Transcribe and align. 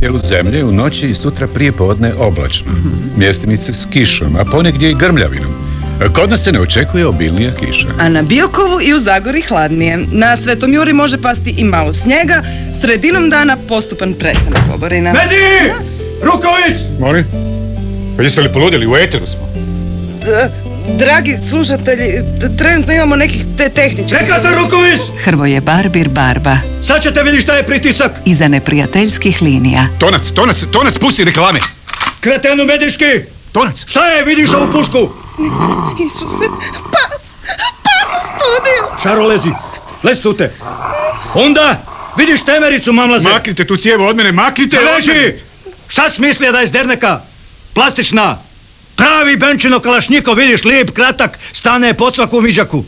Dijelu 0.00 0.18
zemlje 0.18 0.64
u 0.64 0.72
noći 0.72 1.08
i 1.08 1.14
sutra 1.14 1.46
prije 1.46 1.72
podne 1.72 2.14
oblačno. 2.14 2.72
Mjestimice 3.16 3.72
s 3.72 3.86
kišom, 3.92 4.36
a 4.36 4.44
ponegdje 4.44 4.90
i 4.90 4.94
grmljavinom. 4.94 5.52
Kod 6.12 6.30
nas 6.30 6.44
se 6.44 6.52
ne 6.52 6.60
očekuje 6.60 7.06
obilnija 7.06 7.52
kiša. 7.54 7.86
A 7.98 8.08
na 8.08 8.22
Biokovu 8.22 8.80
i 8.82 8.94
u 8.94 8.98
Zagori 8.98 9.42
hladnije. 9.42 9.98
Na 10.12 10.36
Svetom 10.36 10.74
Juri 10.74 10.92
može 10.92 11.22
pasti 11.22 11.50
i 11.50 11.64
malo 11.64 11.92
snijega, 11.92 12.42
sredinom 12.80 13.30
dana 13.30 13.56
postupan 13.68 14.14
prestanak 14.14 14.62
oborina. 14.74 15.12
Medi! 15.12 15.72
Ruković! 16.22 16.80
Molim? 17.00 17.24
Pa 18.16 18.22
jeste 18.22 18.40
li 18.40 18.52
poludjeli? 18.52 18.86
U 18.86 18.96
eteru 18.96 19.26
smo. 19.26 19.48
Dragi 20.96 21.36
slušatelji, 21.50 22.12
trenutno 22.58 22.92
imamo 22.92 23.16
nekih 23.16 23.44
te 23.58 23.68
tehničkih... 23.68 24.18
Rekao 24.18 24.42
sam 24.42 24.54
Ruković! 24.54 25.00
Hrvoje 25.24 25.60
Barbir 25.60 26.08
Barba 26.08 26.56
Sad 26.82 27.02
ćete 27.02 27.22
vidjeti 27.22 27.42
šta 27.42 27.54
je 27.56 27.62
pritisak. 27.66 28.12
iza 28.24 28.48
neprijateljskih 28.48 29.42
linija. 29.42 29.86
Tonac, 29.98 30.30
tonac, 30.30 30.64
tonac, 30.72 30.98
pusti 30.98 31.24
reklame! 31.24 31.60
Kretenu 32.20 32.64
medijski! 32.64 33.04
Tonac! 33.52 33.84
Šta 33.88 34.06
je, 34.06 34.24
vidiš 34.24 34.50
ovu 34.50 34.72
pušku? 34.72 34.98
Isuse, 36.06 36.44
pas! 36.92 37.22
Pas 37.84 38.16
u 38.16 38.20
studiju! 38.26 39.02
Šaro 39.02 39.26
lezi, 39.26 39.50
lez 40.02 40.20
tute. 40.22 40.52
Onda, 41.34 41.82
vidiš 42.16 42.44
temericu 42.44 42.92
mamlaze. 42.92 43.28
Maknite 43.28 43.64
tu 43.64 43.76
cijevu 43.76 44.04
od 44.04 44.16
mene, 44.16 44.32
maknite! 44.32 44.76
Leži! 44.80 45.32
Šta 45.88 46.10
smislija 46.10 46.52
da 46.52 46.58
je 46.58 46.64
iz 46.64 46.70
derneka? 46.70 47.20
Plastična. 47.74 48.38
Pravi 48.98 49.36
benčino 49.36 49.80
kalašnjiko, 49.80 50.32
vidiš, 50.34 50.64
lijep, 50.64 50.90
kratak, 50.94 51.38
stane 51.52 51.94
pod 51.94 52.14
svaku 52.14 52.40
miđaku. 52.40 52.84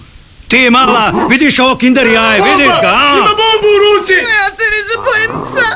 Ti 0.49 0.71
mala, 0.71 1.27
vidiš 1.31 1.59
ovo 1.59 1.77
kinder 1.77 2.07
jaje, 2.07 2.43
vidiš 2.43 2.73
ga, 2.83 2.89
a? 2.89 3.15
Ima 3.19 3.29
bombu 3.29 3.69
u 3.77 3.79
ruci! 3.79 4.13
Ja 4.13 4.47
se 4.59 4.67
više 4.77 4.97
bojim 5.05 5.31
psa! 5.45 5.69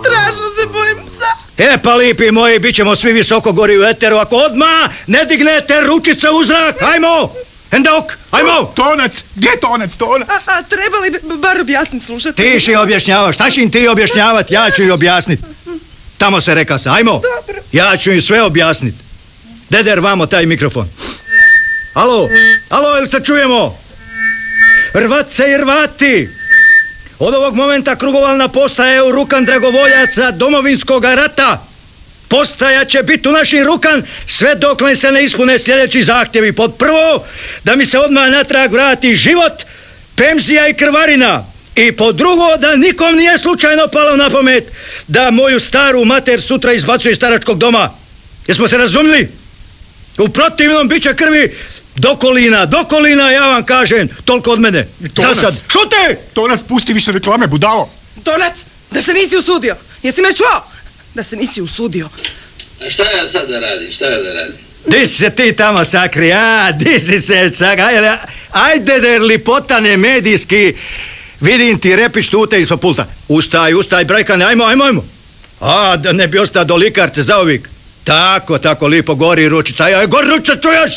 Strašno 0.00 0.46
se 0.60 0.68
bojim 0.72 0.96
psa! 1.06 1.30
E 1.58 1.78
pa 1.82 1.94
lipi 1.94 2.30
moji, 2.30 2.58
bit 2.58 2.76
ćemo 2.76 2.96
svi 2.96 3.12
visoko 3.12 3.52
gori 3.52 3.78
u 3.78 3.84
eteru, 3.84 4.16
ako 4.16 4.36
odma 4.36 4.88
ne 5.06 5.24
dignete 5.24 5.80
ručice 5.80 6.30
u 6.30 6.44
zrak, 6.44 6.82
ajmo! 6.82 7.32
Endok, 7.70 8.04
ajmo! 8.30 8.72
Tonac! 8.74 9.12
Gdje 9.34 9.48
je 9.48 9.60
tonac, 9.60 9.94
tonac? 9.94 10.28
A, 10.28 10.52
a 10.52 10.62
trebali 10.62 11.10
bi 11.10 11.36
bar 11.36 11.60
objasniti 11.60 12.04
slušati? 12.04 12.42
Ti 12.42 12.60
si 12.60 12.74
objašnjavaš, 12.74 13.34
šta 13.34 13.50
će 13.50 13.62
im 13.62 13.70
ti 13.70 13.88
objašnjavat, 13.88 14.50
ja 14.50 14.70
ću 14.70 14.82
im 14.82 14.92
objasnit. 14.92 15.40
Tamo 16.18 16.40
se 16.40 16.54
reka 16.54 16.78
se, 16.78 16.88
ajmo. 16.88 17.12
Dobro. 17.12 17.62
Ja 17.72 17.96
ću 17.96 18.12
im 18.12 18.22
sve 18.22 18.42
objasnit. 18.42 19.07
Deder, 19.70 20.00
vamo 20.00 20.26
taj 20.26 20.46
mikrofon. 20.46 20.88
Alo, 21.94 22.28
alo, 22.68 22.96
jel 22.96 23.06
se 23.06 23.20
čujemo? 23.24 23.78
Rvatce 24.94 25.50
i 25.50 25.56
rvati! 25.56 26.28
Od 27.18 27.34
ovog 27.34 27.54
momenta 27.54 27.96
krugovalna 27.96 28.48
postaja 28.48 28.92
je 28.92 29.02
u 29.02 29.12
rukan 29.12 29.44
dragovoljaca 29.44 30.30
domovinskog 30.30 31.04
rata. 31.04 31.64
Postaja 32.28 32.84
će 32.84 33.02
biti 33.02 33.28
u 33.28 33.32
našim 33.32 33.64
rukan 33.64 34.02
sve 34.26 34.54
dokle 34.54 34.96
se 34.96 35.12
ne 35.12 35.24
ispune 35.24 35.58
sljedeći 35.58 36.02
zahtjevi. 36.02 36.52
Pod 36.52 36.74
prvo, 36.78 37.24
da 37.64 37.76
mi 37.76 37.86
se 37.86 37.98
odmah 37.98 38.30
natrag 38.30 38.72
vrati 38.72 39.14
život, 39.14 39.52
pemzija 40.16 40.68
i 40.68 40.74
krvarina. 40.74 41.44
I 41.74 41.92
pod 41.92 42.16
drugo, 42.16 42.56
da 42.56 42.76
nikom 42.76 43.16
nije 43.16 43.38
slučajno 43.38 43.88
palo 43.88 44.16
na 44.16 44.30
pamet 44.30 44.72
da 45.08 45.30
moju 45.30 45.60
staru 45.60 46.04
mater 46.04 46.42
sutra 46.42 46.72
izbacuje 46.72 47.12
iz 47.12 47.16
staračkog 47.16 47.58
doma. 47.58 47.90
Jesmo 48.46 48.68
se 48.68 48.78
razumili? 48.78 49.37
U 50.18 50.28
protivnom 50.28 50.88
bit 50.88 51.02
će 51.02 51.14
krvi 51.14 51.56
do 51.96 52.16
kolina, 52.16 52.66
do 52.66 52.84
kolina, 52.84 53.30
ja 53.30 53.46
vam 53.46 53.66
kažem, 53.66 54.08
toliko 54.24 54.50
od 54.50 54.60
mene. 54.60 54.86
Tonac. 55.14 55.34
Za 55.34 55.40
sad, 55.40 55.54
šute! 55.72 56.18
Tonac, 56.32 56.60
pusti 56.68 56.92
više 56.92 57.12
reklame, 57.12 57.46
budalo! 57.46 57.90
Tonac, 58.24 58.54
da 58.90 59.02
se 59.02 59.12
nisi 59.12 59.36
usudio! 59.36 59.76
Jesi 60.02 60.22
me 60.22 60.32
čuo? 60.32 60.64
Da 61.14 61.22
se 61.22 61.36
nisi 61.36 61.62
usudio. 61.62 62.08
A 62.86 62.90
šta 62.90 63.02
ja 63.02 63.28
sad 63.28 63.48
da 63.48 63.60
radim, 63.60 63.92
šta 63.92 64.04
ja 64.04 64.22
da 64.22 64.32
radim? 64.32 64.54
Di 64.86 65.06
si 65.06 65.14
se 65.14 65.30
ti 65.30 65.52
tamo 65.52 65.84
sakri, 65.84 66.32
a, 66.32 66.72
di 66.72 67.00
si 67.00 67.20
se 67.20 67.50
sakri, 67.50 67.82
ajde, 67.82 68.18
ajde 68.50 69.00
der 69.00 69.22
lipotane 69.22 69.96
medijski, 69.96 70.74
vidim 71.40 71.78
ti 71.78 71.96
repiš 71.96 72.28
tute 72.28 72.60
ispod 72.60 72.80
pulta. 72.80 73.06
Ustaj, 73.28 73.74
ustaj, 73.74 74.04
brajkane, 74.04 74.44
ajmo, 74.44 74.64
ajmo, 74.64 74.84
ajmo. 74.84 75.04
A, 75.60 75.96
da 75.96 76.12
ne 76.12 76.26
bi 76.28 76.38
ostao 76.38 76.64
do 76.64 76.76
likarce 76.76 77.22
zauvijek. 77.22 77.68
Tako, 78.08 78.58
tako, 78.58 78.86
lipo, 78.86 79.14
gori 79.14 79.48
ručica, 79.48 79.84
aj, 79.84 80.06
gori 80.06 80.28
ručica, 80.28 80.56
čuješ? 80.56 80.90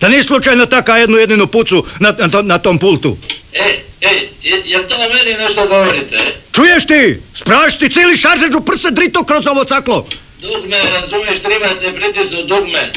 Da 0.00 0.08
nisi 0.08 0.22
slučajno 0.22 0.66
taka 0.66 0.96
jednu 0.96 1.16
jedinu 1.16 1.46
pucu 1.46 1.84
na, 1.98 2.14
na, 2.18 2.42
na 2.42 2.58
tom 2.58 2.78
pultu. 2.78 3.16
E, 3.52 3.58
e, 4.00 4.08
je- 4.42 4.62
jel 4.64 4.82
to 4.88 4.94
meni 4.98 5.36
nešto 5.38 5.66
govorite? 5.68 6.14
e? 6.16 6.32
Čuješ 6.52 6.86
ti? 6.86 7.20
Spraviš 7.34 7.78
ti 7.78 7.88
cijeli 7.88 8.16
šaržeđ 8.16 8.54
u 8.54 8.60
prse 8.60 8.90
drito 8.90 9.24
kroz 9.24 9.46
ovo 9.46 9.64
caklo. 9.64 10.06
Dugme, 10.40 10.76
razumiješ, 10.92 11.40
trebate 11.40 11.92
pritisnuti 11.92 12.46
dugme. 12.48 12.92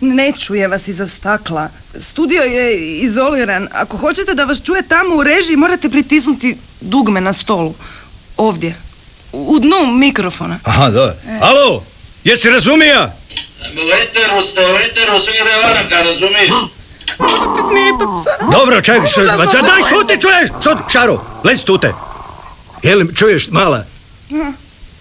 Ne 0.00 0.32
čuje 0.40 0.68
vas 0.68 0.88
iza 0.88 1.06
stakla. 1.08 1.68
Studio 2.00 2.42
je 2.42 2.76
izoliran. 2.98 3.68
Ako 3.72 3.96
hoćete 3.96 4.34
da 4.34 4.44
vas 4.44 4.62
čuje 4.62 4.88
tamo 4.88 5.16
u 5.16 5.22
režiji, 5.22 5.56
morate 5.56 5.88
pritisnuti 5.88 6.56
dugme 6.80 7.20
na 7.20 7.32
stolu. 7.32 7.74
Ovdje. 8.36 8.74
U 9.32 9.46
u 9.48 9.58
dnu 9.58 9.86
mikrofona. 9.88 10.58
Aha, 10.64 10.90
da. 10.90 11.16
Alo, 11.40 11.84
jesi 12.26 12.50
razumija? 12.50 13.12
U 13.76 13.90
eteru 14.02 14.42
ste, 14.42 14.60
u 14.60 14.76
eteru 14.90 15.20
sve 15.20 15.32
ide 15.34 15.56
vanka, 15.74 16.02
razumiješ? 16.02 16.48
Možete 17.18 17.60
smijeti 17.68 18.04
psa. 18.20 18.58
Dobro, 18.58 18.80
čekaj, 18.80 19.00
Užasno 19.04 19.38
ma, 19.38 19.44
daj, 19.44 19.82
šuti, 19.88 20.20
čuješ? 20.20 20.48
Šuti, 20.64 20.82
Šaro, 20.92 21.24
lezi 21.44 21.64
tute. 21.64 21.92
Jel, 22.82 23.06
čuješ, 23.14 23.48
mala? 23.48 23.84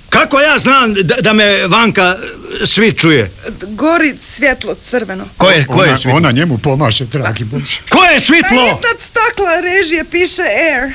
Kako 0.10 0.40
ja 0.40 0.60
znam 0.60 0.94
da, 0.94 1.16
da 1.22 1.34
me 1.34 1.68
Vanka 1.68 2.18
e, 2.62 2.66
svi 2.66 2.94
čuje? 2.94 3.32
Gori 3.62 4.16
svjetlo 4.36 4.76
crveno. 4.90 5.26
Ko 5.38 5.50
je, 5.50 5.66
ko 5.68 5.84
je 5.84 5.90
Ona, 5.90 5.98
svitlo? 5.98 6.18
ona 6.18 6.32
njemu 6.32 6.58
pomaže, 6.58 7.06
dragi 7.06 7.44
Bože. 7.44 7.80
Ko 7.90 8.04
je 8.04 8.16
A 8.16 8.20
svitlo? 8.20 8.64
iznad 8.66 8.98
stakla 9.10 9.60
režije 9.62 10.04
piše 10.04 10.42
air. 10.42 10.92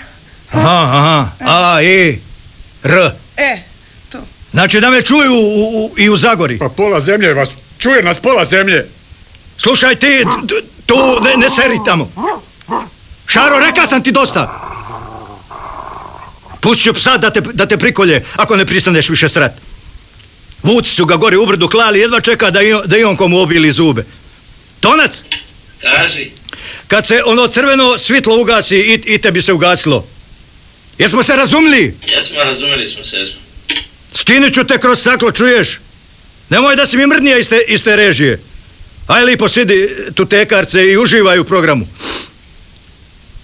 Aha, 0.53 0.91
aha, 0.93 1.29
a, 1.41 1.83
i, 1.83 2.19
r. 2.85 3.11
E. 3.37 3.59
Znači 4.53 4.81
da 4.81 4.91
me 4.91 5.03
čuju 5.03 5.33
u, 5.33 5.38
u, 5.77 5.94
i 5.97 6.09
u 6.11 6.16
Zagori. 6.16 6.59
Pa 6.59 6.69
pola 6.69 7.00
zemlje 7.00 7.34
vas, 7.34 7.49
čuje 7.78 8.03
nas 8.03 8.19
pola 8.19 8.44
zemlje. 8.44 8.87
Slušaj 9.59 9.97
ti, 9.97 10.06
d- 10.06 10.25
d- 10.44 10.62
tu 10.87 10.97
ne, 11.21 11.37
ne 11.37 11.50
seri 11.50 11.78
tamo. 11.84 12.12
Šaro, 13.27 13.59
reka 13.59 13.87
sam 13.87 14.03
ti 14.03 14.12
dosta. 14.12 14.66
Pustit 16.61 16.84
ću 16.84 16.94
psa 16.94 17.16
da 17.16 17.31
te, 17.31 17.41
da 17.43 17.66
te 17.66 17.77
prikolje 17.78 18.25
ako 18.34 18.56
ne 18.56 18.66
pristaneš 18.66 19.09
više 19.09 19.28
srat. 19.28 19.53
Vuci 20.62 20.91
su 20.91 21.05
ga 21.06 21.17
gore 21.17 21.37
u 21.37 21.47
brdu 21.47 21.69
klali, 21.69 22.00
jedva 22.00 22.21
čeka 22.21 22.50
da 22.50 22.62
i, 22.62 22.72
on- 22.72 22.82
da 22.87 22.99
i 22.99 23.05
on 23.05 23.17
komu 23.17 23.38
obili 23.38 23.72
zube. 23.72 24.05
Tonac, 24.81 25.22
Kaži. 25.81 26.31
kad 26.88 27.06
se 27.06 27.22
ono 27.27 27.49
crveno 27.49 27.99
svitlo 27.99 28.41
ugasi 28.41 28.77
i, 28.77 29.03
i 29.06 29.19
tebi 29.19 29.43
se 29.43 29.53
ugasilo. 29.53 30.06
Jesmo 30.99 31.22
se 31.22 31.37
razumili? 31.37 31.94
Jesmo, 32.06 32.44
razumjeli 32.44 32.87
smo 32.87 33.05
se, 33.05 33.17
jesmo. 33.17 33.40
Skinut 34.15 34.54
ću 34.54 34.65
te 34.65 34.78
kroz 34.78 35.00
staklo, 35.00 35.32
čuješ? 35.32 35.81
Nemoj 36.48 36.76
da 36.76 36.87
si 36.87 36.97
mi 36.97 37.06
mrdnija 37.06 37.38
iz 37.38 37.48
te, 37.48 37.60
iz 37.69 37.84
te 37.84 37.97
režije. 37.97 38.41
Aj 39.06 39.25
lipo 39.25 39.48
sidi 39.48 39.88
tu 40.15 40.26
tekarce 40.26 40.84
i 40.84 40.97
uživaj 40.97 41.38
u 41.38 41.44
programu. 41.44 41.87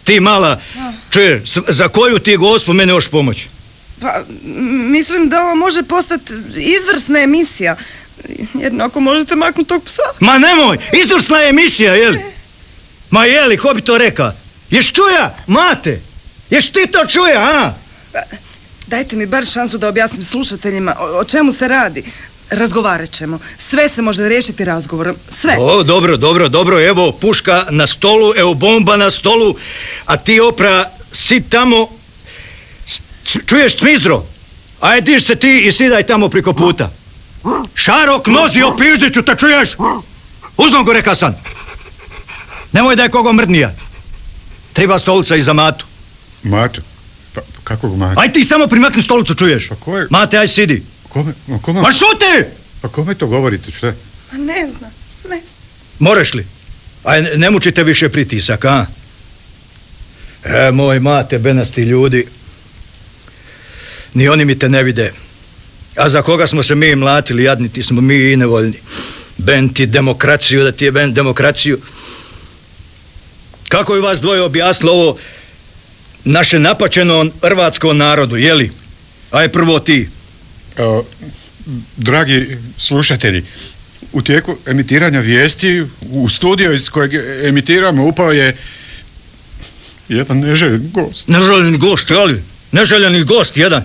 Ti 0.04 0.20
mala, 0.20 0.60
čuješ, 1.10 1.42
za 1.68 1.88
koju 1.88 2.18
ti 2.18 2.36
gospu 2.36 2.72
mene 2.72 2.92
još 2.92 3.08
pomoć? 3.08 3.46
Pa, 4.00 4.22
mislim 4.90 5.28
da 5.28 5.42
ovo 5.42 5.54
može 5.54 5.82
postati 5.82 6.32
izvrsna 6.56 7.20
emisija. 7.20 7.76
Jedno 8.54 8.84
ako 8.84 9.00
možete 9.00 9.36
maknuti 9.36 9.68
tog 9.68 9.84
psa. 9.84 10.02
Ma 10.20 10.38
nemoj, 10.38 10.78
izvrsna 10.92 11.38
je 11.38 11.48
emisija, 11.48 11.94
jeli? 11.94 12.20
Ma 13.10 13.24
jeli, 13.24 13.56
ko 13.56 13.74
bi 13.74 13.80
to 13.80 13.98
reka? 13.98 14.32
Ješ 14.70 14.92
čuja, 14.92 15.36
mate? 15.46 16.00
Ješ 16.50 16.72
ti 16.72 16.86
to 16.92 17.06
čuja, 17.06 17.40
a? 17.40 17.74
Pa, 18.12 18.18
Dajte 19.06 19.16
mi 19.16 19.26
bar 19.26 19.46
šansu 19.46 19.78
da 19.78 19.88
objasnim 19.88 20.24
slušateljima 20.24 20.96
o, 20.98 21.18
o 21.20 21.24
čemu 21.24 21.52
se 21.52 21.68
radi. 21.68 22.02
Razgovarat 22.50 23.10
ćemo. 23.10 23.38
Sve 23.58 23.88
se 23.88 24.02
može 24.02 24.28
riješiti 24.28 24.64
razgovorom. 24.64 25.16
Sve. 25.28 25.56
O, 25.58 25.82
dobro, 25.82 26.16
dobro, 26.16 26.48
dobro, 26.48 26.80
evo 26.80 27.12
puška 27.12 27.66
na 27.70 27.86
stolu, 27.86 28.32
evo 28.36 28.54
bomba 28.54 28.96
na 28.96 29.10
stolu, 29.10 29.54
a 30.06 30.16
ti 30.16 30.40
opra, 30.40 30.90
si 31.12 31.40
tamo, 31.40 31.88
čuješ 33.46 33.76
cmizdro? 33.78 34.24
Aj, 34.80 35.00
diš 35.00 35.26
se 35.26 35.36
ti 35.36 35.62
i 35.66 35.72
sidaj 35.72 36.02
tamo 36.02 36.28
priko 36.28 36.52
puta. 36.52 36.90
Šarok, 37.74 38.26
nozi, 38.26 38.62
opiždiću, 38.62 39.22
te 39.22 39.36
čuješ? 39.38 39.68
Uzno 40.56 40.82
go 40.82 40.92
reka 40.92 41.14
sam. 41.14 41.36
Nemoj 42.72 42.96
da 42.96 43.02
je 43.02 43.08
kogo 43.08 43.32
mrdnija. 43.32 43.74
Treba 44.72 44.98
stolica 44.98 45.36
i 45.36 45.42
za 45.42 45.52
matu. 45.52 45.86
Matu. 46.42 46.80
Kakvog 47.66 47.96
matu? 47.96 48.20
Aj 48.20 48.32
ti 48.32 48.44
samo 48.44 48.66
primakni 48.66 49.02
stolicu, 49.02 49.34
čuješ? 49.34 49.68
Pa 49.68 49.74
ko 49.76 49.98
je- 49.98 50.06
Mate, 50.10 50.38
aj 50.38 50.48
sidi. 50.48 50.82
Kome, 51.08 51.32
ma 51.46 51.58
kome, 51.58 51.80
Ma 51.80 51.90
šuti! 51.92 52.46
pa 52.80 52.88
kome 52.88 53.14
to 53.14 53.26
govorite, 53.26 53.70
šta? 53.72 53.92
Pa 54.30 54.36
ne 54.36 54.68
znam, 54.68 54.90
ne 55.24 55.36
znam. 55.36 55.56
Moreš 55.98 56.34
li? 56.34 56.46
Aj, 57.04 57.22
ne, 57.22 57.50
mučite 57.50 57.84
više 57.84 58.08
pritisak, 58.08 58.64
a? 58.64 58.86
E, 60.44 60.70
moj 60.70 61.00
mate, 61.00 61.38
benasti 61.38 61.82
ljudi. 61.82 62.26
Ni 64.14 64.28
oni 64.28 64.44
mi 64.44 64.58
te 64.58 64.68
ne 64.68 64.82
vide. 64.82 65.12
A 65.96 66.08
za 66.08 66.22
koga 66.22 66.46
smo 66.46 66.62
se 66.62 66.74
mi 66.74 66.96
mlatili, 66.96 67.44
jadniti 67.44 67.82
smo 67.82 68.00
mi 68.00 68.14
i 68.14 68.36
nevoljni. 68.36 68.78
Benti 69.38 69.86
demokraciju, 69.86 70.64
da 70.64 70.72
ti 70.72 70.84
je 70.84 70.92
ben 70.92 71.14
demokraciju. 71.14 71.78
Kako 73.68 73.94
je 73.94 74.00
vas 74.00 74.20
dvoje 74.20 74.42
objasnilo 74.42 74.92
ovo 74.92 75.18
naše 76.26 76.58
napačeno 76.58 77.26
hrvatskom 77.42 77.98
narodu, 77.98 78.36
jeli? 78.36 78.70
Aj 79.30 79.48
prvo 79.48 79.78
ti. 79.78 80.08
O, 80.78 81.04
dragi 81.96 82.56
slušatelji, 82.78 83.44
u 84.12 84.22
tijeku 84.22 84.56
emitiranja 84.66 85.20
vijesti 85.20 85.84
u 86.10 86.28
studio 86.28 86.72
iz 86.72 86.88
kojeg 86.88 87.14
emitiramo 87.48 88.04
upao 88.06 88.32
je 88.32 88.56
jedan 90.08 90.38
neželjen 90.38 90.90
gost. 90.92 91.28
Neželjeni 91.28 91.78
gost, 91.78 92.10
jeli? 92.10 92.42
Neželjeni 92.72 93.24
gost, 93.24 93.56
jedan. 93.56 93.84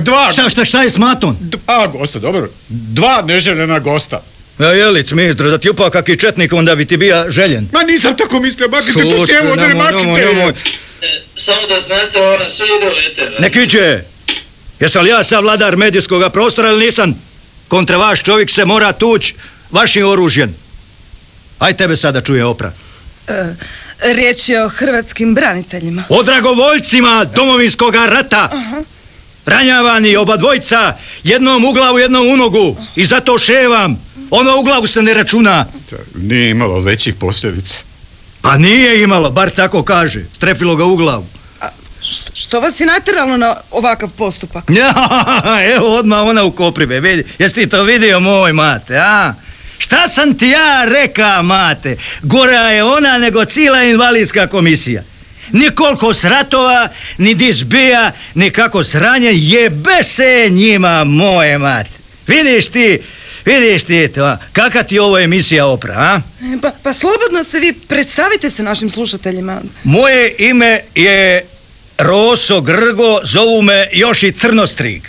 Dva, 0.00 0.32
Šta, 0.32 0.48
šta, 0.48 0.64
šta 0.64 0.82
je 0.82 0.90
s 0.90 0.96
matom? 0.98 1.36
dva 1.40 1.86
gosta, 1.86 2.18
dobro. 2.18 2.50
Dva 2.68 3.22
neželjena 3.26 3.78
gosta. 3.78 4.22
Ja, 4.58 4.72
jelic, 4.72 5.12
ministro, 5.12 5.50
da 5.50 5.58
ti 5.58 5.70
upao 5.70 5.90
kakvi 5.90 6.16
četnik, 6.16 6.52
onda 6.52 6.74
bi 6.76 6.84
ti 6.84 6.96
bija 6.96 7.30
željen. 7.30 7.68
Ma 7.72 7.82
nisam 7.82 8.16
tako 8.16 8.40
mislio, 8.40 8.68
makite 8.68 8.92
tu 8.92 9.26
cijevu, 9.26 9.50
onda 9.52 9.66
ne 9.68 9.74
nemoj, 9.74 10.20
nemoj, 10.20 10.46
makite. 10.46 10.70
Samo 11.36 11.66
da 11.66 11.80
znate, 11.80 12.20
ovo 12.20 12.38
nam 12.38 12.48
sve 12.48 12.66
ide 12.66 12.86
u 12.86 13.10
eter. 13.10 13.40
Ne 13.40 13.52
kiće! 13.52 14.02
Jesam 14.80 15.04
li 15.04 15.10
ja 15.10 15.24
sad 15.24 15.42
vladar 15.42 15.76
medijskog 15.76 16.32
prostora 16.32 16.68
ili 16.68 16.86
nisam? 16.86 17.14
Kontra 17.68 17.96
vaš 17.96 18.22
čovjek 18.22 18.50
se 18.50 18.64
mora 18.64 18.92
tuć 18.92 19.34
vašim 19.70 20.06
oružjem. 20.06 20.54
Aj 21.58 21.76
tebe 21.76 21.96
sada 21.96 22.20
čuje 22.20 22.44
opra. 22.44 22.72
E, 23.28 23.54
riječ 24.14 24.48
je 24.48 24.64
o 24.64 24.68
hrvatskim 24.68 25.34
braniteljima. 25.34 26.04
O 26.08 26.22
dragovoljcima 26.22 27.24
domovinskog 27.36 27.94
rata. 27.94 28.50
Ranjavani 29.46 30.16
oba 30.16 30.36
dvojca, 30.36 30.96
jednom 31.24 31.64
u 31.64 31.72
glavu, 31.72 31.98
jednom 31.98 32.26
u 32.26 32.36
nogu. 32.36 32.76
I 32.96 33.06
zato 33.06 33.38
ševam. 33.38 34.00
Ono 34.30 34.58
u 34.58 34.62
glavu 34.62 34.86
se 34.86 35.02
ne 35.02 35.14
računa. 35.14 35.66
Nije 36.14 36.50
imalo 36.50 36.80
većih 36.80 37.14
posljedica. 37.14 37.76
Pa 38.44 38.56
nije 38.56 39.02
imalo, 39.02 39.30
bar 39.30 39.50
tako 39.50 39.82
kaže. 39.82 40.24
Strefilo 40.36 40.76
ga 40.76 40.84
u 40.84 40.96
glavu. 40.96 41.26
A 41.60 41.68
što, 42.02 42.30
što 42.34 42.60
vas 42.60 42.80
je 42.80 42.86
natjeralo 42.86 43.36
na 43.36 43.56
ovakav 43.70 44.10
postupak? 44.18 44.64
Ja, 44.78 44.94
evo 45.76 45.96
odmah 45.96 46.26
ona 46.26 46.44
u 46.44 46.50
koprive, 46.50 47.00
vidi. 47.00 47.24
Jesi 47.38 47.54
ti 47.54 47.66
to 47.66 47.82
vidio, 47.82 48.20
moj 48.20 48.52
mate, 48.52 48.96
a? 48.98 49.34
Šta 49.78 50.08
sam 50.08 50.38
ti 50.38 50.48
ja 50.48 50.84
reka, 50.84 51.42
mate? 51.42 51.96
Gora 52.22 52.60
je 52.60 52.84
ona 52.84 53.18
nego 53.18 53.44
cijela 53.44 53.82
invalidska 53.82 54.46
komisija. 54.46 55.02
Ni 55.52 55.70
koliko 55.70 56.14
sratova, 56.14 56.88
ni 57.18 57.34
disbija, 57.34 58.12
ni 58.34 58.50
kako 58.50 58.84
sranje, 58.84 59.30
jebe 59.32 60.02
se 60.02 60.48
njima, 60.50 61.04
moje 61.04 61.58
mate. 61.58 61.90
Vidiš 62.26 62.68
ti, 62.68 62.98
vidiš 63.44 63.84
ti 63.84 64.08
to, 64.08 64.24
a? 64.24 64.38
Kaka 64.52 64.82
ti 64.82 64.98
ovo 64.98 65.18
emisija 65.18 65.66
opra, 65.66 65.94
a? 65.94 66.20
E, 66.42 66.58
Pa, 66.62 66.70
pa 66.82 66.94
slobodno 66.94 67.44
se 67.44 67.60
vi 67.60 67.72
predstavite 67.72 68.50
se 68.50 68.62
našim 68.62 68.90
slušateljima. 68.90 69.62
Moje 69.84 70.34
ime 70.38 70.80
je 70.94 71.46
Roso 71.98 72.60
Grgo, 72.60 73.20
zovu 73.24 73.62
me 73.62 73.88
još 73.92 74.22
i 74.22 74.32
Crnostrig. 74.32 75.08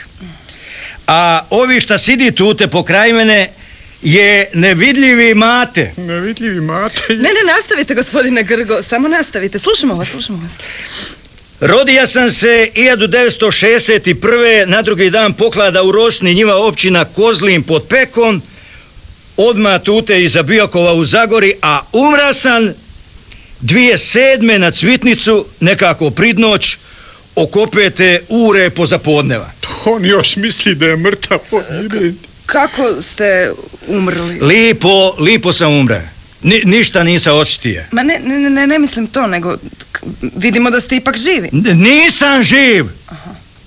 A 1.07 1.45
ovi 1.49 1.81
šta 1.81 1.97
sidi 1.97 2.31
tute 2.31 2.67
pokraj 2.67 3.13
mene 3.13 3.49
je 4.01 4.49
nevidljivi 4.53 5.33
mate. 5.33 5.91
Nevidljivi 5.97 6.61
mate. 6.61 7.03
Ne, 7.09 7.15
ne, 7.15 7.53
nastavite 7.55 7.95
gospodine 7.95 8.43
Grgo, 8.43 8.83
samo 8.83 9.07
nastavite. 9.07 9.59
Slušamo 9.59 9.95
vas, 9.95 10.07
slušamo 10.09 10.39
vas. 10.43 10.53
Rodija 11.59 12.07
sam 12.07 12.31
se 12.31 12.69
1961. 12.75 14.65
na 14.65 14.81
drugi 14.81 15.09
dan 15.09 15.33
poklada 15.33 15.83
u 15.83 15.91
Rosni 15.91 16.33
njiva 16.33 16.55
općina 16.55 17.05
Kozlin 17.05 17.63
pod 17.63 17.87
Pekom, 17.87 18.41
odma 19.37 19.79
tute 19.79 20.23
iza 20.23 20.43
Biokova 20.43 20.93
u 20.93 21.05
Zagori, 21.05 21.53
a 21.61 21.81
umra 21.93 22.33
sam 22.33 22.73
dvije 23.61 23.97
sedme 23.97 24.59
na 24.59 24.71
Cvitnicu, 24.71 25.45
nekako 25.59 26.09
pridnoć, 26.09 26.77
okopete 27.35 28.21
ure 28.29 28.69
pozapodneva. 28.69 29.51
On 29.85 30.05
još 30.05 30.35
misli 30.35 30.75
da 30.75 30.85
je 30.85 30.97
mrtav. 30.97 31.39
Kako 32.45 33.01
ste 33.01 33.51
umrli? 33.87 34.39
Lipo, 34.41 35.15
lipo 35.19 35.53
sam 35.53 35.73
umre. 35.73 36.14
Ni, 36.45 36.61
ništa 36.65 37.03
nisam 37.03 37.37
osjetio. 37.37 37.83
Ma 37.91 38.03
ne, 38.03 38.19
ne, 38.19 38.49
ne, 38.49 38.67
ne 38.67 38.79
mislim 38.79 39.07
to, 39.07 39.27
nego 39.27 39.57
k- 39.91 39.99
vidimo 40.35 40.69
da 40.69 40.81
ste 40.81 40.95
ipak 40.95 41.17
živi. 41.17 41.49
N- 41.53 41.77
Nisam 41.77 42.43
živ. 42.43 42.85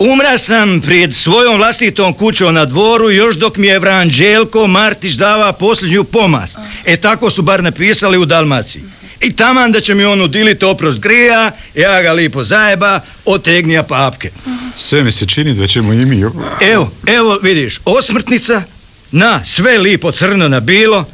Umra 0.01 0.39
sam 0.39 0.81
pred 0.81 1.15
svojom 1.15 1.57
vlastitom 1.57 2.15
kućom 2.15 2.55
na 2.55 2.65
dvoru 2.65 3.11
još 3.11 3.37
dok 3.37 3.57
mi 3.57 3.67
je 3.67 3.79
Vran 3.79 4.09
Đelko 4.11 4.67
Martić 4.67 5.13
dava 5.13 5.53
posljednju 5.53 6.05
pomast. 6.05 6.57
E 6.85 6.97
tako 6.97 7.31
su 7.31 7.43
bar 7.43 7.63
napisali 7.63 8.19
u 8.19 8.25
Dalmaciji. 8.25 8.83
I 9.21 9.33
taman 9.33 9.73
da 9.73 9.81
će 9.81 9.95
mi 9.95 10.05
on 10.05 10.21
udiliti 10.23 10.65
oprost 10.65 10.99
grija, 10.99 11.53
ja 11.75 12.03
ga 12.03 12.13
lipo 12.13 12.45
zajeba, 12.45 13.01
otegnija 13.25 13.83
papke. 13.83 14.31
Sve 14.77 15.03
mi 15.03 15.13
se 15.13 15.27
čini 15.27 15.55
da 15.55 15.67
ćemo 15.67 15.93
i 15.93 15.97
mi... 15.97 16.25
Evo, 16.63 16.93
evo 17.09 17.39
vidiš, 17.43 17.81
osmrtnica, 17.85 18.63
na, 19.11 19.45
sve 19.45 19.79
lipo 19.79 20.13
crno 20.13 20.49
na 20.49 20.61
bilo 20.61 21.05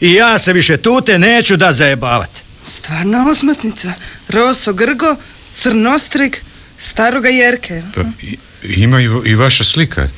i 0.00 0.12
ja 0.12 0.38
se 0.38 0.52
više 0.52 0.76
tute 0.76 1.18
neću 1.18 1.56
da 1.56 1.72
zajebavat. 1.72 2.30
Stvarno 2.64 3.30
osmrtnica. 3.30 3.92
Roso 4.28 4.72
Grgo, 4.72 5.16
Crnostrig, 5.60 6.36
staroga 6.78 7.28
Jerke. 7.28 7.82
Pa, 7.94 8.00
i- 8.22 8.38
ima 8.64 9.00
i, 9.00 9.08
i 9.24 9.34
vaša 9.34 9.64
slika. 9.64 10.08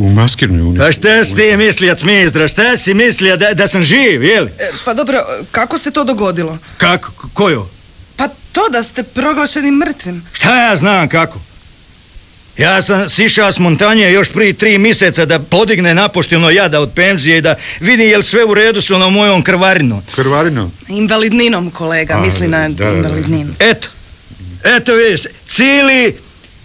U 0.00 0.10
maskirnoj 0.10 0.60
uni. 0.62 0.78
Pa 0.78 0.92
šta 0.92 1.24
si 1.24 1.34
ti 1.34 1.56
mislio, 1.56 1.94
Cmizdra, 1.94 2.48
šta 2.48 2.76
si 2.76 2.94
mislio 2.94 3.36
da, 3.36 3.54
da 3.54 3.68
sam 3.68 3.82
živ, 3.82 4.24
jel? 4.24 4.46
E, 4.48 4.50
pa 4.84 4.94
dobro, 4.94 5.18
kako 5.50 5.78
se 5.78 5.90
to 5.90 6.04
dogodilo? 6.04 6.58
Kako, 6.76 7.28
kojo? 7.32 7.68
Pa 8.16 8.28
to 8.52 8.68
da 8.68 8.82
ste 8.82 9.02
proglašeni 9.02 9.70
mrtvim. 9.70 10.24
Šta 10.32 10.62
ja 10.62 10.76
znam 10.76 11.08
kako? 11.08 11.40
Ja 12.58 12.82
sam 12.82 13.08
sišao 13.10 13.52
s 13.52 13.58
montanje 13.58 14.12
još 14.12 14.28
prije 14.32 14.52
tri 14.52 14.78
mjeseca 14.78 15.24
da 15.24 15.38
podigne 15.38 15.94
napošteno 15.94 16.50
jada 16.50 16.80
od 16.80 16.92
penzije 16.94 17.38
i 17.38 17.40
da 17.40 17.54
vidi 17.80 18.02
jel 18.02 18.22
sve 18.22 18.44
u 18.44 18.54
redu 18.54 18.80
s 18.80 18.90
onom 18.90 19.12
mojom 19.12 19.42
krvarinom. 19.42 20.02
Krvarino. 20.14 20.70
Invalidninom, 20.88 21.70
kolega, 21.70 22.14
A, 22.14 22.20
misli 22.20 22.48
na 22.48 22.68
da, 22.68 22.84
da, 22.84 22.90
da. 22.90 22.96
invalidninu. 22.96 23.52
Eto, 23.58 23.88
eto 24.64 24.94
vidiš, 24.94 25.20
cijeli 25.48 26.16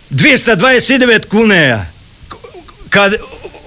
229 0.10 1.26
kuneja. 1.28 1.86
Kad 2.90 3.16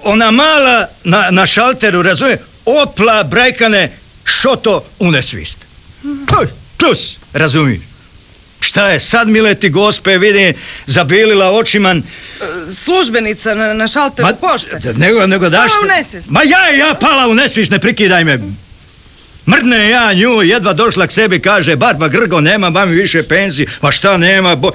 ona 0.03 0.31
mala 0.31 0.87
na, 1.03 1.27
na 1.31 1.45
šalteru, 1.45 2.01
razumije, 2.01 2.41
opla, 2.65 3.23
brajkane, 3.23 3.91
šoto 4.25 4.85
u 4.99 5.11
nesvist. 5.11 5.57
Puj, 6.01 6.47
Plus, 6.77 7.17
razumiješ. 7.33 7.81
Šta 8.65 8.89
je 8.89 8.99
sad, 8.99 9.27
mileti 9.27 9.69
gospe, 9.69 10.17
vidim, 10.17 10.53
zabilila 10.85 11.51
očiman. 11.51 11.97
E, 11.97 12.03
Službenica 12.73 13.53
na, 13.53 13.73
na 13.73 13.87
šalteru 13.87 14.27
pošte. 14.41 14.79
d- 14.79 14.93
Nego, 14.95 15.27
nego 15.27 15.49
daš... 15.49 15.71
Pala 15.71 15.83
u 15.83 15.97
nesvijest. 15.97 16.29
Ma 16.29 16.43
ja, 16.43 16.69
ja 16.69 16.93
pala 16.95 17.27
u 17.27 17.33
nesvijest, 17.33 17.71
ne 17.71 17.79
prikidaj 17.79 18.23
me. 18.23 18.39
Mrdne 19.47 19.89
ja 19.89 20.13
nju, 20.13 20.41
jedva 20.43 20.73
došla 20.73 21.07
k 21.07 21.11
sebi, 21.11 21.39
kaže, 21.39 21.75
Barba 21.75 22.07
Grgo, 22.07 22.41
nema 22.41 22.69
mami 22.69 22.95
više 22.95 23.23
penzije. 23.23 23.67
Ma 23.81 23.91
šta 23.91 24.17
nema, 24.17 24.55
bo... 24.55 24.71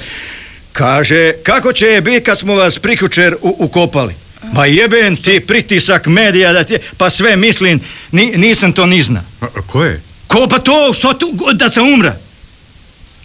Kaže, 0.72 1.32
kako 1.34 1.72
će 1.72 1.86
je 1.86 2.00
biti 2.00 2.24
kad 2.24 2.38
smo 2.38 2.54
vas 2.54 2.78
prikučer 2.78 3.34
u- 3.34 3.56
ukopali? 3.58 4.14
Ma 4.52 4.66
jebem 4.66 5.16
ti 5.16 5.40
pritisak 5.40 6.06
medija 6.06 6.52
da 6.52 6.64
ti... 6.64 6.76
Pa 6.96 7.10
sve 7.10 7.36
mislim, 7.36 7.80
ni, 8.12 8.26
nisam 8.28 8.72
to 8.72 8.86
ni 8.86 9.02
zna. 9.02 9.22
A, 9.40 9.44
a 9.46 9.62
ko 9.62 9.84
je? 9.84 10.00
Ko 10.26 10.46
pa 10.48 10.58
to, 10.58 10.92
što 10.92 11.12
tu, 11.12 11.26
da 11.52 11.70
sam 11.70 11.88
umra? 11.88 12.16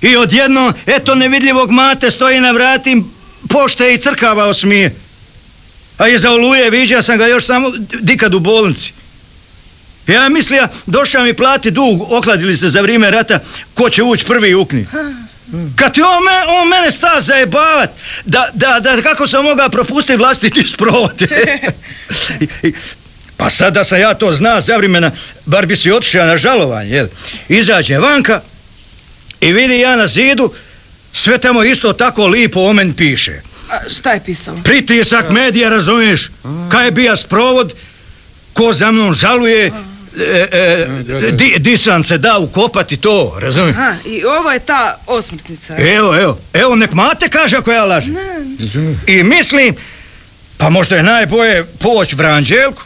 I 0.05 0.15
odjedno, 0.15 0.73
eto 0.85 1.15
nevidljivog 1.15 1.71
mate 1.71 2.11
stoji 2.11 2.39
na 2.39 2.51
vratim 2.51 3.11
pošte 3.49 3.93
i 3.93 3.97
crkava 3.97 4.45
osmije. 4.45 4.95
A 5.97 6.07
iza 6.07 6.31
oluje 6.31 6.69
viđa 6.69 7.01
sam 7.01 7.17
ga 7.17 7.27
još 7.27 7.45
samo 7.45 7.71
dikad 7.99 8.33
u 8.33 8.39
bolnici. 8.39 8.93
Ja 10.07 10.29
mislija, 10.29 10.67
došao 10.85 11.23
mi 11.23 11.33
plati 11.33 11.71
dug, 11.71 12.11
okladili 12.11 12.57
se 12.57 12.69
za 12.69 12.81
vrijeme 12.81 13.11
rata, 13.11 13.39
ko 13.73 13.89
će 13.89 14.03
ući 14.03 14.25
prvi 14.25 14.55
u 14.55 14.65
knji. 14.65 14.85
Kad 15.75 15.93
ti 15.93 16.01
on, 16.01 16.23
me, 16.23 16.53
on 16.61 16.67
mene 16.67 16.91
sta 16.91 17.21
zajebavat, 17.21 17.89
da, 18.25 18.49
da, 18.53 18.79
da 18.79 19.01
kako 19.01 19.27
sam 19.27 19.43
mogao 19.43 19.69
propustiti 19.69 20.17
vlastiti 20.17 20.67
sprovod. 20.67 21.21
Pa 23.37 23.49
sad 23.49 23.73
da 23.73 23.83
sam 23.83 23.99
ja 23.99 24.13
to 24.13 24.33
zna 24.33 24.61
za 24.61 24.77
vremena, 24.77 25.11
bar 25.45 25.65
bi 25.65 25.75
si 25.75 25.91
otišao 25.91 26.25
na 26.25 26.37
žalovanje, 26.37 26.95
jel? 26.95 27.07
Izađe 27.49 27.97
vanka 27.97 28.41
i 29.41 29.53
vidi 29.53 29.79
ja 29.79 29.95
na 29.95 30.07
zidu, 30.07 30.53
sve 31.13 31.37
tamo 31.37 31.63
isto 31.63 31.93
tako 31.93 32.27
lipo 32.27 32.59
o 32.59 32.73
meni 32.73 32.93
piše. 32.93 33.41
A 33.71 33.89
šta 33.89 34.11
je 34.11 34.21
pisalo? 34.25 34.57
Pritisak 34.63 35.29
medija, 35.29 35.69
razumiješ? 35.69 36.29
Kaj 36.71 36.85
je 36.85 36.91
bija 36.91 37.17
sprovod, 37.17 37.73
ko 38.53 38.73
za 38.73 38.91
mnom 38.91 39.13
žaluje, 39.13 39.71
e, 40.19 40.47
e, 40.51 41.31
di, 41.31 41.55
di 41.57 41.77
sam 41.77 42.03
se 42.03 42.17
da 42.17 42.37
ukopati 42.37 42.97
to, 42.97 43.37
razumiješ? 43.39 43.77
Aha, 43.77 43.95
i 44.05 44.23
ovo 44.39 44.51
je 44.51 44.59
ta 44.59 44.99
osmrtnica. 45.07 45.75
Evo, 45.77 46.15
evo, 46.15 46.39
evo, 46.53 46.75
nek 46.75 46.93
mate 46.93 47.29
kaže 47.29 47.57
ako 47.57 47.71
ja 47.71 47.85
lažem. 47.85 48.15
I 49.07 49.23
mislim, 49.23 49.75
Pa 50.57 50.69
možda 50.69 50.95
je 50.95 51.03
najbolje 51.03 51.65
poć 51.79 52.13
Vranđelku. 52.13 52.81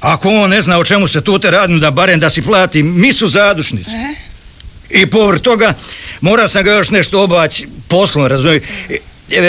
Ako 0.00 0.30
on 0.30 0.50
ne 0.50 0.62
zna 0.62 0.78
o 0.78 0.84
čemu 0.84 1.08
se 1.08 1.20
tu 1.20 1.38
te 1.38 1.50
radi, 1.50 1.78
da 1.80 1.90
barem 1.90 2.20
da 2.20 2.30
si 2.30 2.42
plati 2.42 2.82
misu 2.82 3.28
zadušnicu. 3.28 3.90
I 4.90 5.06
povr 5.06 5.38
toga 5.38 5.74
mora 6.20 6.48
sam 6.48 6.64
ga 6.64 6.72
još 6.72 6.90
nešto 6.90 7.22
obać 7.22 7.62
poslom, 7.88 8.26
razumiješ? 8.26 8.62
E, 8.88 8.98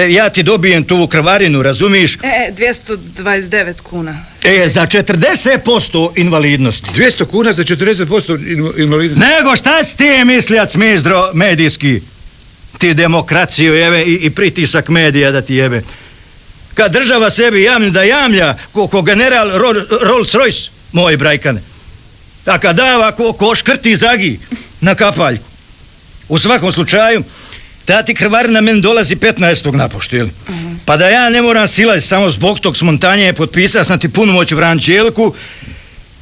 Ja 0.09 0.29
ti 0.29 0.43
dobijem 0.43 0.83
tu 0.83 1.07
krvarinu, 1.07 1.61
razumiješ? 1.61 2.13
E, 2.15 2.51
229 2.51 3.73
kuna. 3.73 4.17
E, 4.43 4.69
za 4.69 4.81
40% 4.81 6.11
invalidnosti. 6.15 6.89
200 6.91 7.25
kuna 7.25 7.53
za 7.53 7.63
40% 7.63 8.39
invalidnosti. 8.77 9.25
Nego 9.27 9.55
šta 9.55 9.83
si 9.83 9.97
ti 9.97 10.23
mislijac 10.25 10.75
mizdro 10.75 11.31
medijski? 11.33 12.01
Ti 12.77 12.93
demokraciju 12.93 13.75
jebe 13.75 14.01
i, 14.01 14.13
i 14.15 14.29
pritisak 14.29 14.89
medija 14.89 15.31
da 15.31 15.41
ti 15.41 15.55
jebe. 15.55 15.81
Kad 16.73 16.91
država 16.91 17.29
sebi 17.29 17.63
jamlja 17.63 17.89
da 17.89 18.03
jamlja 18.03 18.57
ko, 18.71 18.87
ko 18.87 19.01
general 19.01 19.49
Ro- 19.49 19.73
Rolls 20.01 20.31
Royce, 20.31 20.69
moj 20.91 21.17
brajkane. 21.17 21.61
A 22.45 22.59
kad 22.59 22.75
dava 22.75 23.11
ko, 23.11 23.33
ko 23.33 23.55
škrti 23.55 23.95
zagi 23.95 24.39
na 24.81 24.95
kapaljku. 24.95 25.43
U 26.29 26.37
svakom 26.39 26.71
slučaju, 26.71 27.23
ta 27.85 28.03
ti 28.03 28.15
krvarina 28.15 28.61
meni 28.61 28.81
dolazi 28.81 29.15
15. 29.15 29.75
napoštu, 29.75 30.15
jel? 30.15 30.27
Pa 30.85 30.97
da 30.97 31.09
ja 31.09 31.29
ne 31.29 31.41
moram 31.41 31.67
silaziti 31.67 32.07
samo 32.07 32.29
zbog 32.29 32.59
tog 32.59 32.77
smontanja 32.77 33.33
potpisao 33.33 33.83
sam 33.83 33.99
ti 33.99 34.09
punomoć 34.09 34.51
Vrančelku 34.51 35.33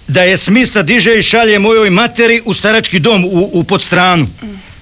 da 0.08 0.24
je 0.24 0.38
smista 0.38 0.82
diže 0.82 1.20
i 1.20 1.24
šalje 1.24 1.60
mojoj 1.60 1.90
materi 1.90 2.42
u 2.46 2.54
starački 2.54 3.00
dom 3.00 3.26
u, 3.26 3.50
u 3.54 3.64
podstranu. 3.64 4.28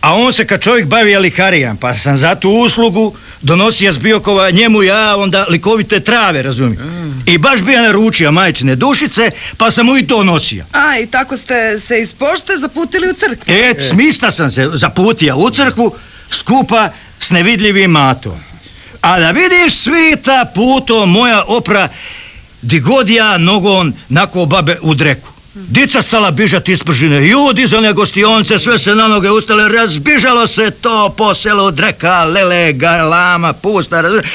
A 0.04 0.16
on 0.16 0.34
se 0.34 0.48
kad 0.48 0.62
čovjek 0.62 0.88
bavi 0.88 1.18
likarijan, 1.18 1.78
pa 1.78 1.94
sam 1.94 2.18
za 2.18 2.36
tu 2.36 2.50
uslugu 2.50 3.16
donosio 3.42 3.94
s 3.94 3.98
Biokova 3.98 4.52
njemu 4.52 4.84
ja 4.84 5.16
onda 5.18 5.46
likovite 5.50 6.00
trave, 6.00 6.42
razumijem. 6.42 7.24
I 7.26 7.38
baš 7.38 7.62
bi 7.62 7.74
ja 7.74 7.82
naručio 7.82 8.32
majčine 8.32 8.76
dušice, 8.76 9.32
pa 9.58 9.72
sam 9.72 9.86
mu 9.86 9.98
i 9.98 10.08
to 10.08 10.24
nosio. 10.24 10.66
A, 10.72 11.00
i 11.00 11.08
tako 11.08 11.38
ste 11.38 11.80
se 11.80 12.02
iz 12.02 12.14
pošte 12.14 12.58
zaputili 12.58 13.10
u 13.10 13.14
crkvu. 13.14 13.54
E, 13.54 13.74
smista 13.90 14.32
sam 14.32 14.52
se 14.52 14.70
zaputio 14.74 15.38
u 15.38 15.50
crkvu 15.50 15.96
skupa 16.32 16.90
s 17.20 17.30
nevidljivim 17.30 17.92
matom. 17.92 18.40
A 19.02 19.20
da 19.20 19.32
vidiš 19.32 19.78
svita 19.78 20.52
puto 20.56 21.06
moja 21.06 21.44
opra 21.48 21.90
di 22.62 22.80
god 22.80 23.10
ja 23.10 23.38
nogon 23.38 23.94
nako 24.10 24.46
babe 24.46 24.78
u 24.82 24.94
dreku. 24.94 25.33
Dica 25.56 26.02
stala 26.02 26.32
bižati 26.32 26.72
ispržine, 26.72 27.22
ljudi 27.22 27.68
za 27.68 27.82
negostionce, 27.82 28.60
sve 28.60 28.80
se 28.80 28.96
na 28.96 29.08
noge 29.08 29.30
ustale, 29.30 29.70
razbižalo 29.70 30.48
se 30.48 30.72
to 30.72 31.14
po 31.18 31.34
selu 31.34 31.72
dreka, 31.72 32.24
lele, 32.24 32.74
galama, 32.74 33.54
pusta, 33.54 34.02
razumiješ? 34.02 34.28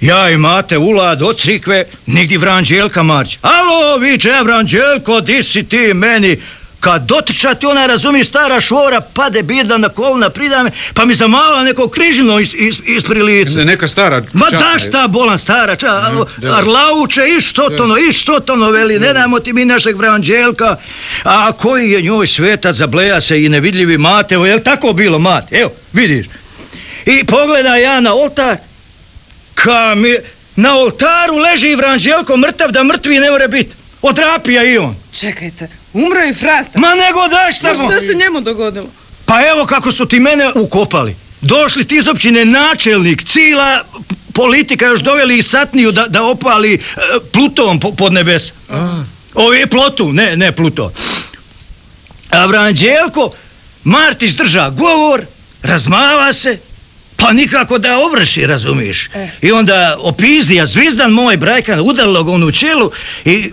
Ja 0.00 0.30
i 0.30 0.36
mate 0.36 0.78
ulad 0.78 1.22
od 1.22 1.40
crikve, 1.40 1.84
nigdje 2.06 2.38
Vranđelka 2.38 3.02
marć. 3.02 3.38
Alo, 3.42 3.96
viče, 3.96 4.32
Vranđelko, 4.42 5.20
di 5.20 5.42
si 5.42 5.62
ti 5.62 5.94
meni? 5.94 6.40
Kad 6.84 7.02
dotiča 7.02 7.54
ti 7.54 7.66
ona, 7.66 7.86
razumi, 7.86 8.24
stara 8.24 8.60
švora, 8.60 9.00
pade 9.00 9.42
bidla 9.42 9.78
na 9.78 9.88
kolna, 9.88 10.30
pridame, 10.30 10.70
pa 10.94 11.04
mi 11.04 11.14
zamala 11.14 11.64
neko 11.64 11.88
križino 11.88 12.40
is, 12.40 12.54
is, 12.54 12.76
ispri 12.86 13.22
lica. 13.22 13.50
Ne- 13.50 13.64
Neka 13.64 13.88
stara 13.88 14.22
Ma 14.32 14.46
časna 14.50 14.72
da 14.72 14.78
šta 14.78 15.08
bolan 15.08 15.38
stara, 15.38 15.76
ča, 15.76 15.86
da. 16.36 16.56
arlauče, 16.56 17.22
i 17.28 17.40
što 17.40 17.70
tono, 17.70 17.96
i 17.98 18.12
što 18.12 18.40
tono 18.40 18.70
veli, 18.70 18.98
ne 18.98 19.12
damo 19.12 19.40
ti 19.40 19.52
mi 19.52 19.64
našeg 19.64 19.96
Vranđelka, 19.96 20.76
a 21.24 21.52
koji 21.52 21.90
je 21.90 22.02
njoj 22.02 22.26
svetac 22.26 22.76
zableja 22.76 23.20
se 23.20 23.44
i 23.44 23.48
nevidljivi 23.48 23.98
mate, 23.98 24.34
evo, 24.34 24.46
jel 24.46 24.60
tako 24.60 24.92
bilo 24.92 25.18
mate, 25.18 25.56
evo, 25.56 25.70
vidiš. 25.92 26.26
I 27.06 27.24
pogleda 27.24 27.76
ja 27.76 28.00
na 28.00 28.14
oltar, 28.14 28.56
ka 29.54 29.94
mi, 29.96 30.14
na 30.56 30.76
oltaru 30.76 31.36
leži 31.36 31.74
Vranđelko 31.74 32.36
mrtav 32.36 32.70
da 32.70 32.84
mrtvi 32.84 33.18
ne 33.18 33.30
more 33.30 33.48
biti, 33.48 33.70
odrapija 34.02 34.64
i 34.64 34.78
on. 34.78 34.96
Čekajte, 35.20 35.68
umro 35.94 36.20
je 36.20 36.34
frata. 36.34 36.78
Ma 36.78 36.94
nego 36.94 37.28
da 37.28 37.52
šta 37.52 37.68
Ma 37.68 37.74
šta 37.74 38.00
se 38.00 38.14
njemu 38.14 38.40
dogodilo? 38.40 38.86
Pa 39.24 39.46
evo 39.46 39.66
kako 39.66 39.92
su 39.92 40.06
ti 40.06 40.20
mene 40.20 40.52
ukopali. 40.54 41.16
Došli 41.40 41.84
ti 41.84 41.96
iz 41.96 42.08
općine 42.08 42.44
načelnik, 42.44 43.24
cila 43.24 43.84
politika 44.32 44.86
još 44.86 45.00
doveli 45.00 45.38
i 45.38 45.42
satniju 45.42 45.92
da, 45.92 46.06
da 46.08 46.22
opali 46.22 46.74
e, 46.74 46.78
Pluton 47.32 47.80
po, 47.80 47.92
pod 47.92 48.12
nebes. 48.12 48.42
Ovi 49.34 49.66
plotu, 49.66 50.12
ne, 50.12 50.36
ne 50.36 50.52
Pluton. 50.52 50.92
A 52.30 52.46
Vranđelko, 52.46 53.30
Martić 53.84 54.32
drža 54.32 54.70
govor, 54.70 55.22
razmava 55.62 56.32
se, 56.32 56.58
pa 57.16 57.32
nikako 57.32 57.78
da 57.78 57.98
ovrši, 57.98 58.46
razumiješ. 58.46 59.10
I 59.42 59.52
onda 59.52 59.96
opizdija 60.00 60.66
zvizdan 60.66 61.10
moj 61.10 61.36
brajkan, 61.36 61.80
udarilo 61.80 62.24
ga 62.24 62.32
on 62.32 62.42
u 62.42 62.52
čelu 62.52 62.90
i 63.24 63.52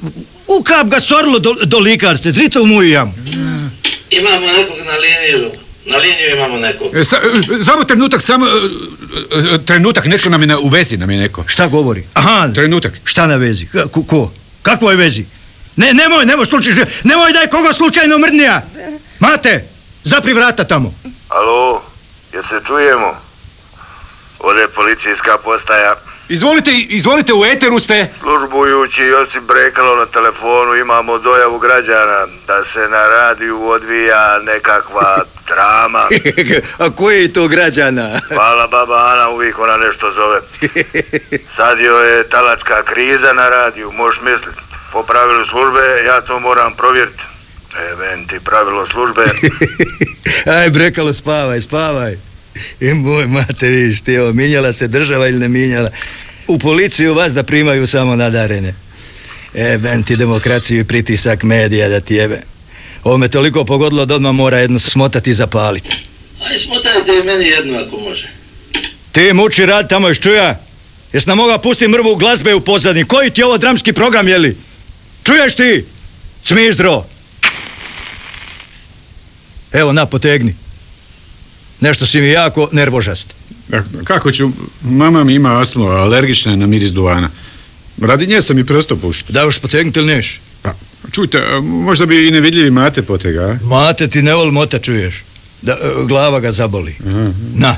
ukap 0.51 0.87
ga 0.87 0.99
sorlo 0.99 1.39
do, 1.39 1.53
do 1.55 1.79
likarce, 1.79 2.31
drito 2.31 2.61
u 2.61 2.65
moju 2.65 2.89
jamu. 2.89 3.13
Imamo 4.09 4.47
nekog 4.47 4.77
na 4.85 4.93
liniju. 4.93 5.51
Na 5.85 5.97
liniju 5.97 6.35
imamo 6.35 6.57
nekog. 6.57 6.95
E, 6.95 7.03
sa- 7.03 7.21
e, 7.59 7.63
samo 7.63 7.83
trenutak, 7.83 8.21
samo 8.21 8.45
e, 8.47 8.49
e, 9.55 9.65
trenutak, 9.65 10.05
nešto 10.05 10.29
nam 10.29 10.41
je 10.41 10.47
na, 10.47 10.59
u 10.59 10.67
vezi 10.67 10.97
nam 10.97 11.11
je 11.11 11.17
neko. 11.19 11.43
Šta 11.47 11.67
govori? 11.67 12.03
Aha, 12.13 12.47
Trenutak. 12.55 12.93
Šta 13.03 13.27
na 13.27 13.35
vezi? 13.35 13.67
Ko? 13.91 14.03
ko? 14.03 14.31
Kakvoj 14.61 14.95
vezi? 14.95 15.25
Ne, 15.75 15.93
nemoj, 15.93 16.25
nemoj 16.25 16.45
slučaj, 16.45 16.73
nemoj 17.03 17.33
da 17.33 17.39
je 17.39 17.49
koga 17.49 17.73
slučajno 17.73 18.17
mrnija. 18.17 18.61
Mate, 19.19 19.65
zapri 20.03 20.33
vrata 20.33 20.63
tamo. 20.63 20.93
Alo, 21.29 21.83
jel 22.33 22.43
se 22.43 22.67
čujemo? 22.67 23.15
Ovdje 24.39 24.61
je 24.61 24.67
policijska 24.67 25.37
postaja. 25.43 25.95
Izvolite, 26.31 26.71
izvolite, 26.71 27.33
u 27.33 27.45
eteru 27.45 27.79
ste. 27.79 28.07
Službujući 28.19 29.01
Josip 29.01 29.43
Brekalo 29.43 29.95
na 29.95 30.05
telefonu 30.05 30.75
imamo 30.75 31.17
dojavu 31.17 31.59
građana 31.59 32.27
da 32.47 32.63
se 32.73 32.79
na 32.79 33.07
radiju 33.07 33.69
odvija 33.69 34.39
nekakva 34.45 35.23
drama. 35.47 36.07
A 36.83 36.89
koji 36.89 37.21
je 37.21 37.33
to 37.33 37.47
građana? 37.47 38.19
Hvala 38.35 38.67
baba 38.67 39.13
Ana, 39.13 39.29
uvijek 39.29 39.59
ona 39.59 39.77
nešto 39.77 40.13
zove. 40.13 40.39
Sad 41.57 41.79
joj 41.79 42.17
je 42.17 42.29
talačka 42.29 42.83
kriza 42.83 43.33
na 43.33 43.49
radiju, 43.49 43.91
možeš 43.91 44.21
misliti. 44.21 44.61
Po 44.91 45.03
pravilu 45.03 45.45
službe 45.45 46.03
ja 46.05 46.21
to 46.21 46.39
moram 46.39 46.75
provjeriti. 46.75 47.23
Eventi, 47.91 48.39
pravilo 48.45 48.87
službe. 48.87 49.25
Aj, 50.45 50.69
Brekalo, 50.69 51.13
spavaj, 51.13 51.61
spavaj. 51.61 52.30
I 52.79 52.93
moj 52.93 53.27
mate, 53.27 53.67
vidiš 53.67 54.01
ti, 54.01 54.13
evo, 54.13 54.33
minjala 54.33 54.73
se 54.73 54.87
država 54.87 55.27
ili 55.27 55.39
ne 55.39 55.47
minjala. 55.47 55.89
U 56.47 56.59
policiju 56.59 57.13
vas 57.13 57.33
da 57.33 57.43
primaju 57.43 57.87
samo 57.87 58.15
nadarene. 58.15 58.73
Eben 59.53 60.03
ti 60.03 60.15
demokraciju 60.15 60.79
i 60.79 60.83
pritisak 60.83 61.43
medija 61.43 61.89
da 61.89 61.99
ti 61.99 62.15
jebe. 62.15 62.41
Ovo 63.03 63.17
me 63.17 63.27
toliko 63.27 63.65
pogodilo 63.65 64.05
da 64.05 64.15
odmah 64.15 64.33
mora 64.33 64.59
jedno 64.59 64.79
smotati 64.79 65.29
i 65.29 65.33
zapaliti. 65.33 65.89
Aj 66.49 66.57
smotajte 66.57 67.11
i 67.23 67.27
meni 67.27 67.45
jednu 67.45 67.79
ako 67.79 67.97
može. 67.97 68.27
Ti 69.11 69.33
muči 69.33 69.65
rad 69.65 69.89
tamo 69.89 70.07
još 70.07 70.19
čuja? 70.19 70.59
Jes 71.13 71.25
nam 71.25 71.37
moga 71.37 71.57
pusti 71.57 71.87
mrvu 71.87 72.15
glazbe 72.15 72.53
u 72.53 72.61
pozadini? 72.61 73.05
Koji 73.05 73.29
ti 73.29 73.41
je 73.41 73.45
ovo 73.45 73.57
dramski 73.57 73.93
program, 73.93 74.27
jeli? 74.27 74.57
Čuješ 75.23 75.55
ti? 75.55 75.85
Cmizdro. 76.43 77.05
Evo, 79.71 79.93
na, 79.93 80.05
potegni. 80.05 80.55
Nešto 81.81 82.05
si 82.05 82.21
mi 82.21 82.29
jako 82.29 82.69
nervožast. 82.71 83.33
A 83.73 83.81
Kako 84.03 84.31
ću, 84.31 84.49
mama 84.83 85.23
mi 85.23 85.33
ima 85.33 85.61
astmu, 85.61 85.85
alergična 85.85 86.51
je 86.51 86.57
na 86.57 86.67
miris 86.67 86.91
duvana. 86.91 87.29
Radi 88.01 88.27
nje 88.27 88.41
sam 88.41 88.59
i 88.59 88.65
prestao 88.65 88.97
pušiti. 88.97 89.33
Da 89.33 89.41
još 89.41 89.59
potegnuti 89.59 89.99
ili 89.99 90.15
neš? 90.15 90.39
Pa, 90.61 90.73
čujte, 91.11 91.37
a 91.37 91.59
možda 91.59 92.05
bi 92.05 92.27
i 92.27 92.31
nevidljivi 92.31 92.71
mate 92.71 93.01
potega, 93.01 93.41
a? 93.41 93.65
Mate 93.65 94.07
ti 94.07 94.21
ne 94.21 94.33
vol 94.33 94.51
mota, 94.51 94.79
čuješ? 94.79 95.23
Da, 95.61 95.71
e, 95.71 96.05
glava 96.05 96.39
ga 96.39 96.51
zaboli. 96.51 96.95
Na. 97.55 97.77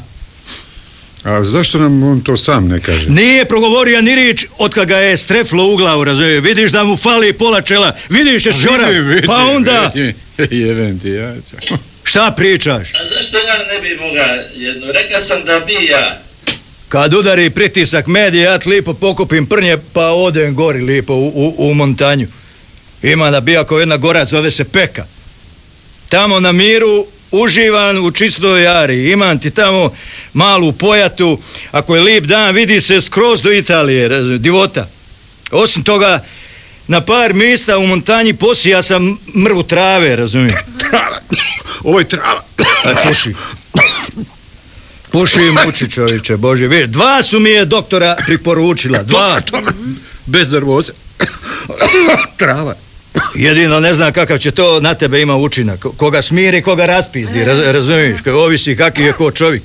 A 1.24 1.44
zašto 1.44 1.80
nam 1.80 2.04
on 2.04 2.22
to 2.22 2.38
sam 2.38 2.68
ne 2.68 2.80
kaže? 2.80 3.10
Nije 3.10 3.46
progovorio 3.46 4.02
ni 4.02 4.16
rič 4.16 4.46
od 4.58 4.74
kad 4.74 4.88
ga 4.88 4.98
je 4.98 5.18
streflo 5.18 5.74
u 5.74 5.78
glavu, 5.78 6.04
razumije? 6.04 6.42
Vidiš 6.42 6.72
da 6.72 6.84
mu 6.84 6.98
fali 6.98 7.34
pola 7.34 7.62
čela, 7.62 7.96
vidiš 8.10 8.46
je 8.46 8.54
vidi, 9.02 9.28
pa 9.28 9.36
onda, 9.36 9.92
vidi. 9.96 10.14
Jebem 10.66 11.00
ti, 11.00 11.10
ja. 11.10 11.34
Šta 12.14 12.32
pričaš? 12.32 12.94
A 12.94 13.06
zašto 13.06 13.38
ja 13.38 13.58
ne 13.74 13.82
bi 13.82 13.96
moga 13.96 14.26
jednu? 14.56 14.88
Rekao 14.92 15.20
sam 15.22 15.46
da 15.46 15.60
bi 15.60 15.74
ja. 15.74 16.20
Kad 16.90 17.14
udari 17.14 17.50
pritisak 17.50 18.08
medija, 18.08 18.52
ja 18.52 18.60
ti 18.60 18.70
lipo 18.70 18.94
pokupim 18.94 19.46
prnje, 19.46 19.78
pa 19.94 20.08
odem 20.08 20.56
gori 20.56 20.82
lipo 20.82 21.14
u, 21.14 21.28
u, 21.28 21.56
u 21.58 21.74
montanju. 21.74 22.28
Ima 23.04 23.32
na 23.32 23.40
Bijakov 23.40 23.80
jedna 23.80 23.98
gora, 23.98 24.26
zove 24.26 24.52
se 24.52 24.64
Peka. 24.64 25.06
Tamo 26.10 26.40
na 26.40 26.52
miru 26.52 27.06
uživan 27.32 27.98
u 27.98 28.12
čistoj 28.12 28.64
jari. 28.64 29.12
Imam 29.12 29.40
ti 29.40 29.52
tamo 29.52 29.96
malu 30.34 30.72
pojatu, 30.72 31.40
ako 31.72 31.96
je 31.96 32.02
lip 32.02 32.24
dan, 32.24 32.56
vidi 32.56 32.82
se 32.82 33.02
skroz 33.02 33.42
do 33.42 33.52
Italije, 33.52 34.10
divota. 34.38 34.88
Osim 35.52 35.84
toga, 35.84 36.24
na 36.88 37.02
par 37.02 37.34
mjesta 37.34 37.78
u 37.78 37.88
montanji 37.88 38.34
posija 38.34 38.84
sam 38.84 39.18
mrvu 39.36 39.64
trave, 39.64 40.16
razumiješ. 40.16 40.60
Ovo 41.84 42.00
je 42.00 42.06
trava. 42.06 42.44
Aj, 42.86 42.96
puši. 43.08 43.34
Puši 45.12 45.40
i 45.40 45.66
muči 45.66 45.92
čovječe, 45.92 46.38
Bože. 46.38 46.68
Vidi, 46.68 46.88
dva 46.88 47.24
su 47.24 47.40
mi 47.40 47.50
je 47.50 47.66
doktora 47.66 48.18
priporučila, 48.26 49.04
dva. 49.04 49.42
Bez 50.26 50.52
nervoze. 50.52 50.92
Trava. 52.38 52.76
Jedino 53.36 53.80
ne 53.80 53.94
znam 53.94 54.14
kakav 54.14 54.38
će 54.38 54.52
to 54.52 54.80
na 54.80 54.94
tebe 54.96 55.22
ima 55.22 55.36
učinak. 55.36 55.80
Ko- 55.80 55.92
Koga 55.92 56.22
smiri, 56.22 56.62
koga 56.62 56.86
raspizdi, 56.86 57.44
raz, 57.46 57.60
razumiješ? 57.60 58.20
Ovisi 58.28 58.76
kakav 58.76 59.06
je 59.06 59.14
ko 59.14 59.32
čovjek. 59.32 59.64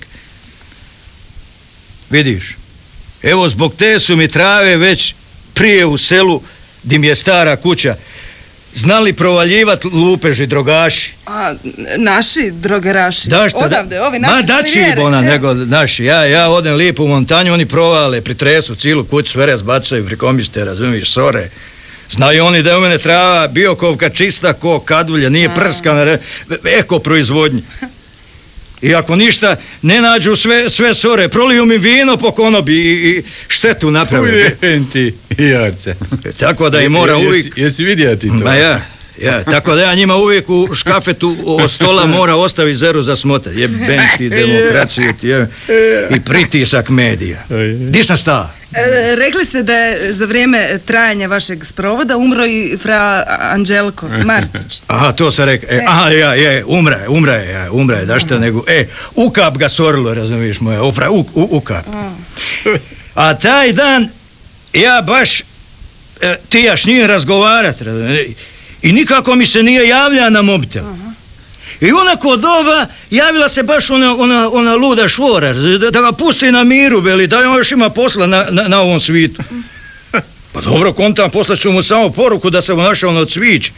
Vidiš, 2.10 2.56
evo 3.22 3.48
zbog 3.48 3.74
te 3.74 4.00
su 4.00 4.16
mi 4.16 4.28
trave 4.28 4.76
već 4.76 5.14
prije 5.54 5.86
u 5.86 5.98
selu, 5.98 6.42
di 6.82 6.98
mi 6.98 7.06
je 7.06 7.16
stara 7.16 7.56
kuća, 7.56 7.96
znali 8.78 9.12
provaljivat 9.12 9.84
lupeži 9.84 10.46
drogaši. 10.46 11.12
A, 11.26 11.54
naši 11.96 12.50
drogeraši. 12.50 13.28
Da 13.28 13.48
šta, 13.48 13.58
Odavde, 13.58 14.00
ovi 14.00 14.18
naši 14.18 14.34
Ma 14.34 14.42
s 14.42 14.46
da 14.46 14.62
će 14.62 14.78
Rivijere, 14.78 15.02
ona, 15.02 15.18
e. 15.18 15.22
nego 15.22 15.54
naši. 15.54 16.04
Ja, 16.04 16.24
ja 16.24 16.48
odem 16.48 16.74
lijepo 16.74 17.02
u 17.02 17.08
montanju, 17.08 17.52
oni 17.52 17.66
provale, 17.66 18.20
pritresu 18.20 18.74
cijelu 18.74 19.04
kuću, 19.04 19.32
sve 19.32 19.46
razbacaju, 19.46 20.06
prikomište, 20.06 20.64
razumiješ, 20.64 21.10
sore. 21.10 21.50
Znaju 22.10 22.44
oni 22.44 22.62
da 22.62 22.70
je 22.70 22.76
u 22.76 22.80
mene 22.80 22.98
trava 22.98 23.48
biokovka 23.48 24.10
čista 24.10 24.52
ko 24.52 24.80
kadulja, 24.80 25.28
nije 25.28 25.54
prskana, 25.54 26.04
re- 26.04 26.18
eko 26.78 26.98
proizvodnje. 26.98 27.62
I 28.82 28.94
ako 28.94 29.16
ništa, 29.16 29.56
ne 29.82 30.00
nađu 30.00 30.36
sve, 30.36 30.70
sve 30.70 30.94
sore, 30.94 31.28
proliju 31.28 31.66
mi 31.66 31.78
vino 31.78 32.16
po 32.16 32.30
konobi 32.30 32.74
i, 32.74 33.08
i 33.10 33.22
štetu 33.48 33.90
naprave. 33.90 34.56
Uvijem 34.62 34.90
ti, 34.90 35.14
Jarce. 35.38 35.94
Tako 36.38 36.70
da 36.70 36.80
i 36.80 36.88
mora 36.88 37.14
Jesi- 37.14 37.26
uvijek... 37.28 37.56
Jesi 37.58 37.84
vidio 37.84 38.16
ti 38.16 38.28
to? 38.28 38.34
Ma 38.34 38.54
ja, 38.54 38.80
ja, 39.22 39.44
tako 39.44 39.74
da 39.74 39.82
ja 39.82 39.94
njima 39.94 40.16
uvijek 40.16 40.50
u 40.50 40.68
škafetu 40.74 41.36
od 41.44 41.70
stola 41.70 42.06
mora 42.06 42.34
ostaviti 42.36 42.78
zeru 42.78 43.02
za 43.02 43.16
smota. 43.16 43.50
Jebem 43.50 44.00
ti 44.18 44.28
demokraciju 44.40 45.12
ti 45.20 45.28
je, 45.28 45.48
i 46.16 46.20
pritisak 46.20 46.88
medija. 46.88 47.44
Di 47.90 48.04
sam 48.04 48.16
stao? 48.16 48.50
E, 48.70 48.80
rekli 49.16 49.44
ste 49.44 49.62
da 49.62 49.72
je 49.74 50.12
za 50.12 50.24
vrijeme 50.24 50.78
trajanja 50.78 51.26
vašeg 51.26 51.64
sprovoda 51.64 52.16
umro 52.16 52.46
i 52.46 52.76
fra 52.82 53.24
Anđelko 53.42 54.08
Martić. 54.24 54.82
Aha, 54.86 55.12
to 55.12 55.32
sam 55.32 55.44
rekao. 55.44 55.68
E, 55.70 55.84
aha, 55.88 56.10
ja, 56.10 56.34
je, 56.34 56.64
umra 56.66 56.96
je, 56.96 57.08
umra 57.08 57.34
je, 57.34 57.70
umra 57.70 57.96
je, 57.96 58.06
da 58.06 58.20
šta 58.20 58.38
nego, 58.38 58.64
e, 58.68 58.86
ukap 59.14 59.56
ga 59.56 59.68
sorilo, 59.68 60.14
razumiješ 60.14 60.60
moja, 60.60 60.82
ofra, 60.82 61.10
u, 61.10 61.20
u- 61.34 61.48
ukap. 61.50 61.84
A 63.14 63.34
taj 63.34 63.72
dan, 63.72 64.08
ja 64.72 65.02
baš, 65.02 65.40
e, 65.40 65.44
ti 66.48 66.60
jaš 66.60 66.84
nije 66.84 67.06
razgovarat, 67.06 67.80
razumiješ, 67.80 68.26
i 68.82 68.92
nikako 68.92 69.34
mi 69.34 69.46
se 69.46 69.62
nije 69.62 69.88
javlja 69.88 70.30
na 70.30 70.42
mobitel. 70.42 70.84
I 71.80 71.92
onako 71.92 72.36
doba 72.36 72.86
javila 73.10 73.48
se 73.48 73.62
baš 73.62 73.90
ona, 73.90 74.16
ona, 74.16 74.50
ona 74.52 74.74
luda 74.74 75.08
švora, 75.08 75.52
da, 75.52 75.90
da 75.90 76.00
ga 76.00 76.12
pusti 76.12 76.52
na 76.52 76.64
miru, 76.64 77.00
veli, 77.00 77.26
da 77.26 77.38
on 77.38 77.58
još 77.58 77.72
ima 77.72 77.90
posla 77.90 78.26
na, 78.26 78.46
na, 78.50 78.62
na 78.62 78.80
ovom 78.80 79.00
svitu. 79.00 79.42
Pa 80.52 80.60
dobro, 80.60 80.92
kontam, 80.92 81.30
poslat 81.30 81.58
ću 81.58 81.72
mu 81.72 81.82
samo 81.82 82.10
poruku 82.10 82.50
da 82.50 82.62
se 82.62 82.74
mu 82.74 82.82
našao 82.82 83.12
na 83.12 83.26
cvić. 83.26 83.70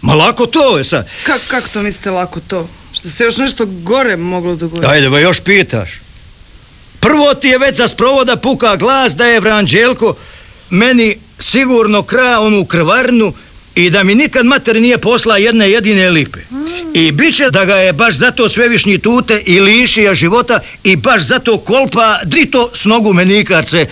Ma 0.00 0.14
lako 0.14 0.46
to 0.46 0.78
je 0.78 0.84
sad. 0.84 1.08
Kako, 1.24 1.44
kako 1.48 1.68
to 1.68 1.82
mislite 1.82 2.10
lako 2.10 2.40
to? 2.40 2.68
Što 2.92 3.08
se 3.08 3.24
još 3.24 3.36
nešto 3.36 3.66
gore 3.66 4.16
moglo 4.16 4.56
dogoditi? 4.56 4.92
Ajde, 4.92 5.08
ba 5.08 5.18
još 5.18 5.40
pitaš. 5.40 5.90
Prvo 7.00 7.34
ti 7.34 7.48
je 7.48 7.58
već 7.58 7.76
za 7.76 7.88
sprovoda 7.88 8.36
puka 8.36 8.76
glas 8.76 9.14
da 9.14 9.26
je 9.26 9.40
Vranđelko 9.40 10.14
meni 10.70 11.16
sigurno 11.38 12.02
kra 12.02 12.40
onu 12.40 12.64
krvarnu 12.64 13.32
i 13.74 13.90
da 13.90 14.02
mi 14.02 14.14
nikad 14.14 14.46
mater 14.46 14.80
nije 14.80 14.98
posla 14.98 15.36
jedne 15.36 15.70
jedine 15.70 16.10
lipe. 16.10 16.38
I 16.94 17.12
bit 17.12 17.36
će 17.36 17.50
da 17.50 17.64
ga 17.64 17.74
je 17.74 17.92
baš 17.92 18.14
zato 18.14 18.48
svevišnji 18.48 18.98
tute 18.98 19.42
i 19.46 19.60
lišija 19.60 20.14
života 20.14 20.60
i 20.84 20.96
baš 20.96 21.22
zato 21.22 21.58
kolpa 21.58 22.20
drito 22.24 22.70
s 22.74 22.84
nogu 22.84 23.12
menikarce 23.12 23.78
e, 23.80 23.86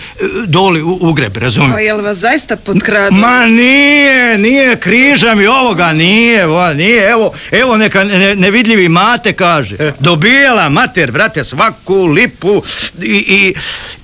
doli 0.45 0.81
u, 0.81 0.97
u 1.01 1.13
greb, 1.13 1.37
razumiješ? 1.37 1.73
Pa 1.73 1.79
jel 1.79 2.01
vas 2.01 2.17
zaista 2.17 2.55
potkradu? 2.55 3.15
Ma 3.15 3.45
nije, 3.45 4.37
nije, 4.37 4.75
križa 4.75 5.35
mi 5.35 5.47
ovoga, 5.47 5.93
nije, 5.93 6.47
nije, 6.75 7.09
evo, 7.09 7.33
evo 7.51 7.77
neka 7.77 8.03
ne- 8.03 8.35
nevidljivi 8.35 8.89
mate 8.89 9.33
kaže, 9.33 9.75
dobijala 9.99 10.69
mater, 10.69 11.11
brate, 11.11 11.43
svaku 11.43 12.05
lipu 12.05 12.63
i, 13.01 13.05
i, 13.05 13.53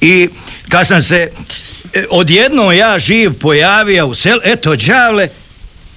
i 0.02 0.30
kad 0.70 0.88
sam 0.88 1.04
se 1.04 1.32
e, 1.94 2.06
odjednom 2.10 2.74
ja 2.74 3.00
živ 3.00 3.34
pojavio 3.34 4.08
u 4.08 4.16
selu, 4.16 4.40
eto, 4.44 4.76
đavle, 4.76 5.30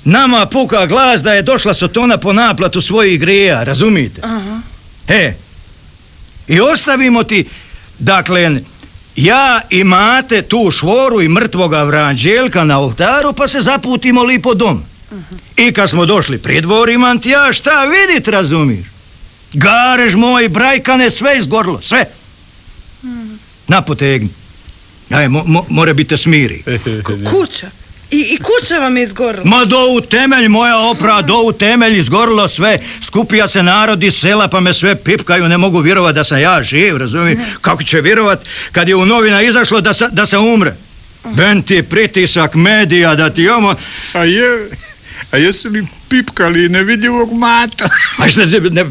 nama 0.04 0.46
puka 0.46 0.86
glas 0.86 1.22
da 1.22 1.32
je 1.32 1.42
došla 1.42 1.74
Sotona 1.74 2.16
po 2.18 2.32
naplatu 2.32 2.80
svojih 2.80 3.20
grija, 3.20 3.62
razumite? 3.62 4.20
Aha. 4.24 4.60
E, 5.08 5.34
i 6.48 6.60
ostavimo 6.60 7.24
ti, 7.24 7.44
dakle, 7.98 8.60
ja 9.16 9.60
i 9.70 9.84
mate 9.84 10.42
tu 10.42 10.70
švoru 10.70 11.22
i 11.22 11.28
mrtvoga 11.28 11.82
vranđelka 11.82 12.64
na 12.64 12.80
oltaru, 12.80 13.32
pa 13.32 13.48
se 13.48 13.60
zaputimo 13.60 14.22
lipo 14.22 14.54
dom. 14.54 14.82
I 15.56 15.72
kad 15.72 15.90
smo 15.90 16.06
došli 16.06 16.38
pred 16.38 16.62
dvor, 16.62 16.88
imam 16.88 17.18
ti 17.18 17.30
ja 17.30 17.52
šta 17.52 17.84
vidit, 17.84 18.28
razumiješ? 18.28 18.86
Garež 19.52 20.14
moj, 20.14 20.48
brajkane, 20.48 21.10
sve 21.10 21.38
izgorlo, 21.38 21.80
sve. 21.82 22.04
Napotegni. 23.68 24.28
Aj, 25.10 25.28
mo, 25.28 25.44
mo, 25.46 25.64
more 25.68 25.94
biti 25.94 26.16
smiri. 26.16 26.62
Kuća. 27.30 27.70
I, 28.10 28.20
I 28.20 28.38
kuća 28.38 28.74
vam 28.74 28.96
je 28.96 29.02
izgorila. 29.02 29.44
Ma 29.46 29.64
do 29.64 29.86
u 29.88 30.00
temelj 30.00 30.48
moja 30.48 30.78
opra, 30.78 31.22
do 31.22 31.38
u 31.38 31.52
temelj 31.52 31.98
izgorilo 31.98 32.48
sve, 32.48 32.78
skupija 33.02 33.48
se 33.48 33.62
narod 33.62 34.02
iz 34.02 34.14
sela 34.14 34.48
pa 34.48 34.60
me 34.60 34.74
sve 34.74 34.94
pipkaju, 34.96 35.48
ne 35.48 35.58
mogu 35.58 35.80
vjerovat 35.80 36.14
da 36.14 36.24
sam 36.24 36.40
ja 36.40 36.62
živ, 36.62 36.96
razumiješ? 36.96 37.38
Kako 37.60 37.82
će 37.82 38.00
vjerovat 38.00 38.40
kad 38.72 38.88
je 38.88 38.94
u 38.94 39.06
novina 39.06 39.42
izašlo 39.42 39.80
da, 39.80 39.92
sa, 39.92 40.08
da 40.08 40.26
se 40.26 40.38
umre? 40.38 40.74
Ben 41.26 41.62
ti 41.62 41.82
pritisak 41.82 42.54
medija 42.54 43.14
da 43.14 43.30
ti 43.30 43.48
omo... 43.48 43.74
A 44.12 44.18
je, 44.18 44.70
a 45.30 45.36
jesu 45.36 45.68
li 45.68 45.86
pipkali 46.08 46.68
nevidljivog 46.68 47.32
mata? 47.32 47.88
A 48.18 48.28
šta, 48.28 48.40
ne, 48.42 48.60
ne, 48.62 48.84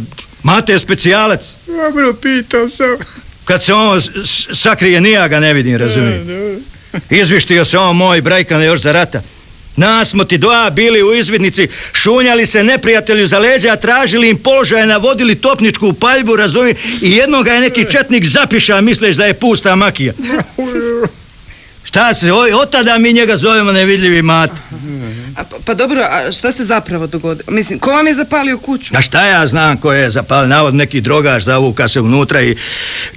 mate 0.43 0.71
je 0.71 0.79
specijalac. 0.79 1.41
Dobro, 1.67 2.13
pitao 2.13 2.69
sam. 2.69 2.95
Kad 3.45 3.63
se 3.63 3.73
on 3.73 4.01
s- 4.01 4.09
s- 4.25 4.47
sakrije, 4.53 5.01
nija 5.01 5.27
ga 5.27 5.39
ne 5.39 5.53
vidim, 5.53 5.77
razumiješ? 5.77 6.21
Izvištio 7.09 7.65
se 7.65 7.77
on 7.77 7.95
moj 7.95 8.21
brajkane 8.21 8.65
još 8.65 8.81
za 8.81 8.91
rata. 8.91 9.21
Nas 9.75 10.09
smo 10.09 10.23
ti 10.23 10.37
dva 10.37 10.69
bili 10.69 11.03
u 11.03 11.13
izvidnici, 11.13 11.67
šunjali 11.93 12.45
se 12.45 12.63
neprijatelju 12.63 13.27
za 13.27 13.39
leđa, 13.39 13.75
tražili 13.75 14.29
im 14.29 14.37
položaje, 14.37 14.85
navodili 14.85 15.35
topničku 15.35 15.93
paljbu, 15.93 16.35
razumije, 16.35 16.75
i 17.01 17.11
jednoga 17.11 17.51
je 17.51 17.61
neki 17.61 17.85
četnik 17.91 18.25
zapiša, 18.25 18.81
misliš 18.81 19.15
da 19.15 19.25
je 19.25 19.33
pusta 19.33 19.75
makija. 19.75 20.13
Šta 21.83 22.13
se, 22.13 22.33
oj, 22.33 22.53
od 22.53 22.71
tada 22.71 22.97
mi 22.97 23.13
njega 23.13 23.37
zovemo 23.37 23.71
nevidljivi 23.71 24.21
mat. 24.21 24.51
A, 25.35 25.43
pa, 25.43 25.57
pa 25.65 25.73
dobro, 25.73 26.01
a 26.01 26.31
šta 26.31 26.51
se 26.51 26.65
zapravo 26.65 27.07
dogodilo? 27.07 27.45
Mislim, 27.51 27.79
ko 27.79 27.91
vam 27.91 28.07
je 28.07 28.13
zapalio 28.13 28.57
kuću? 28.57 28.93
A 28.97 29.01
šta 29.01 29.25
ja 29.25 29.47
znam 29.47 29.77
ko 29.77 29.93
je 29.93 30.09
zapal, 30.11 30.47
navod 30.47 30.75
neki 30.75 31.01
drogaš 31.01 31.43
zavuka 31.43 31.87
se 31.87 32.01
unutra 32.01 32.41
i 32.41 32.57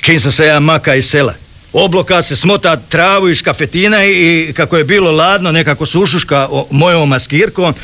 čim 0.01 0.21
sam 0.21 0.33
se 0.33 0.47
ja 0.47 0.61
maka 0.61 0.95
iz 0.95 1.11
sela. 1.11 1.35
Obloka 1.73 2.23
se 2.23 2.37
smota 2.37 2.77
travu 2.77 3.29
iz 3.29 3.39
škafetina 3.39 4.05
i, 4.05 4.11
i 4.49 4.53
kako 4.53 4.77
je 4.77 4.85
bilo 4.85 5.13
ladno, 5.13 5.53
nekako 5.53 5.87
sušuška 5.87 6.49
o, 6.51 6.67
mojom 6.71 7.09
maskirkom. 7.09 7.75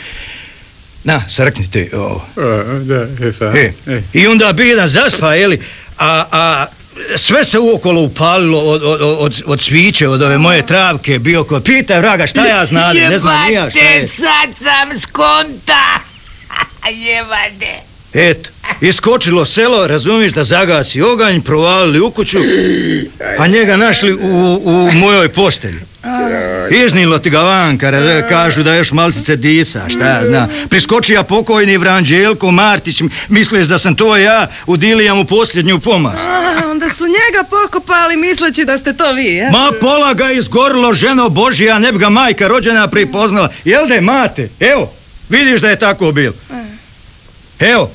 Na, 1.04 1.24
srknite 1.28 1.90
ovo. 1.94 2.26
E. 2.36 3.58
E, 3.58 3.72
E. 3.86 4.02
I 4.12 4.26
onda 4.26 4.52
bidan 4.52 4.88
zaspa, 4.88 5.34
jeli, 5.34 5.60
a, 5.98 6.24
a 6.32 6.66
sve 7.16 7.44
se 7.44 7.58
uokolo 7.58 8.00
upalilo 8.00 8.60
od, 8.60 8.82
od, 8.82 9.00
od, 9.00 9.42
od 9.46 9.60
sviće, 9.60 10.08
od 10.08 10.22
ove 10.22 10.38
moje 10.38 10.66
travke, 10.66 11.18
bio 11.18 11.44
ko, 11.44 11.60
pitaj 11.60 11.98
vraga, 11.98 12.26
šta 12.26 12.46
ja 12.46 12.66
znam, 12.70 12.96
ne 12.96 13.18
znam 13.18 13.52
ja 13.52 13.70
šta 13.70 13.80
je. 13.80 14.06
sad 14.08 14.48
sam 14.58 15.00
skonta. 15.00 16.00
Jebate. 17.06 17.85
Eto, 18.12 18.50
iskočilo 18.80 19.46
selo, 19.46 19.86
razumiješ, 19.86 20.32
da 20.32 20.44
zagasi 20.44 21.02
oganj, 21.02 21.40
provalili 21.40 22.00
u 22.00 22.10
kuću, 22.10 22.38
a 23.38 23.46
njega 23.46 23.76
našli 23.76 24.14
u, 24.14 24.60
u 24.64 24.92
mojoj 24.92 25.28
postelji. 25.28 25.80
Iznilo 26.70 27.18
ti 27.18 27.30
ga 27.30 27.40
vanka, 27.40 27.92
kažu 28.28 28.62
da 28.62 28.74
još 28.74 28.92
malcice 28.92 29.36
disa, 29.36 29.88
šta 29.88 30.06
ja 30.06 30.26
znam. 30.26 30.48
Priskočija 30.68 31.22
pokojni 31.22 31.76
Vranđelko 31.76 32.50
Martić, 32.50 33.02
misliš 33.28 33.66
da 33.66 33.78
sam 33.78 33.94
to 33.94 34.16
ja, 34.16 34.46
udilija 34.66 35.14
mu 35.14 35.24
posljednju 35.24 35.80
pomast. 35.80 36.22
A, 36.26 36.70
onda 36.70 36.88
su 36.88 37.04
njega 37.04 37.48
pokopali 37.50 38.16
misleći 38.16 38.64
da 38.64 38.78
ste 38.78 38.92
to 38.92 39.12
vi, 39.12 39.24
je? 39.24 39.50
Ma 39.50 39.72
pola 39.80 40.14
ga 40.14 40.30
izgorilo, 40.30 40.94
ženo 40.94 41.28
Božija, 41.28 41.78
ne 41.78 41.92
bi 41.92 41.98
ga 41.98 42.08
majka 42.08 42.48
rođena 42.48 42.88
pripoznala. 42.88 43.48
Jel 43.64 43.86
da 43.86 43.94
je 43.94 44.00
mate? 44.00 44.48
Evo, 44.60 44.92
vidiš 45.28 45.60
da 45.60 45.70
je 45.70 45.78
tako 45.78 46.12
bilo. 46.12 46.34
Evo, 47.60 47.90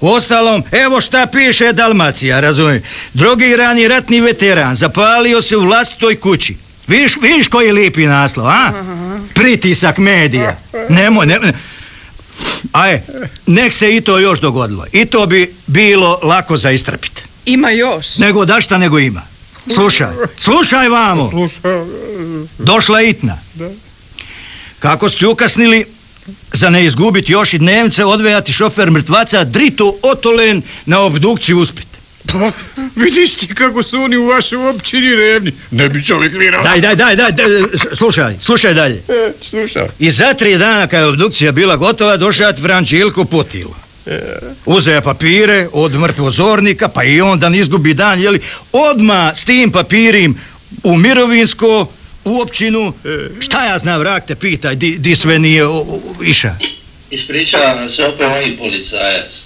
Uostalom, 0.00 0.62
evo 0.72 1.00
šta 1.00 1.26
piše 1.26 1.72
Dalmacija, 1.72 2.40
razumijem. 2.40 2.82
Drogirani 3.14 3.88
ratni 3.88 4.20
veteran 4.20 4.76
zapalio 4.76 5.42
se 5.42 5.56
u 5.56 5.64
vlastitoj 5.64 6.20
kući. 6.20 6.56
Viš, 6.86 7.16
viš 7.22 7.48
koji 7.48 7.72
lipi 7.72 8.06
naslov, 8.06 8.46
a? 8.46 8.72
Pritisak 9.34 9.98
medija. 9.98 10.56
Nemoj, 10.88 11.26
ne, 11.26 11.38
ne. 11.38 11.52
Aj, 12.72 13.02
nek 13.46 13.74
se 13.74 13.96
i 13.96 14.00
to 14.00 14.18
još 14.18 14.40
dogodilo. 14.40 14.86
I 14.92 15.04
to 15.04 15.26
bi 15.26 15.54
bilo 15.66 16.20
lako 16.22 16.56
za 16.56 16.70
istrpiti. 16.70 17.22
Ima 17.44 17.70
još. 17.70 18.16
Nego 18.16 18.44
da 18.44 18.60
šta 18.60 18.78
nego 18.78 18.98
ima. 18.98 19.22
Slušaj, 19.74 20.12
slušaj 20.38 20.88
vamo. 20.88 21.30
Slušaj, 21.30 21.72
Došla 22.58 23.00
je 23.00 23.10
itna. 23.10 23.38
Kako 24.78 25.08
ste 25.08 25.26
ukasnili, 25.26 25.84
za 26.52 26.70
ne 26.70 26.84
izgubiti 26.84 27.32
još 27.32 27.54
i 27.54 27.58
dnevce, 27.58 28.04
odvejati 28.04 28.52
šofer 28.52 28.90
mrtvaca 28.90 29.44
Dritu 29.44 29.96
Otolen 30.02 30.62
na 30.86 31.00
obdukciju 31.00 31.58
u 31.58 31.64
Split. 31.64 31.86
Pa, 32.32 32.50
vidiš 32.96 33.34
ti 33.34 33.54
kako 33.54 33.82
su 33.82 33.96
oni 33.96 34.16
u 34.16 34.26
vašoj 34.26 34.68
općini 34.68 35.14
revni. 35.16 35.52
Ne 35.70 35.88
bi 35.88 36.04
čovjek 36.04 36.32
vjerovao. 36.32 36.64
Daj, 36.64 36.80
daj, 36.80 36.96
daj, 36.96 37.16
daj, 37.16 37.32
daj, 37.32 37.46
slušaj, 37.96 38.34
slušaj 38.40 38.74
dalje. 38.74 39.02
E, 39.08 39.32
slušaj. 39.42 39.86
I 39.98 40.10
za 40.10 40.34
tri 40.34 40.58
dana 40.58 40.86
kad 40.86 41.00
je 41.00 41.06
obdukcija 41.06 41.52
bila 41.52 41.76
gotova, 41.76 42.16
došao 42.16 42.46
je 42.46 42.54
Frančilko 42.54 43.24
Potilo. 43.24 43.76
Uzeo 44.66 44.94
je 44.94 45.00
papire 45.00 45.68
od 45.72 45.94
mrtvozornika, 45.94 46.88
pa 46.88 47.04
i 47.04 47.20
on 47.20 47.38
da 47.38 47.48
ne 47.48 47.58
izgubi 47.58 47.94
dan, 47.94 48.20
jeli, 48.20 48.40
odma 48.72 49.32
s 49.34 49.44
tim 49.44 49.72
papirim 49.72 50.38
u 50.82 50.96
mirovinsko, 50.96 51.88
u 52.24 52.40
općinu, 52.40 52.92
šta 53.40 53.64
ja 53.64 53.78
znam, 53.78 54.00
vrak 54.00 54.26
te 54.26 54.34
pitaj, 54.34 54.74
di, 54.74 54.98
di 54.98 55.16
sve 55.16 55.38
nije 55.38 55.64
iša. 56.22 56.54
Ispričavam 57.10 57.78
vam 57.78 57.88
se 57.88 58.04
opet 58.04 58.28
moj 58.28 58.56
policajac. 58.58 59.42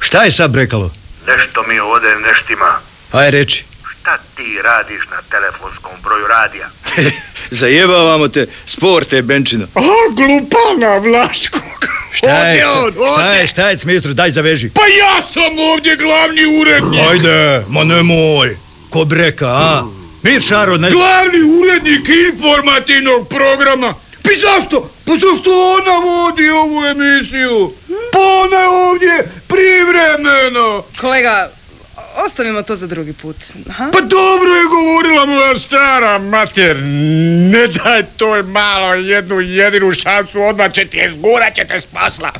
Šta 0.00 0.24
je 0.24 0.32
sad 0.32 0.50
brekalo? 0.50 0.90
Nešto 1.26 1.62
mi 1.68 1.78
ovdje 1.78 2.10
neštima. 2.16 2.80
Aj 3.12 3.30
reći. 3.30 3.64
Šta 4.00 4.18
ti 4.36 4.58
radiš 4.64 5.00
na 5.10 5.16
telefonskom 5.30 5.92
broju 6.02 6.26
radija? 6.26 6.68
Zajebavamo 7.60 8.28
te, 8.28 8.46
sporte, 8.66 9.22
Benčino. 9.22 9.66
A, 9.74 9.80
glupana 10.10 10.98
Vlaškog. 10.98 11.62
Šta 12.12 12.48
je, 12.48 12.68
Ovdje 12.68 13.00
on, 13.00 13.12
šta, 13.12 13.22
šta 13.22 13.34
je, 13.34 13.46
šta 13.48 13.70
je, 13.70 13.78
smistru, 13.78 14.14
daj 14.14 14.30
zaveži. 14.30 14.70
Pa 14.74 14.80
ja 14.80 15.22
sam 15.32 15.58
ovdje 15.58 15.96
glavni 15.96 16.60
urednik. 16.60 17.00
Ajde, 17.10 17.64
ma 17.68 17.84
nemoj. 17.84 18.56
Ko 18.90 19.04
breka, 19.04 19.46
a? 19.46 19.84
Mir 20.22 20.42
Šaro, 20.42 20.76
ne... 20.76 20.90
Glavni 20.90 21.42
urednik 21.60 22.08
informativnog 22.08 23.28
programa. 23.28 23.94
Pa 24.22 24.30
zašto? 24.42 24.90
Pa 25.04 25.12
zašto 25.12 25.50
ona 25.50 25.98
vodi 25.98 26.50
ovu 26.50 26.84
emisiju? 26.84 27.72
Pa 28.12 28.18
ona 28.18 28.56
je 28.56 28.68
ovdje 28.68 29.30
privremeno. 29.48 30.84
Kolega, 31.00 31.50
ostavimo 32.26 32.62
to 32.62 32.76
za 32.76 32.86
drugi 32.86 33.12
put. 33.12 33.36
Aha. 33.70 33.90
Pa 33.92 34.00
dobro 34.00 34.50
je 34.54 34.64
govorila 34.64 35.26
moja 35.26 35.56
stara 35.56 36.18
mater. 36.18 36.76
Ne 37.52 37.66
daj 37.66 38.02
toj 38.16 38.42
malo 38.42 38.94
jednu 38.94 39.40
jedinu 39.40 39.92
šansu, 39.92 40.40
odmah 40.42 40.72
će 40.72 40.84
ti 40.84 40.96
je 40.96 41.12
zgurat 41.14 41.54
će 41.54 41.64
te 41.64 41.80
s 41.80 41.86
posla. 41.86 42.32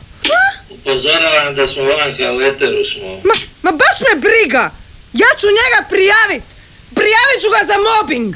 Upozoravam 0.71 1.55
da 1.55 1.67
smo 1.67 1.83
vanka 1.83 2.33
u 2.33 2.41
eteru 2.41 2.85
smo. 2.85 3.09
Ma, 3.25 3.35
ma 3.63 3.73
baš 3.73 4.01
me 4.01 4.21
briga! 4.21 4.71
Ja 5.13 5.27
ću 5.41 5.47
njega 5.47 5.89
prijavit! 5.89 6.58
Prijavit 6.99 7.39
ću 7.43 7.49
ga 7.51 7.67
za 7.73 7.77
mobbing! 7.89 8.35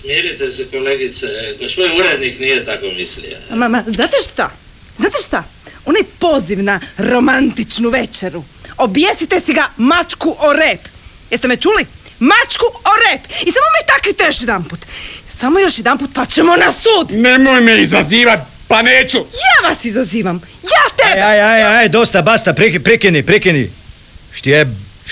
Smirite 0.00 0.52
se 0.52 0.66
kolegice, 0.70 1.26
gospodin 1.60 2.00
urednik 2.00 2.38
nije 2.40 2.64
tako 2.64 2.86
mislio. 2.96 3.36
Ma, 3.50 3.68
ma, 3.68 3.84
znate 3.86 4.16
šta? 4.32 4.50
Znate 4.98 5.16
šta? 5.26 5.44
Onaj 5.84 6.02
poziv 6.18 6.62
na 6.62 6.80
romantičnu 6.98 7.88
večeru. 7.90 8.44
Objesite 8.76 9.40
si 9.46 9.52
ga 9.52 9.68
mačku 9.76 10.36
o 10.38 10.52
rep. 10.52 10.80
Jeste 11.30 11.48
me 11.48 11.56
čuli? 11.56 11.86
Mačku 12.18 12.64
o 12.66 12.92
rep. 13.04 13.20
I 13.30 13.52
samo 13.52 13.68
me 13.76 13.86
takrite 13.86 14.24
još 14.24 14.40
jedan 14.40 14.64
put. 14.64 14.78
Samo 15.40 15.58
još 15.58 15.78
jedan 15.78 15.98
put 15.98 16.10
pa 16.14 16.26
ćemo 16.26 16.56
na 16.56 16.72
sud. 16.72 17.18
Nemoj 17.18 17.60
me 17.60 17.82
izazivat, 17.82 18.38
pa 18.68 18.82
neću. 18.82 19.18
Ja 19.18 19.68
vas 19.68 19.84
izazivam. 19.84 20.42
Ja 20.62 21.06
Aj, 21.06 21.10
tebe. 21.12 21.20
aj, 21.22 21.40
aj, 21.40 21.62
aj, 21.62 21.88
dosta, 21.88 22.22
basta, 22.22 22.52
priki, 22.54 22.78
prikini, 22.78 23.22
prikini. 23.26 23.70
Štjeb, 24.34 24.68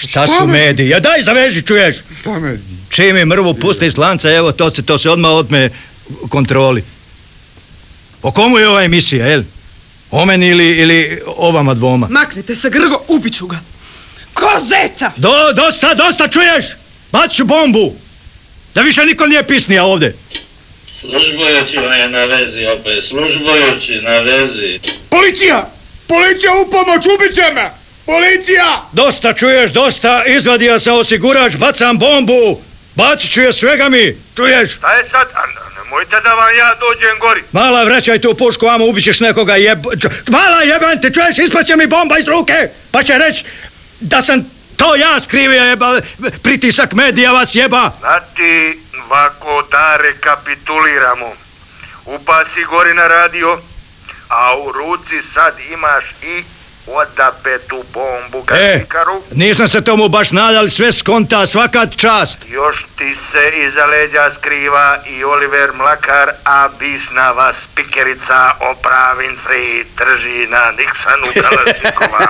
šta, 0.09 0.27
Šta 0.27 0.27
su 0.27 0.47
me- 0.47 0.53
mediji? 0.53 0.89
Ja 0.89 1.01
daj 1.01 1.23
zaveži, 1.23 1.63
čuješ? 1.63 1.97
Šta 2.21 2.39
me? 2.39 2.59
Čim 2.91 3.17
je 3.17 3.25
mrvu 3.25 3.55
puste 3.55 3.87
iz 3.87 3.97
lanca, 3.97 4.31
evo, 4.33 4.53
to 4.53 4.71
se, 4.71 4.83
to 4.83 4.99
se 4.99 5.11
odmah 5.11 5.31
otme 5.31 5.71
kontroli. 6.29 6.85
O 8.23 8.33
komu 8.33 8.59
je 8.59 8.69
ova 8.69 8.83
emisija, 8.85 9.27
jel? 9.27 9.43
O 10.11 10.25
meni 10.25 10.49
ili, 10.49 10.67
ili 10.67 11.21
o 11.27 11.51
vama 11.51 11.75
dvoma? 11.75 12.07
Maknite 12.11 12.55
se, 12.55 12.71
Grgo, 12.71 13.03
ubit 13.09 13.35
ću 13.35 13.47
ga. 13.47 13.61
Kozeca! 14.35 15.13
Do, 15.17 15.33
dosta, 15.57 15.95
dosta, 15.95 16.29
čuješ? 16.29 16.65
Bacit 17.13 17.37
ću 17.37 17.45
bombu! 17.45 17.95
Da 18.75 18.83
više 18.83 19.05
niko 19.05 19.27
nije 19.27 19.43
pisnija 19.47 19.85
ovdje. 19.85 20.17
Službujući 20.87 21.77
vam 21.77 21.93
je 21.93 22.09
na 22.09 22.25
vezi 22.25 22.67
opet, 22.67 23.05
službujući 23.05 24.01
na 24.03 24.19
vezi. 24.19 24.79
Policija! 25.09 25.71
Policija 26.07 26.53
u 26.67 26.71
pomoć, 26.71 27.07
ubit 27.15 27.35
će 27.35 27.53
me! 27.55 27.80
Policija! 28.11 28.83
Dosta, 28.93 29.35
čuješ, 29.35 29.71
dosta, 29.71 30.25
izvadio 30.27 30.81
sam 30.81 30.95
osigurač, 30.95 31.57
bacam 31.57 31.99
bombu! 31.99 32.61
Bacit 32.95 33.33
ću 33.33 33.41
je 33.41 33.53
svega 33.53 33.89
mi, 33.89 34.17
čuješ? 34.37 34.77
Šta 34.77 34.93
je 34.93 35.09
sad? 35.11 35.29
A, 35.35 35.41
nemojte 35.77 36.21
da 36.21 36.35
vam 36.35 36.57
ja 36.57 36.75
dođem 36.81 37.19
gori. 37.21 37.43
Mala, 37.53 37.85
vraćaj 37.85 38.19
tu 38.19 38.35
pušku, 38.35 38.67
vamo 38.67 38.87
ubićeš 38.87 39.21
nekoga 39.21 39.57
jeb... 39.57 39.79
Mala, 40.29 40.63
jebem 40.63 41.01
te, 41.03 41.11
čuješ, 41.13 41.39
ispaće 41.39 41.77
mi 41.77 41.87
bomba 41.87 42.19
iz 42.19 42.29
ruke, 42.29 42.69
pa 42.91 43.03
će 43.03 43.19
reći 43.19 43.45
da 44.01 44.23
sam 44.23 44.51
to 44.77 44.97
ja 44.97 45.21
skrivio, 45.21 45.63
jeba, 45.63 46.01
pritisak 46.43 46.93
medija 46.93 47.33
vas 47.33 47.55
jeba. 47.55 47.91
Znati, 48.01 48.81
vako 49.09 49.63
da 49.71 49.97
rekapituliramo. 49.97 51.33
Upasi 52.07 52.65
gori 52.71 52.95
na 52.95 53.09
radio, 53.09 53.59
a 54.29 54.57
u 54.59 54.73
ruci 54.73 55.17
sad 55.35 55.55
imaš 55.73 56.05
i 56.23 56.45
odapetu 56.93 57.85
bombu 57.89 58.45
E, 58.51 58.73
gasikaru. 58.73 59.23
nisam 59.33 59.69
se 59.69 59.81
tomu 59.83 60.09
baš 60.09 60.31
nadal, 60.33 60.69
sve 60.69 60.93
skonta, 60.93 61.47
svaka 61.47 61.87
čast. 61.89 62.39
Još 62.49 62.77
ti 62.99 63.17
se 63.33 63.53
iza 63.59 63.87
leđa 63.87 64.31
skriva 64.39 64.99
i 65.09 65.25
Oliver 65.25 65.73
Mlakar, 65.73 66.31
a 66.45 66.69
bisnava 66.71 67.53
spikerica 67.65 68.39
Oprah 68.63 69.17
Winfrey 69.19 69.85
drži 69.97 70.47
na 70.47 70.73
Niksanu 70.73 71.27
Kalasnikova. 71.49 72.27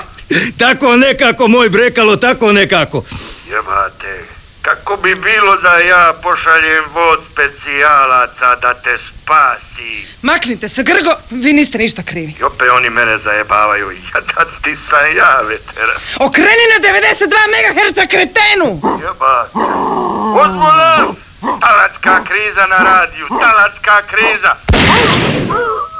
tako 0.59 0.97
nekako, 0.97 1.49
moj 1.49 1.69
brekalo, 1.69 2.17
tako 2.17 2.53
nekako. 2.53 3.05
Jebate, 3.47 4.25
kako 4.63 4.97
bi 4.97 5.15
bilo 5.15 5.57
da 5.57 5.79
ja 5.79 6.15
pošaljem 6.23 6.85
vod 6.95 7.21
specijalaca 7.33 8.57
da 8.63 8.75
te 8.75 8.99
spasi? 8.99 10.07
Maknite 10.23 10.69
se, 10.69 10.83
Grgo, 10.83 11.11
vi 11.31 11.53
niste 11.53 11.79
ništa 11.79 12.03
krivi. 12.03 12.35
I 12.41 12.43
opet 12.43 12.69
oni 12.77 12.91
mene 12.91 13.19
zajebavaju, 13.19 13.91
jadan 14.15 14.49
ti 14.63 14.77
sam 14.91 15.17
ja 15.17 15.41
veteran. 15.49 15.97
Okreni 16.19 16.65
na 16.73 16.89
92 16.89 17.35
MHz 17.55 18.09
kretenu! 18.11 18.99
Jebate. 19.03 19.51
Ozvola! 20.43 21.15
Talatska 21.41 22.25
kriza 22.25 22.67
na 22.67 22.77
radiju, 22.77 23.27
talatska 23.29 24.03
kriza. 24.11 24.55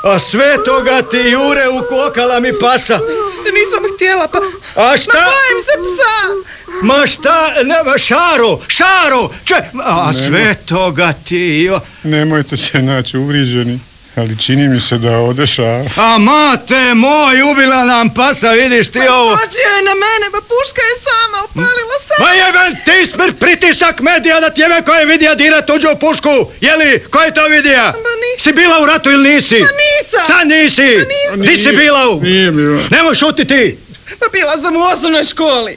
A 0.05 0.19
sve 0.19 0.65
toga 0.65 1.03
ti 1.03 1.17
jure 1.17 1.69
u 1.69 1.89
kokala 1.89 2.41
mi 2.41 2.53
pasa. 2.61 2.99
Se 3.43 3.49
nisam 3.53 3.95
htjela, 3.95 4.29
pa... 4.29 4.39
A 4.83 4.97
šta? 4.97 5.19
Ma 5.19 5.25
bojim 5.25 5.65
se 5.65 5.79
psa! 5.83 6.51
Ma 6.83 7.07
šta, 7.07 7.53
ne, 7.65 7.99
šaro, 7.99 8.59
šaro, 8.69 9.31
če, 9.45 9.55
a 9.85 10.13
sve 10.15 10.55
toga 10.55 11.13
ti, 11.13 11.63
jo. 11.69 11.81
Nemojte 12.03 12.57
se 12.57 12.83
naći 12.83 13.19
uvriđeni, 13.19 13.81
ali 14.17 14.39
čini 14.39 14.69
mi 14.69 14.81
se 14.81 14.99
da 14.99 15.19
odeša. 15.19 15.85
A 15.97 16.19
mate 16.19 16.95
moj, 16.95 17.43
ubila 17.43 17.85
nam 17.85 18.15
pasa, 18.15 18.51
vidiš 18.51 18.89
ti 18.89 18.99
ovo. 18.99 19.37
Skočio 19.37 19.71
je 19.77 19.83
na 19.83 19.95
mene, 19.95 20.27
pa 20.33 20.41
puška 20.41 20.83
je 20.91 20.95
sama, 21.07 21.45
opalila 21.45 21.97
se. 22.07 22.15
Ma 22.23 22.31
jeben 22.33 22.77
ti 22.85 23.11
smrt 23.11 23.39
pritisak 23.39 24.01
medija 24.01 24.41
da 24.41 24.51
tjebe 24.51 24.83
ko 24.87 24.95
je 24.95 25.07
vidija 25.07 25.35
dira 25.35 25.63
tuđu 25.63 25.89
pušku, 26.01 26.53
jeli, 26.61 27.05
ko 27.11 27.21
je 27.21 27.35
to 27.35 27.47
vidija? 27.47 27.87
nisam. 27.87 28.39
Si 28.39 28.53
bila 28.53 28.83
u 28.83 28.87
ratu 28.87 29.11
ili 29.11 29.35
nisi? 29.35 29.59
Ma 29.59 29.69
nisam. 29.85 30.25
Šta 30.25 30.45
nisi? 30.45 30.83
nisam. 30.83 31.41
Di 31.47 31.57
si 31.57 31.73
bila 31.73 32.11
u? 32.11 32.21
Nije 32.21 32.51
bila. 32.51 32.81
Nemoj 32.91 33.15
šuti 33.15 33.45
ti. 33.45 33.79
Pa 34.21 34.27
bila 34.33 34.61
sam 34.61 34.77
u 34.77 34.81
osnovnoj 34.81 35.25
školi. 35.25 35.77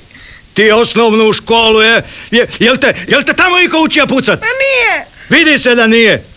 Ti 0.54 0.72
osnovnu 0.72 1.34
školu 1.34 1.82
je, 1.82 2.02
je 2.32 2.48
jel, 2.60 2.78
te, 2.78 2.94
jel 3.08 3.24
te 3.24 3.34
tamo 3.34 3.60
iko 3.60 3.80
učio 3.80 4.08
pucat? 4.08 4.40
Pa 4.40 4.46
nije. 4.46 5.06
Vidi 5.30 5.60
se 5.60 5.76
da 5.76 5.88
nije. 5.88 6.33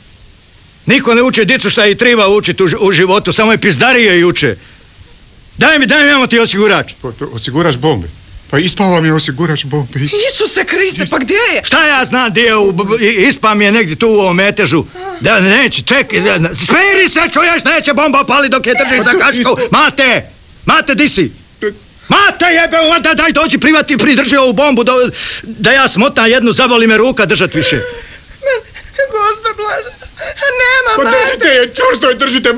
Niko 0.87 1.15
ne 1.15 1.23
uči 1.23 1.45
dicu 1.45 1.71
šta 1.71 1.87
i 1.87 1.95
triba 1.95 2.29
učiti 2.29 2.63
u, 2.81 2.93
životu, 2.93 3.33
samo 3.33 3.53
je 3.53 3.59
pizdarije 3.59 4.21
i 4.21 4.25
uče. 4.25 4.57
Daj 5.59 5.79
mi, 5.79 5.87
daj 5.87 6.05
mi, 6.05 6.11
imamo 6.11 6.27
ti 6.27 6.39
osigurač. 6.39 6.93
Pa 7.03 7.13
to 7.13 7.27
osiguraš 7.27 7.77
bombe. 7.77 8.09
Pa 8.51 8.59
ispao 8.59 9.01
mi 9.01 9.09
je 9.09 9.15
osigurač 9.15 9.65
bombe. 9.65 10.01
Isuse 10.31 10.65
Kriste, 10.65 11.07
pa 11.11 11.19
gdje 11.19 11.35
je? 11.35 11.61
Šta 11.65 11.87
ja 11.87 12.05
znam 12.05 12.31
gdje 12.31 12.41
je, 12.43 12.57
u, 12.57 12.73
b- 12.73 12.85
b- 12.87 13.07
ispam 13.07 13.63
je 13.63 13.73
negdje 13.73 13.97
tu 13.97 14.09
u 14.09 14.21
ovom 14.21 14.37
metežu. 14.37 14.85
Da, 15.21 15.41
neće, 15.41 15.83
čekaj, 15.83 16.21
smiri 16.57 17.09
se, 17.09 17.21
čuješ, 17.33 17.65
neće 17.67 17.93
bomba 17.93 18.25
pali 18.25 18.49
dok 18.49 18.67
je 18.67 18.75
drži 18.77 19.03
za 19.05 19.11
kašku. 19.13 19.37
isto- 19.37 19.57
Mate, 19.71 20.23
mate, 20.67 20.95
di 20.95 21.09
si? 21.09 21.31
Mate 22.09 22.45
jebe, 22.47 22.77
da, 23.01 23.15
daj 23.15 23.33
dođi 23.33 23.59
privati, 23.59 23.99
pridrži 23.99 24.37
ovu 24.37 24.53
bombu, 24.53 24.85
da, 24.85 24.93
da 25.43 25.73
ja 25.73 25.89
smotam 25.89 26.27
jednu, 26.27 26.53
zaboli 26.53 26.87
me 26.87 26.97
ruka 26.97 27.27
držat 27.27 27.55
više. 27.55 27.81
Gospe 29.09 29.51
Blaže, 29.57 29.91
nema 30.55 30.91
Pa 30.97 31.03
mate. 31.05 31.17
držite 31.19 31.49
je, 31.51 31.63
čvrsto 31.69 32.09
je 32.09 32.15
držite. 32.17 32.53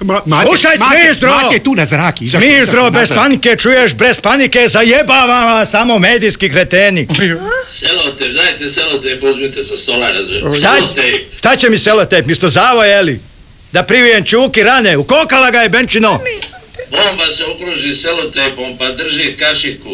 Ma, 0.00 0.22
mate, 0.26 0.46
Slušaj, 0.48 0.76
Smizdro! 0.78 1.30
Mate, 1.32 1.58
tu 1.58 1.74
na 1.74 1.84
zrak. 1.84 2.22
izašao, 2.22 2.40
Smizdro, 2.42 2.90
bez 2.90 3.00
nazad. 3.00 3.16
panike, 3.16 3.56
čuješ, 3.56 3.94
bez 3.94 4.20
panike, 4.20 4.68
zajebavam 4.68 5.28
vas 5.48 5.70
samo 5.70 5.98
medijski 5.98 6.50
kreteni. 6.50 7.08
Selotep, 7.70 8.32
dajte 8.32 8.70
selotep, 8.70 9.22
uzmite 9.24 9.64
sa 9.64 9.76
stola, 9.76 10.08
razumiješ. 10.08 10.58
Šta, 10.58 10.74
Selotep. 10.76 11.38
šta 11.38 11.56
će 11.56 11.70
mi 11.70 11.78
selotep, 11.78 12.26
misto 12.26 12.48
zavo, 12.48 12.84
jeli? 12.84 13.20
Da 13.72 13.82
privijem 13.82 14.24
čuki 14.24 14.62
rane, 14.62 14.96
ukokala 14.96 15.50
ga 15.50 15.60
je 15.60 15.68
Benčino. 15.68 16.20
Bomba 16.90 17.26
se 17.28 17.44
okruži 17.46 17.94
selotepom 17.94 18.78
pa 18.78 18.90
drži 18.90 19.36
kašiku. 19.38 19.90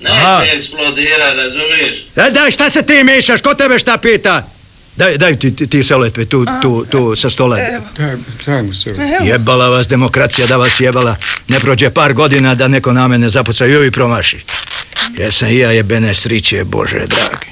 Neće 0.00 0.56
eksplodira, 0.56 1.32
razumiješ? 1.32 1.96
E, 2.16 2.30
daj, 2.30 2.50
šta 2.50 2.70
se 2.70 2.82
ti 2.82 3.04
mišaš, 3.04 3.40
ko 3.40 3.54
tebe 3.54 3.78
šta 3.78 3.96
pita? 3.96 4.42
Daj, 4.96 5.18
daj 5.18 5.36
ti, 5.38 5.56
ti, 5.56 5.66
ti 5.66 5.82
selotpe, 5.82 6.24
tu, 6.24 6.44
tu, 6.62 6.86
tu 6.90 7.16
sa 7.16 7.30
stola. 7.30 7.56
Daj, 7.96 8.16
daj 8.46 8.62
mu 8.62 8.74
se. 8.74 8.94
Jebala 9.24 9.68
vas 9.68 9.88
demokracija 9.88 10.46
da 10.46 10.56
vas 10.56 10.80
jebala. 10.80 11.16
Ne 11.48 11.60
prođe 11.60 11.90
par 11.90 12.12
godina 12.12 12.54
da 12.54 12.68
neko 12.68 12.92
na 12.92 13.08
mene 13.08 13.28
zapuca 13.28 13.66
i 13.66 13.90
promaši. 13.90 14.38
Jesam 15.18 15.48
i 15.48 15.58
ja 15.58 15.70
jebene 15.70 16.14
sriće, 16.14 16.64
Bože 16.64 16.98
dragi. 16.98 17.46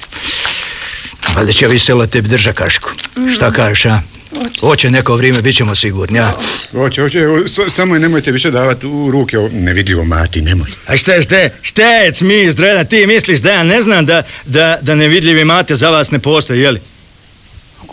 Valjda 1.34 1.52
će 1.52 1.68
vi 1.68 1.78
selotep 1.78 2.24
drža 2.24 2.52
kašku. 2.52 2.90
Šta 3.34 3.50
kažeš, 3.50 3.84
a? 3.84 4.00
Hoće 4.60 4.90
neko 4.90 5.16
vrijeme, 5.16 5.42
bit 5.42 5.56
ćemo 5.56 5.74
sigurni, 5.74 6.18
a? 6.18 6.32
Hoće, 6.72 7.02
hoće, 7.02 7.18
evo, 7.18 7.38
samo 7.70 7.94
je 7.94 8.00
nemojte 8.00 8.32
više 8.32 8.50
davati 8.50 8.86
u 8.86 9.10
ruke 9.10 9.38
o 9.38 9.48
nevidljivo 9.52 10.04
mati, 10.04 10.40
nemoj. 10.40 10.70
A 10.86 10.96
šta, 10.96 11.22
šta, 11.22 11.36
štec 11.62 12.20
mi, 12.20 12.50
Zdrena, 12.50 12.84
ti 12.84 13.06
misliš 13.06 13.40
da 13.40 13.52
ja 13.52 13.62
ne 13.62 13.82
znam 13.82 14.06
da, 14.06 14.22
da, 14.44 14.78
da 14.82 14.94
nevidljivi 14.94 15.44
mate 15.44 15.76
za 15.76 15.90
vas 15.90 16.10
ne 16.10 16.18
postoji, 16.18 16.60
jeli? 16.60 16.80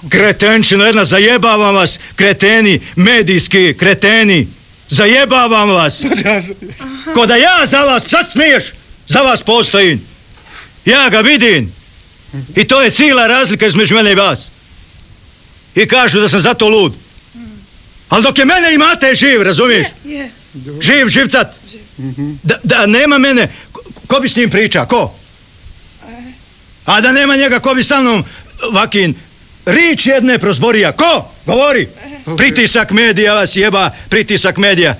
Kretenčino 0.09 0.85
jedna, 0.85 1.05
zajebavam 1.05 1.75
vas, 1.75 1.99
kreteni, 2.15 2.81
medijski, 2.95 3.75
kreteni, 3.79 4.47
zajebavam 4.89 5.69
vas. 5.69 6.01
Ko 7.13 7.25
da 7.25 7.35
ja 7.35 7.65
za 7.65 7.79
vas, 7.79 8.03
sad 8.07 8.31
smiješ, 8.31 8.63
za 9.07 9.19
vas 9.19 9.41
postojim. 9.41 10.01
Ja 10.85 11.09
ga 11.09 11.19
vidim. 11.21 11.73
I 12.55 12.67
to 12.67 12.81
je 12.81 12.91
cijela 12.91 13.27
razlika 13.27 13.67
između 13.67 13.95
mene 13.95 14.11
i 14.11 14.15
vas. 14.15 14.47
I 15.75 15.87
kažu 15.87 16.19
da 16.19 16.29
sam 16.29 16.41
zato 16.41 16.69
lud. 16.69 16.93
Ali 18.09 18.23
dok 18.23 18.37
je 18.37 18.45
mene 18.45 18.73
imate 18.73 19.15
živ, 19.15 19.41
razumiješ? 19.41 19.87
Je. 20.03 20.31
Živ, 20.81 21.09
živcat. 21.09 21.47
Da, 22.43 22.59
da 22.63 22.85
nema 22.85 23.17
mene, 23.17 23.47
ko, 23.71 23.81
ko 24.07 24.19
bi 24.19 24.29
s 24.29 24.35
njim 24.35 24.49
priča, 24.49 24.85
ko? 24.85 25.15
A 26.85 27.01
da 27.01 27.11
nema 27.11 27.35
njega, 27.35 27.59
ko 27.59 27.73
bi 27.73 27.83
sa 27.83 28.01
mnom, 28.01 28.23
vakin, 28.71 29.15
rič 29.65 30.05
jedne 30.05 30.39
prozborija, 30.39 30.91
ko? 30.91 31.31
Govori. 31.45 31.87
Pritisak 32.37 32.91
medija 32.91 33.33
vas 33.33 33.55
jeba, 33.55 33.91
pritisak 34.09 34.57
medija. 34.57 34.95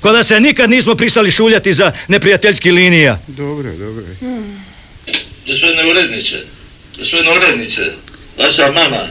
Ko 0.00 0.12
da 0.12 0.24
se 0.24 0.40
nikad 0.40 0.70
nismo 0.70 0.94
pristali 0.94 1.30
šuljati 1.30 1.72
za 1.74 1.92
neprijateljski 2.08 2.70
linija. 2.70 3.18
Dobro, 3.26 3.72
dobro. 3.72 4.04
Gospodine 5.46 5.90
uredniče, 5.90 6.44
gospodine 6.98 7.36
uredniče, 7.36 7.92
vaša 8.38 8.72
mama, 8.72 9.08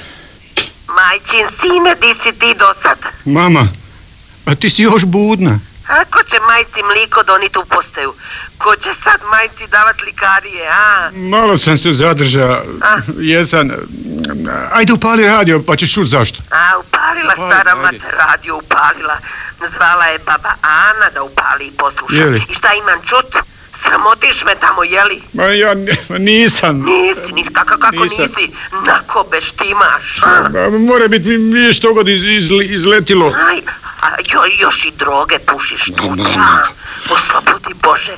Majčin 0.87 1.47
sine, 1.59 1.95
di 2.01 2.11
si 2.23 2.39
ti 2.39 2.59
do 2.59 2.69
sad? 2.81 2.97
Mama, 3.25 3.67
a 4.45 4.55
ti 4.55 4.69
si 4.69 4.81
još 4.81 5.05
budna. 5.05 5.59
A 5.93 6.05
ko 6.05 6.23
će 6.23 6.37
majci 6.41 6.79
mliko 6.85 7.23
doniti 7.23 7.57
u 7.57 7.65
postaju? 7.65 8.13
Ko 8.57 8.75
će 8.75 8.89
sad 9.03 9.19
majci 9.25 9.67
davat 9.67 10.01
likarije, 10.01 10.67
a? 10.69 11.09
Malo 11.13 11.57
sam 11.57 11.77
se 11.77 11.93
zadržao, 11.93 12.51
A? 12.81 12.97
jesam. 13.19 13.69
Ajde 14.71 14.93
upali 14.93 15.23
radio, 15.25 15.63
pa 15.67 15.75
ćeš 15.75 15.93
čut 15.93 16.07
zašto. 16.07 16.37
A, 16.51 16.77
upalila 16.79 17.33
Upali 17.33 17.51
stara 17.51 17.75
mater 17.75 18.01
radio, 18.19 18.57
upalila. 18.57 19.17
Zvala 19.75 20.05
je 20.05 20.19
baba 20.19 20.51
Ana 20.61 21.09
da 21.13 21.23
upali 21.23 21.65
i 21.65 21.71
posluša. 21.71 22.15
Je 22.15 22.25
li? 22.25 22.43
I 22.49 22.55
šta 22.55 22.73
imam 22.73 22.99
čut? 23.01 23.43
Sramotiš 23.81 24.43
me 24.45 24.55
tamo, 24.55 24.83
jeli? 24.85 25.21
Ma 25.33 25.43
ja 25.43 25.73
nisam. 26.19 26.75
Nisi, 26.79 27.33
nisi, 27.33 27.49
kako, 27.49 27.77
kako 27.77 27.95
Nisam. 27.95 28.25
nisi? 28.37 28.53
Nako 28.85 29.25
beštimaš? 29.31 30.21
Ma, 30.53 30.69
Mora 30.79 31.07
biti 31.07 31.27
mi, 31.27 31.37
mi 31.37 31.73
što 31.73 31.93
god 31.93 32.07
iz, 32.07 32.23
izle- 32.23 32.65
izletilo. 32.67 33.25
Aj, 33.47 33.61
a 34.33 34.45
jo, 34.45 34.53
još 34.59 34.85
i 34.85 34.91
droge 34.97 35.39
pušiš 35.39 35.83
tu, 35.97 36.07
a? 36.37 36.57
Oslobodi 37.15 37.73
Bože. 37.83 38.15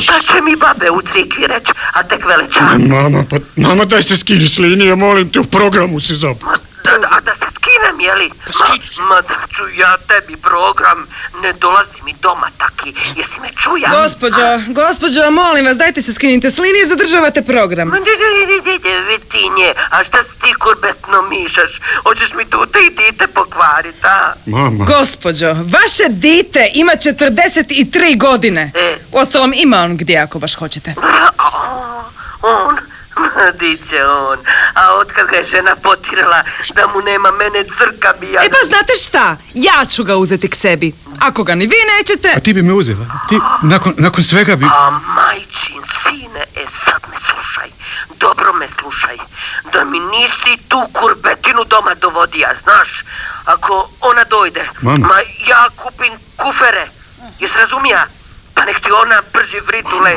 Šta 0.00 0.12
će 0.12 0.40
mi 0.42 0.56
babe 0.56 0.90
u 0.90 1.02
crikvi 1.02 1.46
reći, 1.46 1.72
a 1.92 2.02
tek 2.02 2.24
velečan? 2.24 2.82
Mama, 2.88 3.24
pa, 3.30 3.36
mama 3.56 3.84
daj 3.84 4.02
se 4.02 4.16
skini 4.16 4.48
s 4.48 4.58
linije, 4.58 4.94
molim 4.94 5.32
te, 5.32 5.40
u 5.40 5.44
programu 5.44 6.00
si 6.00 6.14
zap. 6.14 6.42
Ma, 6.42 6.54
da, 6.84 6.98
da, 6.98 7.08
a 7.10 7.20
da 7.20 7.32
se 7.34 7.46
skinem, 7.56 7.93
jeli? 8.04 8.30
Ma, 8.60 9.04
ma 9.08 9.20
da 9.20 9.38
ću 9.54 9.62
ja 9.82 9.96
tebi 10.08 10.36
program, 10.36 10.98
ne 11.42 11.52
dolazi 11.52 11.98
mi 12.04 12.14
doma 12.22 12.48
taki, 12.58 12.88
jesi 13.18 13.38
me 13.42 13.50
čuja? 13.62 13.88
Gospođo, 14.02 14.46
gospođo, 14.68 15.30
molim 15.30 15.64
vas, 15.66 15.76
dajte 15.76 16.02
se 16.02 16.12
skinite 16.12 16.50
s 16.50 16.58
linije, 16.58 16.86
zadržavate 16.86 17.42
program. 17.42 17.88
Ma, 17.88 17.98
vitinje, 19.08 19.74
a 19.90 20.04
šta 20.04 20.18
si 20.24 20.40
ti 20.40 20.54
kurbetno 20.62 21.22
mišaš? 21.22 21.72
Hoćeš 22.02 22.30
mi 22.36 22.44
tu 22.50 22.58
i 22.86 22.90
dite 22.90 23.26
pokvarit, 23.26 24.04
a? 24.04 24.32
Mama. 24.46 24.84
Gospođo, 24.84 25.46
vaše 25.46 26.06
dite 26.08 26.70
ima 26.74 26.92
43 26.92 28.18
godine. 28.18 28.72
E. 28.74 28.96
Uostalom 29.12 29.52
ima 29.56 29.78
on 29.78 29.96
gdje 29.96 30.18
ako 30.18 30.38
baš 30.38 30.54
hoćete. 30.54 30.94
A, 31.38 31.50
on, 32.42 32.74
ma, 32.74 32.93
di 33.60 33.78
će 33.90 34.04
on? 34.04 34.38
A 34.74 34.94
otkad 34.94 35.26
ga 35.30 35.36
je 35.36 35.46
žena 35.46 35.76
potirala 35.82 36.42
da 36.74 36.86
mu 36.86 37.00
nema 37.00 37.30
mene 37.30 37.64
crka 37.78 38.12
bi 38.20 38.32
ja... 38.32 38.44
E 38.44 38.48
pa 38.48 38.66
znate 38.66 38.92
šta, 39.04 39.36
ja 39.54 39.84
ću 39.84 40.04
ga 40.04 40.16
uzeti 40.16 40.50
k 40.50 40.54
sebi. 40.54 40.92
Ako 41.20 41.44
ga 41.44 41.54
ni 41.54 41.66
vi 41.66 41.76
nećete, 41.98 42.28
A 42.36 42.40
ti 42.40 42.52
bi 42.52 42.62
me 42.62 42.72
uzela? 42.72 43.06
Ti, 43.28 43.38
nakon, 43.62 43.94
nakon 43.96 44.24
svega 44.24 44.56
bi... 44.56 44.64
A 44.64 44.90
majčin 44.90 45.82
sine, 46.02 46.44
e 46.54 46.66
sad 46.84 47.02
me 47.10 47.16
slušaj, 47.30 47.68
dobro 48.20 48.52
me 48.52 48.68
slušaj, 48.80 49.16
da 49.72 49.84
mi 49.84 50.00
nisi 50.00 50.68
tu 50.68 50.80
kurbetinu 50.92 51.64
doma 51.64 51.94
dovodija, 51.94 52.50
znaš, 52.62 52.88
ako 53.44 53.88
ona 54.00 54.24
dojde, 54.24 54.68
Mama. 54.80 55.06
ma 55.06 55.18
ja 55.48 55.66
kupim 55.76 56.12
kufere, 56.36 56.86
jes 57.40 57.52
razumija? 57.52 58.06
Pa 58.54 58.64
nek 58.64 58.80
ti 58.80 58.90
ona 58.92 59.22
prži 59.32 59.60
vritule, 59.66 60.16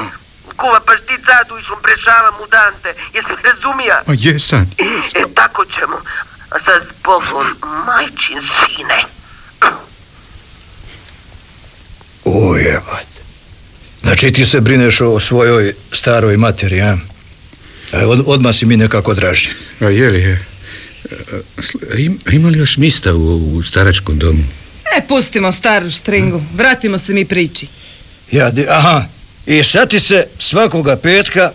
kuva 0.55 0.79
pašticadu 0.79 1.57
i 1.59 1.63
šumprešava 1.67 2.31
mu 2.39 2.45
dante, 2.51 2.89
jes 3.13 3.25
razumija? 3.43 4.01
Ma 4.07 4.15
jesam. 4.19 4.71
E, 5.21 5.23
tako 5.35 5.65
ćemo, 5.65 5.97
a 6.49 6.55
sad 6.65 6.81
zbogom, 6.99 7.45
majčin 7.85 8.39
sine. 8.59 8.99
Ujebat. 12.25 13.07
Znači 14.01 14.31
ti 14.31 14.45
se 14.45 14.61
brineš 14.61 15.01
o 15.01 15.19
svojoj 15.19 15.73
staroj 15.91 16.37
materi, 16.37 16.81
a? 16.81 16.97
E, 17.93 18.05
od, 18.05 18.23
odmah 18.25 18.55
si 18.55 18.65
mi 18.65 18.77
nekako 18.77 19.13
draži. 19.13 19.49
A 19.79 19.85
je 19.85 20.09
li 20.09 20.21
je? 20.21 20.45
Im, 21.97 22.19
ima 22.31 22.49
li 22.49 22.57
još 22.57 22.77
mista 22.77 23.13
u, 23.13 23.55
u 23.55 23.63
staračkom 23.63 24.19
domu? 24.19 24.43
e, 24.97 25.01
pustimo 25.07 25.51
staru 25.51 25.89
štringu, 25.89 26.41
vratimo 26.55 26.97
se 26.97 27.13
mi 27.13 27.25
priči. 27.25 27.67
Ja, 28.31 28.51
di- 28.51 28.65
aha, 28.69 29.05
i 29.47 29.63
sad 29.63 29.89
ti 29.89 29.99
se 29.99 30.25
svakoga 30.39 30.95
petka 30.95 31.51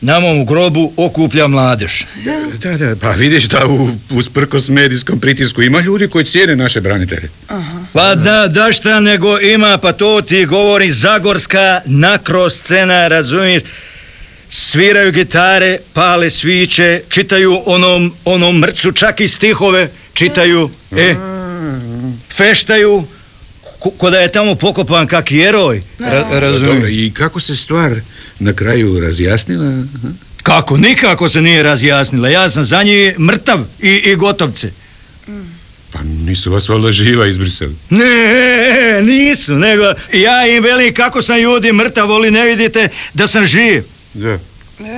na 0.00 0.20
mom 0.20 0.46
grobu 0.46 0.92
okuplja 0.96 1.46
mladež. 1.46 1.92
Da, 2.62 2.76
da, 2.76 2.96
pa 2.96 3.10
vidiš 3.10 3.44
da 3.44 3.66
u, 3.66 3.90
usprkos 4.10 4.68
medijskom 4.68 5.20
pritisku 5.20 5.62
ima 5.62 5.80
ljudi 5.80 6.08
koji 6.08 6.24
cijene 6.24 6.56
naše 6.56 6.80
branitelje. 6.80 7.30
Pa 7.92 8.14
da, 8.14 8.48
da 8.48 8.72
šta 8.72 9.00
nego 9.00 9.40
ima, 9.40 9.78
pa 9.78 9.92
to 9.92 10.22
ti 10.22 10.44
govori 10.44 10.92
zagorska 10.92 11.80
nakroscena, 11.86 13.08
razumiješ? 13.08 13.62
Sviraju 14.48 15.12
gitare, 15.12 15.78
pale 15.92 16.30
sviće, 16.30 17.02
čitaju 17.08 17.62
onom, 17.66 18.14
onom 18.24 18.58
mrcu, 18.58 18.92
čak 18.92 19.20
i 19.20 19.28
stihove 19.28 19.88
čitaju, 20.14 20.70
e, 20.96 21.14
feštaju, 22.36 23.04
ko, 23.78 24.10
da 24.10 24.18
je 24.18 24.32
tamo 24.32 24.54
pokopan 24.54 25.06
kak 25.06 25.28
heroj, 25.28 25.82
ra, 25.98 26.26
Pa 26.30 26.40
razumiješ? 26.40 26.74
dobro, 26.74 26.88
i 26.88 27.10
kako 27.14 27.40
se 27.40 27.56
stvar 27.56 28.00
na 28.38 28.52
kraju 28.52 29.00
razjasnila? 29.00 29.64
aha? 29.66 30.08
Kako? 30.42 30.76
Nikako 30.76 31.28
se 31.28 31.40
nije 31.40 31.62
razjasnila. 31.62 32.28
Ja 32.28 32.50
sam 32.50 32.64
za 32.64 32.82
njih 32.82 33.18
mrtav 33.18 33.60
i, 33.80 33.90
i 33.90 34.14
gotovce. 34.14 34.70
Pa 35.92 35.98
nisu 36.02 36.52
vas 36.52 36.68
valjda 36.68 36.92
živa 36.92 37.26
izbrisali. 37.26 37.76
Ne, 37.90 39.02
nisu, 39.02 39.54
nego 39.54 39.82
ja 40.12 40.46
im 40.46 40.62
velim 40.64 40.94
kako 40.94 41.22
sam 41.22 41.38
ljudi 41.38 41.72
mrtav, 41.72 42.12
ali 42.12 42.30
ne 42.30 42.46
vidite 42.46 42.88
da 43.14 43.26
sam 43.26 43.46
živ. 43.46 43.84
Da. 44.14 44.38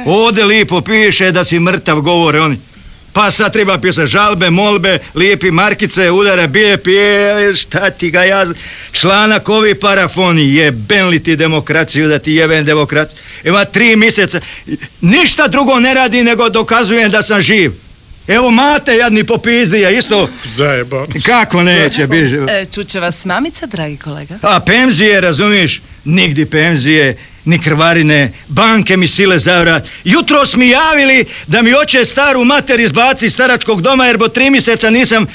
Ovdje 0.06 0.44
lipo 0.44 0.80
piše 0.80 1.32
da 1.32 1.44
si 1.44 1.58
mrtav, 1.58 2.00
govore 2.00 2.40
oni. 2.40 2.58
Pa 3.12 3.30
sad 3.30 3.52
treba 3.52 3.78
pisati 3.78 4.06
žalbe, 4.06 4.50
molbe, 4.50 4.98
lijepi 5.14 5.50
markice, 5.50 6.10
udare, 6.10 6.48
bije, 6.48 6.76
pije, 6.76 7.56
šta 7.56 7.90
ti 7.90 8.10
ga 8.10 8.24
ja... 8.24 8.46
Članak 8.92 9.48
ovi 9.48 9.74
parafoni, 9.74 10.54
jeben 10.54 11.06
li 11.06 11.22
ti 11.22 11.36
demokraciju, 11.36 12.08
da 12.08 12.18
ti 12.18 12.32
jebem 12.32 12.64
demokraciju. 12.64 13.18
Ima 13.44 13.64
tri 13.64 13.96
mjeseca, 13.96 14.40
ništa 15.00 15.48
drugo 15.48 15.78
ne 15.78 15.94
radi 15.94 16.22
nego 16.24 16.48
dokazujem 16.48 17.10
da 17.10 17.22
sam 17.22 17.42
živ. 17.42 17.72
Evo 18.28 18.50
mate 18.50 18.96
jadni 18.96 19.24
popizdija, 19.24 19.90
isto. 19.90 20.28
Zajebano. 20.56 21.06
Kako 21.26 21.62
neće, 21.62 22.06
biže. 22.06 22.36
E, 22.36 22.64
čuće 22.74 23.00
vas 23.00 23.24
mamica, 23.24 23.66
dragi 23.66 23.96
kolega? 23.96 24.38
A 24.42 24.60
penzije, 24.60 25.20
razumiš? 25.20 25.82
Nigdi 26.04 26.46
penzije, 26.46 27.16
ni 27.44 27.58
krvarine, 27.58 28.32
banke 28.48 28.96
mi 28.96 29.08
sile 29.08 29.38
za 29.38 29.60
vrat. 29.60 29.88
Jutro 30.04 30.42
mi 30.56 30.68
javili 30.68 31.24
da 31.46 31.62
mi 31.62 31.74
oče 31.74 32.04
staru 32.04 32.44
mater 32.44 32.80
izbaci 32.80 33.26
iz 33.26 33.32
staračkog 33.32 33.82
doma 33.82 34.06
jer 34.06 34.18
bo 34.18 34.28
tri 34.28 34.50
mjeseca 34.50 34.90
nisam 34.90 35.26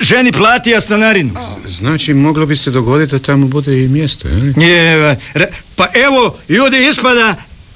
ženi 0.00 0.32
platija 0.32 0.80
stanarinu. 0.80 1.30
Znači, 1.68 2.14
moglo 2.14 2.46
bi 2.46 2.56
se 2.56 2.70
dogoditi 2.70 3.12
da 3.12 3.18
tamo 3.18 3.46
bude 3.46 3.84
i 3.84 3.88
mjesto, 3.88 4.28
je 4.28 4.54
Je, 4.56 5.16
ra- 5.34 5.46
pa 5.76 5.88
evo, 5.94 6.38
ljudi 6.48 6.88
ispada 6.88 7.34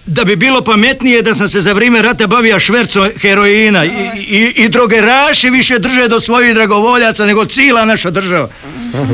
da 0.09 0.25
bi 0.25 0.37
bilo 0.37 0.63
pametnije 0.63 1.23
da 1.23 1.35
sam 1.35 1.49
se 1.49 1.61
za 1.61 1.73
vrijeme 1.73 2.03
rata 2.03 2.27
bavio 2.27 2.61
švercom 2.61 3.09
heroina 3.21 3.85
i, 3.85 3.91
i, 4.19 4.53
i 4.57 4.69
drogeraši 4.69 5.51
više 5.51 5.79
drže 5.79 6.09
do 6.09 6.21
svojih 6.21 6.55
dragovoljaca 6.55 7.27
nego 7.27 7.45
cijela 7.45 7.85
naša 7.85 8.11
država. 8.11 8.49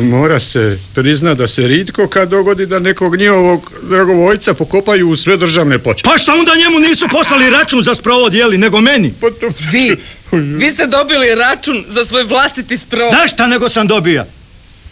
Mora 0.03 0.41
se 0.41 0.79
prizna 0.95 1.35
da 1.35 1.47
se 1.47 1.63
ritko 1.63 2.09
kad 2.09 2.29
dogodi 2.29 2.67
da 2.67 2.79
nekog 2.79 3.17
njihovog 3.17 3.73
dragovoljca 3.83 4.55
pokopaju 4.55 5.09
u 5.09 5.17
sve 5.17 5.37
državne 5.37 5.79
počete. 5.79 6.09
Pa 6.09 6.19
šta 6.19 6.35
onda 6.35 6.53
njemu 6.57 6.79
nisu 6.81 7.09
poslali 7.09 7.51
račun 7.51 7.83
za 7.83 7.95
sprovod, 7.95 8.35
jeli, 8.35 8.59
nego 8.59 8.81
meni? 8.81 9.13
Pa 9.21 9.27
to- 9.31 9.51
Vi, 9.73 9.97
vi 10.33 10.71
ste 10.71 10.87
dobili 10.87 11.35
račun 11.35 11.85
za 11.89 12.05
svoj 12.05 12.25
vlastiti 12.25 12.79
sprov. 12.79 13.11
Da 13.13 13.29
šta 13.29 13.47
nego 13.47 13.69
sam 13.69 13.87
dobija? 13.87 14.27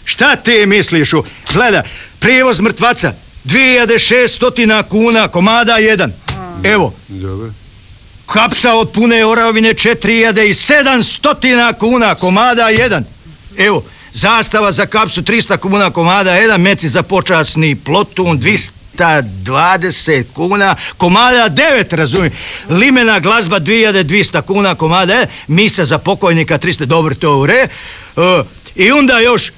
Šta 0.04 0.36
ti 0.36 0.66
misliš? 0.66 1.12
u- 1.12 1.24
Gleda, 1.52 1.82
prijevoz 2.18 2.60
mrtvaca, 2.60 3.12
2600 3.44 4.82
kuna, 4.82 5.28
komada 5.28 5.76
jedan. 5.76 6.12
Evo, 6.64 6.92
Dobro. 7.08 7.50
kapsa 8.26 8.74
od 8.74 8.90
pune 8.92 9.26
oravine 9.26 9.74
4700 9.74 11.72
kuna, 11.78 12.14
komada 12.14 12.68
jedan. 12.68 13.04
Evo, 13.58 13.84
zastava 14.12 14.72
za 14.72 14.86
kapsu 14.86 15.22
300 15.22 15.56
kuna, 15.56 15.90
komada 15.90 16.34
jedan, 16.34 16.60
meci 16.60 16.88
za 16.88 17.02
počasni 17.02 17.74
plotun 17.76 18.40
220 18.98 20.24
kuna, 20.34 20.76
komada 20.96 21.48
9, 21.48 21.96
razumijem. 21.96 22.32
Limena 22.68 23.20
glazba 23.20 23.60
2200 23.60 24.42
kuna, 24.42 24.74
komada 24.74 25.26
misa 25.48 25.84
za 25.84 25.98
pokojnika 25.98 26.58
300, 26.58 26.84
dobro 26.84 27.14
to 27.14 27.38
u 27.38 27.46
re. 27.46 27.68
E, 28.16 28.42
I 28.76 28.92
onda 28.92 29.18
još 29.20 29.50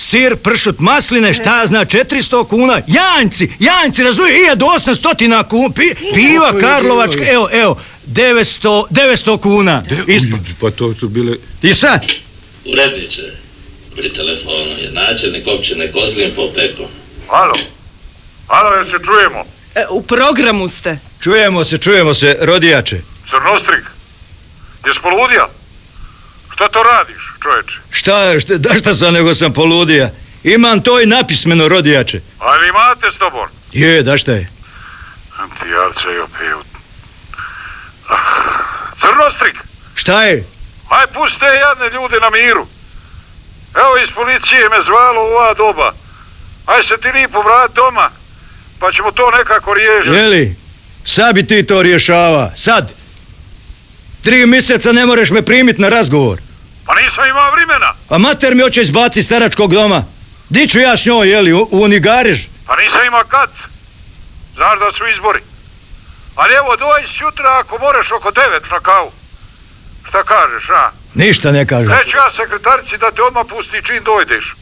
Sir, 0.00 0.36
pršut, 0.36 0.78
masline, 0.78 1.34
šta 1.34 1.66
zna, 1.66 1.84
400 1.84 2.48
kuna, 2.48 2.82
janjci, 2.86 3.50
janjci, 3.58 4.02
razumije, 4.02 4.52
i 4.52 4.56
do 4.56 4.66
800 4.66 5.48
kuna, 5.48 5.70
pi, 5.74 5.94
piva 6.14 6.52
Karlovačka, 6.60 7.30
evo, 7.30 7.48
evo, 7.52 7.76
900, 8.06 8.86
900 8.90 9.40
kuna, 9.40 9.82
isto. 10.06 10.36
Pa 10.60 10.70
to 10.70 10.94
su 10.94 11.08
bile... 11.08 11.36
I 11.62 11.74
sad, 11.74 12.00
Uredniče, 12.72 13.22
pri 13.96 14.12
telefonu 14.12 14.70
je 14.82 14.90
načelnik 14.92 15.46
općine 15.46 15.92
Kozlin 15.92 16.30
popeko. 16.36 16.82
Halo? 17.28 17.54
Halo, 18.48 18.74
jel 18.74 18.84
se 18.84 19.04
čujemo? 19.04 19.44
E, 19.74 19.84
u 19.90 20.02
programu 20.02 20.68
ste. 20.68 20.98
čujemo 21.22 21.64
se, 21.64 21.78
čujemo 21.78 22.14
se, 22.14 22.36
rodijače. 22.40 23.00
Crnostrik? 23.30 23.84
Jes 24.86 24.96
poludio? 25.02 25.48
Šta 26.54 26.68
to 26.68 26.82
radiš, 26.82 27.29
čoveče? 27.42 27.74
Šta, 27.90 28.40
šta, 28.40 28.58
da 28.58 28.74
šta 28.74 28.94
sam 28.94 29.14
nego 29.14 29.34
sam 29.34 29.52
poludija? 29.52 30.10
Imam 30.44 30.82
to 30.82 31.00
i 31.00 31.06
napismeno, 31.06 31.68
rodijače. 31.68 32.20
Ali 32.38 32.68
imate 32.68 33.06
s 33.14 33.18
tobom? 33.18 33.48
Je, 33.72 34.02
da 34.02 34.18
šta 34.18 34.32
je? 34.32 34.48
Ti 35.60 35.68
javce 35.70 36.08
i 36.14 36.18
opiju. 36.18 36.58
Ah, 38.08 38.16
Crnostrik, 39.00 39.56
Šta 39.94 40.22
je? 40.24 40.44
aj 40.88 41.06
puste 41.06 41.44
jadne 41.46 41.90
ljude 41.90 42.16
na 42.20 42.30
miru. 42.30 42.66
Evo 43.74 43.96
iz 43.98 44.14
policije 44.14 44.68
me 44.68 44.84
zvalo 44.84 45.20
u 45.22 45.32
ova 45.32 45.54
doba. 45.54 45.92
Aj 46.66 46.82
se 46.82 46.96
ti 47.02 47.08
lipo 47.14 47.42
vrat 47.42 47.70
doma, 47.74 48.10
pa 48.78 48.92
ćemo 48.92 49.10
to 49.10 49.30
nekako 49.30 49.74
riješiti. 49.74 50.16
Jeli, 50.16 50.56
sad 51.04 51.34
bi 51.34 51.46
ti 51.46 51.66
to 51.66 51.82
rješava, 51.82 52.52
sad. 52.56 52.92
Tri 54.22 54.46
mjeseca 54.46 54.92
ne 54.92 55.06
možeš 55.06 55.30
me 55.30 55.42
primit 55.42 55.78
na 55.78 55.88
razgovor. 55.88 56.38
Pa 56.90 56.96
nisam 57.00 57.24
imao 57.28 57.50
vremena. 57.50 57.94
A 58.08 58.18
mater 58.18 58.54
mi 58.54 58.62
hoće 58.62 58.82
izbaci 58.82 59.18
iz 59.18 59.26
staračkog 59.26 59.74
doma. 59.74 60.04
Di 60.48 60.68
ću 60.68 60.78
ja 60.78 60.96
s 60.96 61.04
njoj, 61.04 61.30
jeli, 61.30 61.52
u, 61.52 61.62
u? 61.70 61.88
Pa 62.66 62.76
nisam 62.76 63.00
imao 63.06 63.24
kad. 63.28 63.50
Znaš 64.54 64.78
da 64.78 64.92
su 64.92 65.04
izbori. 65.14 65.40
Ali 66.36 66.54
evo, 66.54 66.76
dođi 66.76 67.08
sutra 67.18 67.58
ako 67.60 67.78
moraš 67.78 68.10
oko 68.10 68.30
devet 68.30 68.70
na 68.70 68.80
kavu. 68.80 69.12
Šta 70.08 70.22
kažeš, 70.22 70.70
a? 70.70 70.90
Ništa 71.14 71.52
ne 71.52 71.66
kaže. 71.66 71.86
Reći 71.86 72.16
ja 72.16 72.30
sekretarici 72.36 72.98
da 72.98 73.10
te 73.10 73.22
odmah 73.22 73.46
pusti 73.48 73.86
čim 73.86 74.04
dojdeš. 74.04 74.54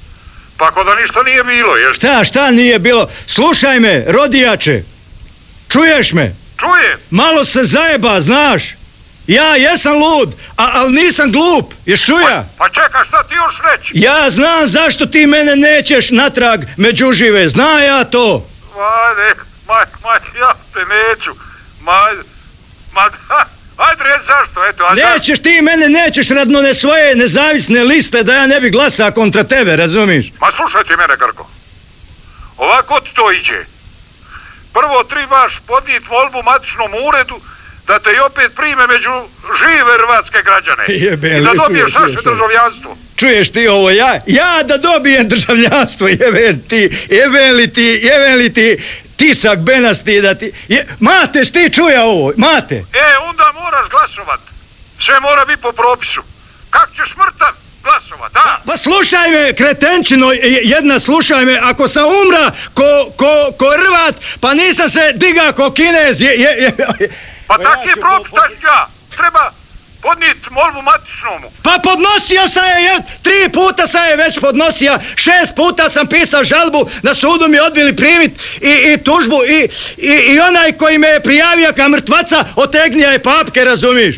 Pa 0.56 0.66
ako 0.68 0.84
da 0.84 0.94
ništa 0.94 1.22
nije 1.22 1.44
bilo, 1.44 1.76
jel? 1.76 1.92
Šta, 1.92 2.24
šta 2.24 2.50
nije 2.50 2.78
bilo? 2.78 3.10
Slušaj 3.26 3.80
me, 3.80 4.04
rodijače. 4.08 4.82
Čuješ 5.72 6.12
me? 6.12 6.34
Čujem. 6.60 6.98
Malo 7.10 7.44
se 7.44 7.64
zajeba, 7.64 8.20
znaš. 8.20 8.62
Ja 9.28 9.56
jesam 9.56 9.96
lud, 9.96 10.32
a, 10.56 10.70
ali 10.74 10.92
nisam 10.92 11.32
glup. 11.32 11.74
Ješ 11.86 12.06
čuja? 12.06 12.44
Pa 12.58 12.68
čekaj, 12.68 13.04
šta 13.08 13.22
ti 13.22 13.34
još 13.34 13.54
reći? 13.70 13.90
Ja 13.94 14.30
znam 14.30 14.66
zašto 14.66 15.06
ti 15.06 15.26
mene 15.26 15.56
nećeš 15.56 16.10
natrag 16.10 16.64
među 16.76 17.12
žive. 17.12 17.48
Zna 17.48 17.80
ja 17.80 18.04
to. 18.04 18.46
Ajde, 18.78 19.40
maj, 19.66 19.84
maj, 20.02 20.18
ja 20.40 20.52
te 20.72 20.80
neću. 20.80 21.30
Maj, 21.80 22.14
ma, 22.94 23.00
ha, 23.28 23.44
ajde 23.76 24.02
reći 24.04 24.24
zašto, 24.26 24.66
eto. 24.66 24.84
A? 24.84 24.94
Nećeš 24.94 25.38
ti 25.42 25.62
mene, 25.62 25.88
nećeš 25.88 26.28
radno 26.28 26.62
ne 26.62 26.74
svoje 26.74 27.16
nezavisne 27.16 27.84
liste 27.84 28.22
da 28.22 28.34
ja 28.34 28.46
ne 28.46 28.60
bi 28.60 28.70
glasa 28.70 29.10
kontra 29.10 29.44
tebe, 29.44 29.76
razumiš? 29.76 30.32
Ma 30.40 30.52
slušaj 30.56 30.84
ti 30.84 30.96
mene, 30.96 31.16
Grko. 31.18 31.50
Ovako 32.56 33.00
ti 33.00 33.10
to 33.14 33.32
iđe. 33.32 33.64
Prvo 34.72 35.04
trebaš 35.04 35.60
podnijeti 35.66 36.06
molbu 36.10 36.42
matičnom 36.42 36.92
uredu 37.08 37.40
da 37.88 37.98
te 37.98 38.10
i 38.12 38.18
opet 38.20 38.52
prime 38.56 38.86
među 38.86 39.14
žive 39.60 39.92
hrvatske 39.98 40.38
građane. 40.44 40.84
Jebe 41.06 41.28
I 41.28 41.40
da 41.40 41.52
dobiješ 41.54 41.92
naše 41.94 42.22
državljanstvo. 42.24 42.96
Čuješ 43.16 43.50
ti 43.50 43.68
ovo, 43.68 43.90
ja, 43.90 44.20
ja 44.26 44.62
da 44.64 44.76
dobijem 44.76 45.28
državljanstvo, 45.28 46.08
jebe 46.22 46.54
ti, 46.68 46.90
jebe 47.10 47.52
li 47.52 47.72
ti, 47.72 48.00
jebe 48.02 48.34
li 48.34 48.54
ti, 48.54 48.76
tisak 49.16 49.58
benasti 49.58 50.20
da 50.20 50.34
ti, 50.34 50.52
je, 50.68 50.86
mate, 51.00 51.44
ti 51.44 51.70
čuja 51.72 52.04
ovo, 52.04 52.32
mate. 52.36 52.74
E, 52.74 53.18
onda 53.28 53.52
moraš 53.54 53.90
glasovat. 53.90 54.40
Sve 55.04 55.20
mora 55.20 55.44
biti 55.44 55.62
po 55.62 55.72
propisu. 55.72 56.22
Kak 56.70 56.90
ćeš 56.90 57.16
mrtav 57.16 57.52
glasovat, 57.82 58.36
a? 58.36 58.56
Pa 58.66 58.76
slušaj 58.76 59.30
me, 59.30 59.52
kretenčino, 59.52 60.32
je- 60.32 60.60
jedna 60.64 61.00
slušaj 61.00 61.44
me, 61.44 61.58
ako 61.62 61.88
sam 61.88 62.04
umra 62.04 62.50
ko, 62.74 63.10
ko, 63.16 63.52
ko 63.58 63.66
Hrvat, 63.70 64.14
pa 64.40 64.54
nisam 64.54 64.90
se 64.90 65.12
diga 65.14 65.52
ko 65.52 65.70
Kinez, 65.70 66.20
je, 66.20 66.32
je, 66.36 66.50
je, 66.58 66.72
Pa 67.48 67.54
ja 67.54 67.70
tak 67.70 67.86
je 67.86 67.92
ću 67.92 68.00
propis, 68.00 68.62
ja. 68.62 68.88
Treba 69.16 69.50
podnijeti 70.02 70.50
molbu 70.50 70.82
matičnomu. 70.82 71.48
Pa 71.62 71.78
podnosio 71.82 72.48
sam 72.48 72.64
je, 72.64 72.82
je, 72.84 73.02
tri 73.22 73.52
puta 73.52 73.86
sam 73.86 74.04
je 74.08 74.16
već 74.16 74.40
podnosio, 74.40 74.98
šest 75.16 75.54
puta 75.56 75.88
sam 75.88 76.06
pisao 76.06 76.44
žalbu, 76.44 76.90
na 77.02 77.14
sudu 77.14 77.48
mi 77.48 77.60
odbili 77.60 77.96
primit 77.96 78.32
i, 78.60 78.92
i 78.92 79.04
tužbu 79.04 79.44
i, 79.44 79.68
i, 79.96 80.12
i 80.32 80.40
onaj 80.40 80.72
koji 80.72 80.98
me 80.98 81.08
je 81.08 81.22
prijavio 81.22 81.72
ka 81.76 81.88
mrtvaca 81.88 82.44
otegnija 82.56 83.10
je 83.10 83.22
papke, 83.22 83.64
razumiš? 83.64 84.16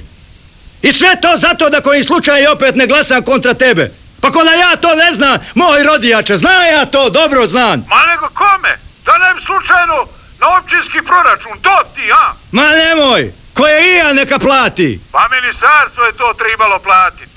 I 0.83 0.93
sve 0.93 1.21
to 1.23 1.37
zato 1.37 1.71
da 1.71 1.81
koji 1.81 2.05
slučaj 2.05 2.47
opet 2.47 2.75
ne 2.75 2.87
glasam 2.87 3.23
kontra 3.23 3.55
tebe. 3.55 3.90
Pa 4.21 4.33
ko 4.33 4.45
da 4.45 4.53
ja 4.53 4.77
to 4.77 4.95
ne 4.95 5.14
znam, 5.14 5.38
moj 5.55 5.83
rodijače, 5.83 6.37
zna 6.37 6.66
ja 6.66 6.87
to, 6.87 7.11
dobro 7.11 7.49
znam. 7.49 7.87
Ma 7.88 8.07
nego 8.07 8.29
kome? 8.35 8.79
Da 9.05 9.19
nem 9.19 9.37
slučajno 9.47 10.19
na 10.40 10.59
općinski 10.59 10.98
proračun, 11.03 11.59
to 11.62 11.76
ti, 11.94 12.12
a? 12.14 12.33
Ma 12.53 12.62
nemoj, 12.76 13.33
ko 13.55 13.66
je 13.66 13.76
i 13.87 13.96
ja 13.96 14.12
neka 14.12 14.38
plati. 14.38 15.00
Pa 15.12 15.29
ministarstvo 15.31 16.05
je 16.05 16.12
to 16.12 16.35
trebalo 16.35 16.79
platiti. 16.79 17.37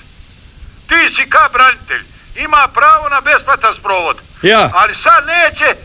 Ti 0.88 1.16
si 1.16 1.30
ka 1.30 1.50
branitelj, 1.54 2.04
ima 2.36 2.68
pravo 2.68 3.10
na 3.10 3.22
besplatan 3.22 3.76
sprovod. 3.80 4.18
Ja. 4.42 4.70
Ali 4.74 4.94
sad 4.96 5.26
neće, 5.28 5.76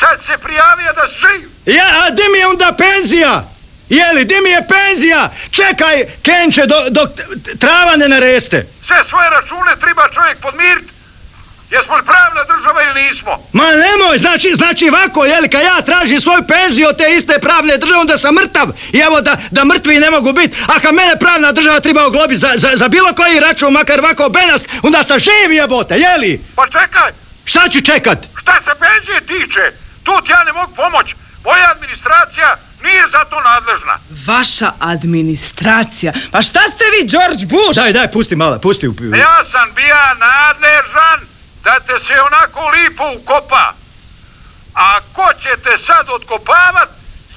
sad 0.00 0.18
se 0.26 0.38
prijavio 0.38 0.92
da 0.92 1.06
živ. 1.08 1.48
Ja, 1.66 1.84
a 2.02 2.10
di 2.10 2.22
mi 2.32 2.38
je 2.38 2.46
onda 2.46 2.72
penzija? 2.74 3.44
Jeli, 3.88 4.24
di 4.24 4.40
mi 4.40 4.50
je 4.50 4.66
penzija? 4.68 5.30
Čekaj, 5.50 6.04
Kenče, 6.22 6.66
do- 6.66 6.86
dok 6.90 7.08
t- 7.10 7.22
trava 7.58 7.96
ne 7.96 8.08
nareste. 8.08 8.66
Sve 8.86 8.96
svoje 9.08 9.30
račune 9.30 9.76
treba 9.80 10.08
čovjek 10.08 10.38
podmirit. 10.40 10.91
Jesmo 11.72 11.96
li 11.96 12.02
pravna 12.04 12.42
država 12.46 12.82
ili 12.82 13.02
nismo? 13.02 13.32
Ma 13.52 13.64
nemoj, 13.64 14.18
znači, 14.18 14.52
znači 14.54 14.88
ovako, 14.88 15.24
jeli, 15.24 15.48
kad 15.48 15.62
ja 15.62 15.82
tražim 15.82 16.20
svoju 16.20 16.42
penziju 16.44 16.88
od 16.88 16.96
te 16.96 17.06
iste 17.10 17.38
pravne 17.38 17.78
države, 17.78 17.98
onda 17.98 18.18
sam 18.18 18.34
mrtav. 18.34 18.68
I 18.92 18.98
evo 18.98 19.20
da, 19.20 19.36
da 19.50 19.64
mrtvi 19.64 19.98
ne 19.98 20.10
mogu 20.10 20.32
biti. 20.32 20.56
A 20.68 20.80
kad 20.80 20.94
mene 20.94 21.16
pravna 21.16 21.52
država 21.52 21.80
treba 21.80 22.06
oglobiti 22.06 22.38
za, 22.38 22.50
za, 22.54 22.70
za 22.74 22.88
bilo 22.88 23.12
koji 23.14 23.40
račun, 23.40 23.72
makar 23.72 23.98
ovako 24.00 24.28
benast, 24.28 24.68
onda 24.82 25.02
sam 25.02 25.18
živ 25.18 25.52
jebote, 25.52 25.94
jeli? 25.96 26.40
Pa 26.56 26.66
čekaj, 26.66 27.10
Šta 27.44 27.68
ću 27.68 27.80
čekat? 27.82 28.18
šta 28.42 28.54
se 28.56 28.70
penzije 28.78 29.20
tiče, 29.22 29.64
tu 30.04 30.12
ti 30.20 30.30
ja 30.30 30.44
ne 30.44 30.52
mogu 30.52 30.72
pomoć. 30.74 31.06
Moja 31.44 31.70
administracija 31.70 32.56
nije 32.82 33.02
za 33.08 33.24
to 33.24 33.36
nadležna. 33.42 33.94
Vaša 34.26 34.70
administracija. 34.80 36.12
Pa 36.32 36.42
šta 36.42 36.60
ste 36.66 36.84
vi, 36.92 37.08
George 37.08 37.46
Bush? 37.46 37.74
Daj, 37.74 37.92
daj, 37.92 38.10
pusti 38.10 38.36
mala, 38.36 38.58
pusti. 38.58 38.88
u- 38.88 38.94
Ja 39.16 39.36
sam 39.52 39.74
bija 39.74 40.14
nadležan 40.16 41.18
da 41.64 41.80
te 41.80 41.92
se 42.06 42.20
onako 42.20 42.68
lipo 42.68 43.12
ukopa. 43.16 43.72
A 44.74 45.00
ko 45.12 45.26
će 45.42 45.62
te 45.64 45.78
sad 45.86 46.08
otkopavat, 46.08 46.88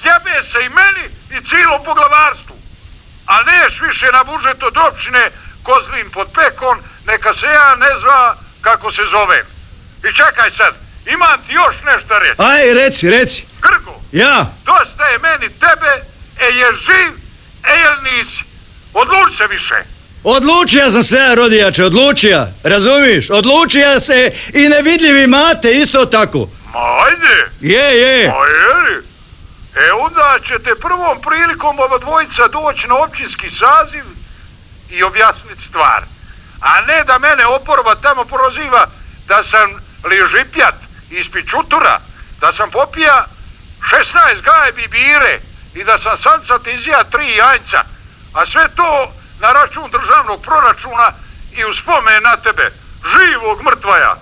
jebe 0.04 0.48
se 0.52 0.64
i 0.64 0.68
meni 0.68 1.04
i 1.30 1.48
cijelom 1.48 1.84
poglavarstvu. 1.84 2.56
A 3.26 3.42
neš 3.42 3.80
više 3.80 4.06
na 4.12 4.24
budžet 4.24 4.62
od 4.62 4.76
općine 4.76 5.30
Kozlin 5.62 6.10
pod 6.10 6.28
pekon, 6.34 6.78
neka 7.06 7.34
se 7.34 7.46
ja 7.46 7.74
ne 7.74 7.98
zva 8.00 8.36
kako 8.60 8.92
se 8.92 9.02
zovem. 9.10 9.46
I 9.98 10.16
čekaj 10.16 10.50
sad, 10.56 10.74
imam 11.06 11.40
ti 11.46 11.52
još 11.52 11.76
nešto 11.84 12.18
reći. 12.18 12.42
Aj, 12.42 12.74
reci, 12.74 13.10
reci. 13.10 13.46
Grgo, 13.60 14.00
Ja, 14.12 14.46
dosta 14.64 15.04
je 15.08 15.18
meni 15.18 15.48
tebe, 15.48 15.92
e 16.40 16.44
je 16.44 16.72
živ, 16.72 17.12
e 17.64 17.78
jel 17.78 17.96
nisi. 18.02 18.42
Odluči 18.94 19.36
se 19.36 19.46
više. 19.46 19.95
Odlučija 20.26 20.90
sam 20.90 21.02
se 21.02 21.16
ja, 21.16 21.34
rodijače, 21.34 21.84
odlučija. 21.84 22.48
Razumiš? 22.62 23.30
Odlučija 23.30 24.00
se 24.00 24.32
i 24.52 24.68
nevidljivi 24.68 25.26
mate, 25.26 25.72
isto 25.72 26.06
tako. 26.06 26.38
Ma 26.72 26.80
ajde. 27.06 27.50
Je, 27.60 28.00
je. 28.00 28.30
Pa 28.30 28.46
je? 28.46 29.02
E 29.86 29.92
onda 29.92 30.38
ćete 30.48 30.80
prvom 30.80 31.20
prilikom 31.20 31.78
ova 31.78 31.98
dvojica 31.98 32.48
doći 32.48 32.86
na 32.88 32.96
općinski 32.96 33.48
saziv 33.50 34.04
i 34.90 35.02
objasniti 35.02 35.68
stvar. 35.68 36.02
A 36.60 36.80
ne 36.80 37.04
da 37.04 37.18
mene 37.18 37.46
oporba 37.46 37.94
tamo 37.94 38.24
proziva 38.24 38.86
da 39.28 39.42
sam 39.50 39.68
ližipjat 40.10 40.74
iz 41.10 41.26
pičutura, 41.32 42.00
da 42.40 42.52
sam 42.52 42.70
popija 42.70 43.26
16 43.80 44.42
gajbi 44.42 44.88
bire 44.88 45.38
i 45.74 45.84
da 45.84 45.98
sam 45.98 46.18
sancat 46.22 46.66
izija 46.66 47.04
tri 47.04 47.36
janjca, 47.36 47.80
a 48.34 48.46
sve 48.46 48.68
to 48.76 49.12
na 49.40 49.52
račun 49.52 49.90
državnog 49.90 50.42
proračuna 50.42 51.12
i 51.56 51.64
u 51.64 51.74
spomen 51.82 52.22
na 52.22 52.36
tebe, 52.36 52.70
živog 53.14 53.62
mrtvaja. 53.62 54.16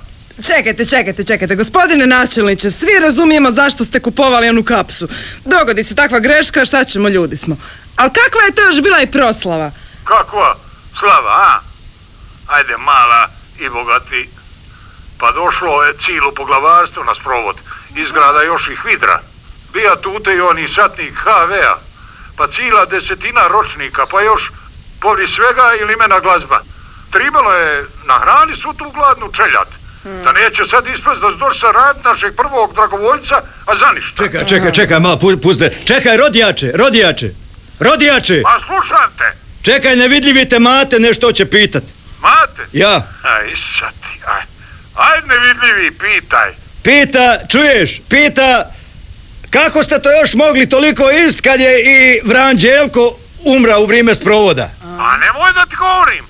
Čekajte, 0.47 0.85
čekajte, 0.85 1.25
čekajte, 1.25 1.57
gospodine 1.57 2.07
načelniče, 2.07 2.71
svi 2.71 2.99
razumijemo 3.03 3.51
zašto 3.51 3.85
ste 3.85 4.01
kupovali 4.01 4.49
onu 4.49 4.65
kapsu. 4.65 5.09
Dogodi 5.45 5.85
se 5.85 5.95
takva 5.95 6.19
greška, 6.19 6.65
šta 6.65 6.85
ćemo, 6.85 7.09
ljudi 7.09 7.37
smo. 7.37 7.57
Ali 7.97 8.11
kakva 8.11 8.43
je 8.43 8.55
to 8.55 8.63
još 8.63 8.81
bila 8.81 9.01
i 9.01 9.07
proslava? 9.11 9.71
Kakva 10.05 10.57
slava, 10.99 11.31
a? 11.31 11.61
Ajde, 12.47 12.77
mala 12.77 13.29
i 13.59 13.69
bogati. 13.69 14.29
Pa 15.19 15.33
došlo 15.33 15.85
je 15.85 15.95
cijelo 16.05 16.33
poglavarstvo 16.37 17.05
na 17.05 17.15
sprovod. 17.15 17.57
Izgrada 17.97 18.43
još 18.43 18.63
i 18.73 18.77
hvidra. 18.77 19.21
Bija 19.73 19.97
tute 19.97 20.35
i 20.35 20.41
oni 20.41 20.69
satnik 20.75 21.15
HV-a. 21.15 21.77
Pa 22.37 22.47
cijela 22.49 22.85
desetina 22.85 23.47
ročnika, 23.47 24.07
pa 24.07 24.21
još 24.21 24.43
povri 25.01 25.27
svega 25.29 25.67
ili 25.81 25.93
imena 25.93 26.21
glazba. 26.21 26.59
Tribalo 27.13 27.53
je 27.55 27.73
na 28.05 28.15
hrani 28.15 28.57
svu 28.57 28.73
tu 28.75 28.91
gladnu 28.91 29.33
čeljat. 29.33 29.69
Da 30.25 30.33
neće 30.33 30.63
sad 30.71 30.87
ispast 30.89 31.21
da 31.21 31.31
došli 31.31 31.61
sa 31.61 31.71
rad 31.73 31.97
našeg 32.05 32.37
prvog 32.37 32.75
dragovoljca, 32.75 33.35
a 33.67 33.77
za 33.77 33.93
ništa. 33.93 34.17
Čekaj, 34.19 34.47
čekaj, 34.47 34.73
čekaj, 34.73 35.01
malo, 35.01 35.17
pu- 35.17 35.37
puste. 35.39 35.71
Čekaj, 35.87 36.17
rodijače, 36.17 36.73
rodijače. 36.75 37.31
Rodijače, 37.81 38.43
Pa 38.43 38.61
slušam 38.61 39.11
te. 39.19 39.29
čekaj, 39.63 39.97
nevidljivi 39.97 40.49
te 40.49 40.59
mate 40.59 40.99
nešto 40.99 41.33
će 41.33 41.45
pitat. 41.47 41.83
Mate? 42.21 42.63
Ja, 42.73 42.95
Aj, 43.25 43.47
sad 43.81 43.93
ti, 43.93 44.21
aj. 44.27 44.43
Ajde 44.97 45.27
nevidljivi, 45.29 45.91
pitaj. 45.93 46.53
pita, 46.83 47.39
čuješ, 47.49 48.01
pita, 48.09 48.71
kako 49.51 49.83
ste 49.83 49.99
to 49.99 50.11
još 50.13 50.35
mogli 50.35 50.69
toliko 50.69 51.11
ist 51.11 51.41
kad 51.41 51.61
je 51.61 51.73
i 51.83 52.21
Vran 52.25 52.57
Đelko 52.57 53.17
umra 53.41 53.79
u 53.79 53.87
vrijeme 53.87 54.15
sprovoda? 54.15 54.71
A 55.01 55.17
nemoj 55.17 55.53
da 55.53 55.67
ti 55.67 55.77
govorim. 55.77 56.25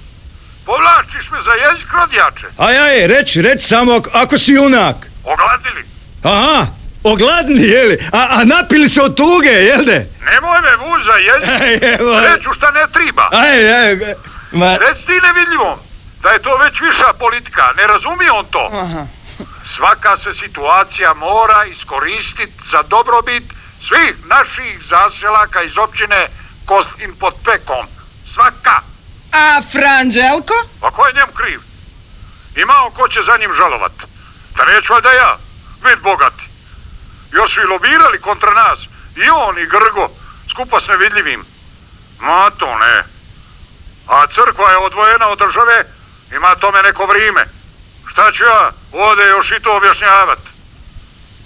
Povlačiš 0.66 1.30
me 1.30 1.38
za 1.42 1.52
jezik 1.52 1.92
rodjače. 1.92 2.46
Aj, 2.58 2.78
aj, 2.78 3.06
reći, 3.06 3.42
reći 3.42 3.68
samo 3.68 4.00
ako, 4.12 4.38
si 4.38 4.52
junak. 4.52 4.96
Ogladili. 5.24 5.84
Aha, 6.22 6.66
ogladni, 7.02 7.62
jeli? 7.62 7.98
A, 8.12 8.26
a 8.30 8.44
napili 8.44 8.88
se 8.88 9.02
od 9.02 9.16
tuge, 9.16 9.50
jel 9.50 9.84
de? 9.84 10.06
Nemoj 10.30 10.60
me 10.60 10.76
vuć 10.76 11.04
za 11.04 11.16
jezik. 11.28 11.50
Reću 12.28 12.54
šta 12.56 12.70
ne 12.70 12.86
triba. 12.92 13.28
Aj, 13.32 13.74
aj, 13.74 13.96
ma, 14.52 14.76
Reci 14.76 15.06
ti 15.06 15.20
nevidljivom 15.22 15.78
da 16.22 16.30
je 16.30 16.38
to 16.38 16.56
već 16.56 16.74
viša 16.80 17.12
politika. 17.18 17.72
Ne 17.76 17.86
razumije 17.86 18.30
on 18.32 18.46
to. 18.50 18.70
Aha. 18.72 19.06
Svaka 19.76 20.16
se 20.16 20.34
situacija 20.42 21.14
mora 21.14 21.64
iskoristiti 21.64 22.52
za 22.72 22.82
dobrobit 22.82 23.44
svih 23.88 24.26
naših 24.26 24.80
zaselaka 24.90 25.62
iz 25.62 25.76
općine 25.78 26.26
Kostin 26.64 27.12
pod 27.20 27.34
Pekom. 27.44 27.86
Svaka. 28.34 28.76
A 29.32 29.62
Franđelko? 29.72 30.54
A 30.82 30.90
ko 30.90 31.06
je 31.06 31.12
njemu 31.12 31.32
kriv? 31.32 31.60
Ima 32.56 32.74
on 32.84 32.92
ko 32.92 33.08
će 33.08 33.20
za 33.26 33.36
njim 33.36 33.52
žalovat. 33.56 33.92
Da 34.56 34.64
neću 34.64 34.92
valjda 34.92 35.12
ja. 35.12 35.36
Vid 35.84 35.98
bogati. 36.02 36.42
Još 37.32 37.54
su 37.54 37.60
i 37.60 37.70
lobirali 37.72 38.20
kontra 38.20 38.50
nas. 38.54 38.78
I 39.16 39.30
on 39.30 39.58
i 39.58 39.66
Grgo. 39.66 40.08
Skupa 40.50 40.80
s 40.80 40.88
nevidljivim. 40.88 41.44
Ma 42.20 42.50
to 42.50 42.78
ne. 42.78 43.04
A 44.08 44.26
crkva 44.26 44.70
je 44.70 44.76
odvojena 44.76 45.28
od 45.28 45.38
države. 45.38 45.84
Ima 46.36 46.54
tome 46.54 46.82
neko 46.82 47.06
vrijeme. 47.06 47.44
Šta 48.12 48.32
ću 48.32 48.42
ja 48.42 48.70
ovdje 48.92 49.26
još 49.26 49.50
i 49.50 49.62
to 49.62 49.76
objašnjavat? 49.76 50.38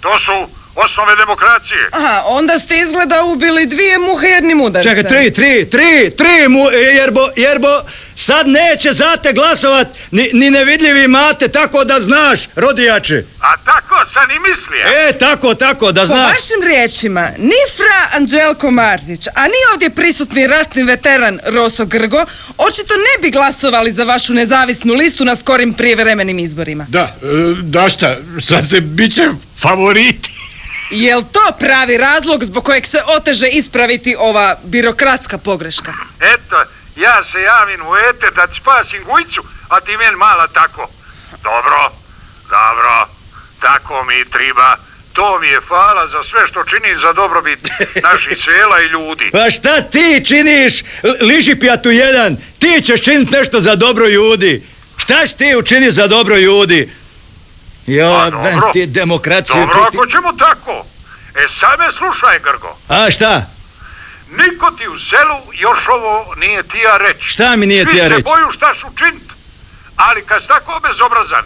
To 0.01 0.19
su 0.19 0.58
osnove 0.75 1.15
demokracije. 1.15 1.89
Aha, 1.91 2.21
onda 2.27 2.59
ste 2.59 2.77
izgleda 2.79 3.23
ubili 3.23 3.65
dvije 3.65 3.97
muhe 3.97 4.27
jednim 4.27 4.61
udarcem. 4.61 4.95
čekaj, 4.95 5.09
tri, 5.09 5.33
tri, 5.33 5.69
tri, 5.69 6.11
tri, 6.17 6.47
mu, 6.49 6.71
jerbo, 6.71 7.27
jerbo, 7.35 7.81
sad 8.15 8.47
neće 8.47 8.91
za 8.93 9.17
te 9.23 9.33
glasovat 9.33 9.87
ni, 10.11 10.29
ni 10.33 10.49
nevidljivi 10.49 11.07
mate, 11.07 11.47
tako 11.47 11.83
da 11.83 12.01
znaš, 12.01 12.39
rodijače. 12.55 13.23
A 13.41 13.57
tako 13.65 13.95
sam 14.13 14.31
i 14.31 14.39
mislio. 14.39 15.07
E, 15.09 15.13
tako, 15.17 15.55
tako, 15.55 15.91
da 15.91 16.01
Po 16.01 16.07
znaš. 16.07 16.31
vašim 16.33 16.67
riječima, 16.67 17.29
ni 17.37 17.59
Fra 17.77 18.17
Anđelko 18.17 18.71
Martić, 18.71 19.27
a 19.35 19.43
ni 19.43 19.59
ovdje 19.73 19.89
prisutni 19.89 20.47
ratni 20.47 20.83
veteran 20.83 21.39
Roso 21.45 21.85
Grgo, 21.85 22.25
očito 22.57 22.93
ne 22.93 23.21
bi 23.21 23.31
glasovali 23.31 23.93
za 23.93 24.03
vašu 24.03 24.33
nezavisnu 24.33 24.93
listu 24.93 25.25
na 25.25 25.35
skorim 25.35 25.73
prijevremenim 25.73 26.39
izborima. 26.39 26.85
Da, 26.89 27.15
e, 27.23 27.25
da 27.61 27.89
šta, 27.89 28.15
sad 28.41 28.69
se 28.69 28.81
bit 28.81 29.13
će 29.15 29.29
favoriti. 29.61 30.38
Jel 30.89 31.21
to 31.23 31.53
pravi 31.59 31.97
razlog 31.97 32.43
zbog 32.43 32.65
kojeg 32.65 32.85
se 32.85 33.01
oteže 33.07 33.47
ispraviti 33.47 34.15
ova 34.19 34.55
birokratska 34.63 35.37
pogreška? 35.37 35.93
Eto, 36.19 36.63
ja 36.95 37.23
se 37.31 37.41
javim 37.41 37.81
u 37.81 37.95
eter 38.09 38.33
da 38.35 38.47
ti 38.47 38.59
spasim 38.61 39.03
gujicu, 39.03 39.41
a 39.69 39.79
ti 39.79 39.97
meni 39.97 40.15
mala 40.17 40.47
tako. 40.47 40.89
Dobro, 41.43 41.91
dobro, 42.49 43.07
tako 43.61 44.03
mi 44.03 44.25
triba. 44.25 44.75
To 45.13 45.39
mi 45.39 45.47
je 45.47 45.59
hvala 45.67 46.07
za 46.07 46.23
sve 46.31 46.47
što 46.49 46.63
čini 46.63 47.01
za 47.01 47.13
dobrobit 47.13 47.59
naših 48.11 48.37
sela 48.45 48.81
i 48.81 48.85
ljudi. 48.85 49.29
Pa 49.31 49.51
šta 49.51 49.81
ti 49.81 50.23
činiš, 50.25 50.81
L- 51.03 51.15
ližipjatu 51.21 51.91
jedan? 51.91 52.37
Ti 52.59 52.81
ćeš 52.81 53.01
činiti 53.01 53.31
nešto 53.31 53.59
za 53.61 53.75
dobro 53.75 54.07
ljudi. 54.07 54.63
Šta 54.97 55.21
ćeš 55.21 55.33
ti 55.33 55.55
učiniti 55.55 55.91
za 55.91 56.07
dobro 56.07 56.37
ljudi? 56.37 56.93
Dobro. 57.97 58.39
ben 58.39 58.59
ti 58.73 58.85
demokraciju. 58.87 59.55
Dobro, 59.57 59.73
ti- 59.75 59.91
ti- 59.91 59.97
ako 59.97 60.05
ćemo 60.07 60.33
tako. 60.33 60.85
E, 61.35 61.47
sad 61.59 61.79
me 61.79 61.87
slušaj, 61.91 62.39
Grgo. 62.39 62.77
A 62.89 63.11
šta? 63.11 63.45
Niko 64.31 64.71
ti 64.71 64.87
u 64.87 64.99
selu 64.99 65.37
još 65.53 65.79
ovo 65.87 66.35
nije 66.35 66.63
tija 66.63 66.97
reći. 66.97 67.23
Šta 67.25 67.55
mi 67.55 67.65
nije 67.65 67.83
Svi 67.83 67.91
tija 67.91 68.03
se 68.03 68.09
reći? 68.09 68.23
boju 68.23 68.47
šta 68.51 68.73
su 68.75 68.87
činit. 68.97 69.23
Ali 69.95 70.25
kad 70.25 70.47
tako 70.47 70.79
bezobrazan, 70.81 71.43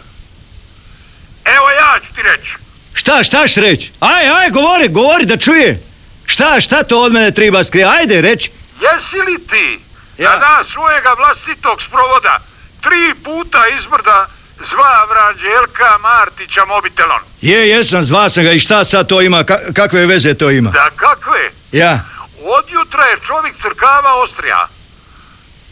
evo 1.46 1.70
ja 1.70 1.98
ću 2.00 2.14
ti 2.14 2.22
reći. 2.22 2.50
Šta, 2.94 3.22
šta 3.22 3.46
ćeš 3.46 3.56
reći? 3.56 3.92
Aj, 4.00 4.28
aj, 4.30 4.50
govori, 4.50 4.88
govori 4.90 5.26
da 5.26 5.36
čuje. 5.36 5.80
Šta, 6.26 6.60
šta 6.60 6.82
to 6.82 7.00
od 7.00 7.12
mene 7.12 7.30
treba 7.30 7.64
skrije? 7.64 7.84
Ajde, 7.88 8.20
reći. 8.20 8.50
Jesi 8.76 9.16
li 9.20 9.46
ti 9.46 9.80
Ja. 10.18 10.30
na 10.30 10.36
dan 10.36 10.64
svojega 10.72 11.12
vlastitog 11.12 11.82
sprovoda 11.82 12.38
tri 12.80 13.14
puta 13.24 13.58
izbrda 13.70 14.26
zva 14.60 15.04
Vranđelka 15.04 15.98
Martića 16.00 16.64
mobitelom? 16.64 17.20
Je, 17.40 17.68
jesam, 17.68 18.02
zva 18.02 18.30
sam 18.30 18.44
ga 18.44 18.50
i 18.50 18.60
šta 18.60 18.84
sad 18.84 19.08
to 19.08 19.22
ima, 19.22 19.38
ka- 19.40 19.72
kakve 19.74 20.06
veze 20.06 20.34
to 20.34 20.50
ima? 20.50 20.70
Da 20.70 20.90
kakve? 20.96 21.50
Ja, 21.72 22.00
Od 22.48 22.70
jutra 22.70 23.04
je 23.04 23.20
čovjek 23.26 23.54
crkava 23.62 24.14
Ostrija. 24.14 24.66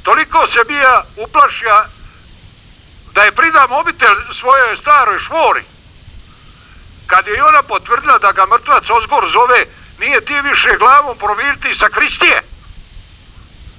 Toliko 0.02 0.46
se 0.46 0.64
bija 0.68 1.02
uplašija 1.16 1.84
da 3.14 3.22
je 3.22 3.32
prida 3.32 3.66
mobitel 3.66 4.14
svojoj 4.40 4.76
staroj 4.76 5.18
švori. 5.20 5.62
Kad 7.06 7.26
je 7.26 7.36
i 7.36 7.40
ona 7.40 7.62
potvrdila 7.62 8.18
da 8.18 8.32
ga 8.32 8.46
mrtvac 8.46 8.84
Ozgor 8.90 9.30
zove, 9.32 9.64
nije 10.00 10.20
ti 10.20 10.34
više 10.42 10.76
glavom 10.78 11.18
proviriti 11.18 11.78
sa 11.78 11.88
Kristije. 11.88 12.42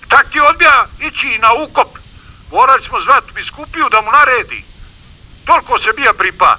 Tak 0.08 0.30
ti 0.32 0.40
odbija 0.42 0.86
ići 1.00 1.38
na 1.40 1.54
ukop. 1.54 1.88
Morali 2.52 2.84
smo 2.84 3.02
zvat 3.02 3.24
biskupiju 3.36 3.90
da 3.90 4.02
mu 4.02 4.12
naredi. 4.12 4.64
Toliko 5.46 5.80
se 5.80 5.90
bija 5.98 6.14
pripa. 6.14 6.58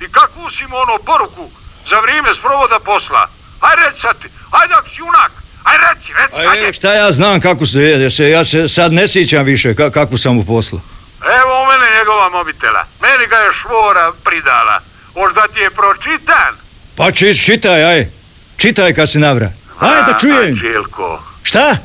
I 0.00 0.08
kakvu 0.08 0.50
si 0.50 0.66
mu 0.66 0.76
ono 0.76 0.98
poruku 0.98 1.50
za 1.90 2.00
vrijeme 2.00 2.28
sprovoda 2.38 2.78
posla? 2.80 3.28
Aj 3.60 3.74
reci 3.76 4.00
sad 4.00 4.16
ti, 4.18 4.28
ajde 4.50 4.74
ako 4.74 4.88
si 4.88 4.98
junak, 4.98 5.32
aj 5.64 5.76
reci, 5.78 6.12
reci, 6.12 6.34
A 6.36 6.50
ajde. 6.50 6.72
šta 6.72 6.94
ja 6.94 7.12
znam 7.12 7.40
kako 7.40 7.66
se 7.66 7.78
jede, 7.80 8.30
ja 8.30 8.44
se 8.44 8.68
sad 8.68 8.92
ne 8.92 9.08
sjećam 9.08 9.44
više 9.44 9.74
ka, 9.74 9.90
kako 9.90 10.18
sam 10.18 10.34
mu 10.34 10.44
posla. 10.44 10.80
Evo 11.40 11.62
u 11.62 11.66
mene 11.66 11.86
njegova 11.98 12.28
mobitela, 12.28 12.84
meni 13.00 13.26
ga 13.26 13.36
je 13.36 13.50
švora 13.62 14.12
pridala. 14.24 14.80
Možda 15.16 15.42
ti 15.48 15.60
je 15.60 15.70
pročitan? 15.70 16.52
Pa 16.96 17.12
či, 17.12 17.38
čitaj, 17.38 17.84
aj. 17.84 18.06
Čitaj 18.56 18.94
kad 18.94 19.10
si 19.10 19.18
navra. 19.18 19.50
Aj 19.80 20.02
da 20.02 20.18
čujem. 20.20 20.36
Anđelko, 20.46 21.22
Šta? 21.42 21.76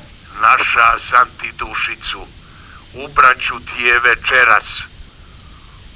naša 0.41 0.87
sam 1.09 1.27
ti 1.41 1.51
dušicu, 1.57 2.19
ubraću 2.95 3.59
ti 3.59 3.83
je 3.83 3.99
večeras. 3.99 4.63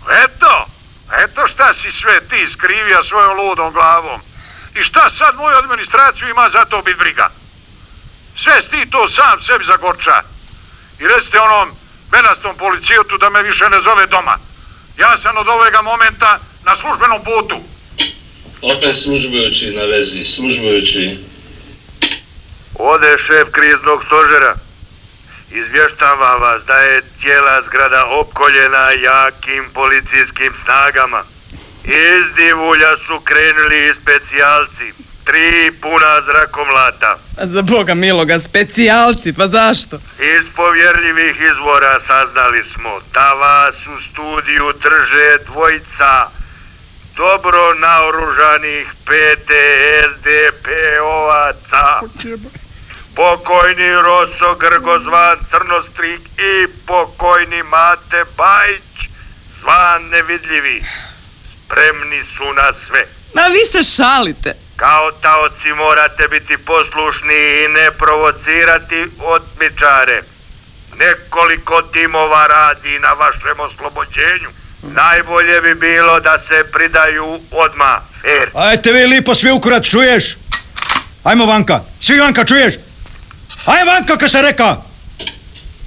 Eto, 0.10 0.66
eto 1.24 1.48
šta 1.48 1.74
si 1.74 1.92
sve 2.02 2.22
ti 2.30 2.54
skrivija 2.54 3.04
svojom 3.04 3.38
ludom 3.40 3.74
glavom. 3.74 4.22
I 4.76 4.84
šta 4.84 5.12
sad 5.18 5.36
moju 5.36 5.56
administraciju 5.58 6.30
ima 6.30 6.50
za 6.50 6.66
to 6.66 6.82
bit 6.82 6.98
briga? 6.98 7.30
Sve 8.44 8.62
si 8.62 8.70
ti 8.70 8.92
to 8.92 9.10
sam 9.10 9.44
sebi 9.48 9.66
zagorča. 9.66 10.22
I 11.00 11.08
recite 11.08 11.40
onom 11.40 11.70
benastom 12.12 12.56
policijotu 12.58 13.18
da 13.18 13.30
me 13.30 13.42
više 13.42 13.70
ne 13.70 13.82
zove 13.82 14.06
doma. 14.08 14.38
Ja 14.98 15.18
sam 15.24 15.38
od 15.38 15.48
ovega 15.48 15.82
momenta 15.82 16.40
na 16.66 16.78
službenom 16.82 17.24
putu. 17.24 17.58
Opet 18.62 18.96
službujući 18.96 19.72
na 19.76 19.84
vezi, 19.84 20.24
službujući. 20.26 21.20
Ode 22.76 23.18
šef 23.28 23.48
kriznog 23.52 24.04
stožera. 24.06 24.56
Izvještava 25.54 26.36
vas 26.36 26.62
da 26.68 26.78
je 26.78 27.02
cijela 27.22 27.62
zgrada 27.68 28.06
opkoljena 28.06 28.92
jakim 28.92 29.66
policijskim 29.74 30.54
snagama. 30.64 31.24
Iz 31.84 32.36
divulja 32.36 32.98
su 33.08 33.20
krenuli 33.20 33.88
i 33.88 33.94
specijalci. 34.02 34.94
Tri 35.24 35.72
puna 35.82 36.22
zrakomlata. 36.26 37.18
A 37.38 37.48
za 37.48 37.62
boga 37.62 37.94
miloga, 37.94 38.40
specijalci, 38.40 39.34
pa 39.34 39.48
zašto? 39.48 39.96
Iz 40.20 40.46
povjerljivih 40.56 41.36
izvora 41.52 42.00
saznali 42.08 42.64
smo 42.74 43.00
da 43.14 43.34
vas 43.34 43.76
u 43.76 44.02
studiju 44.10 44.74
drže 44.84 45.38
dvojica 45.46 46.28
dobro 47.18 47.74
naoružanih 47.74 48.88
PTSDP-ovaca. 49.06 52.02
Pokojni 53.16 53.90
Roso 53.90 54.56
Grgo 54.56 55.00
zvan 55.00 55.38
Crnostrik 55.50 56.22
i 56.38 56.68
pokojni 56.88 57.64
Mate 57.64 58.24
Bajić 58.38 59.10
zvan 59.62 60.04
Nevidljivi. 60.04 60.84
Spremni 61.66 62.24
su 62.38 62.54
na 62.54 62.74
sve. 62.88 63.06
Ma 63.34 63.42
vi 63.48 63.66
se 63.72 63.84
šalite. 63.84 64.54
Kao 64.76 65.12
taoci 65.12 65.70
morate 65.78 66.28
biti 66.28 66.58
poslušni 66.58 67.64
i 67.64 67.68
ne 67.68 67.92
provocirati 67.92 69.06
otmičare. 69.20 70.22
Nekoliko 71.00 71.82
timova 71.82 72.48
radi 72.48 73.00
na 73.00 73.14
vašem 73.14 73.60
oslobođenju. 73.60 74.50
Najbolje 74.84 75.62
bi 75.62 75.76
bilo 75.76 76.20
da 76.20 76.40
se 76.48 76.72
pridaju 76.72 77.40
odmah. 77.52 78.02
Fer. 78.22 78.50
Ajte 78.54 78.92
vi 78.92 79.06
lipo 79.06 79.36
svi 79.36 79.52
ukurat, 79.52 79.84
čuješ? 79.86 80.38
Ajmo 81.24 81.46
vanka, 81.46 81.80
svi 82.02 82.20
vanka, 82.20 82.46
čuješ? 82.46 82.74
Aj 83.66 83.84
vanka, 83.86 84.18
kad 84.18 84.32
sam 84.32 84.42
reka! 84.42 84.78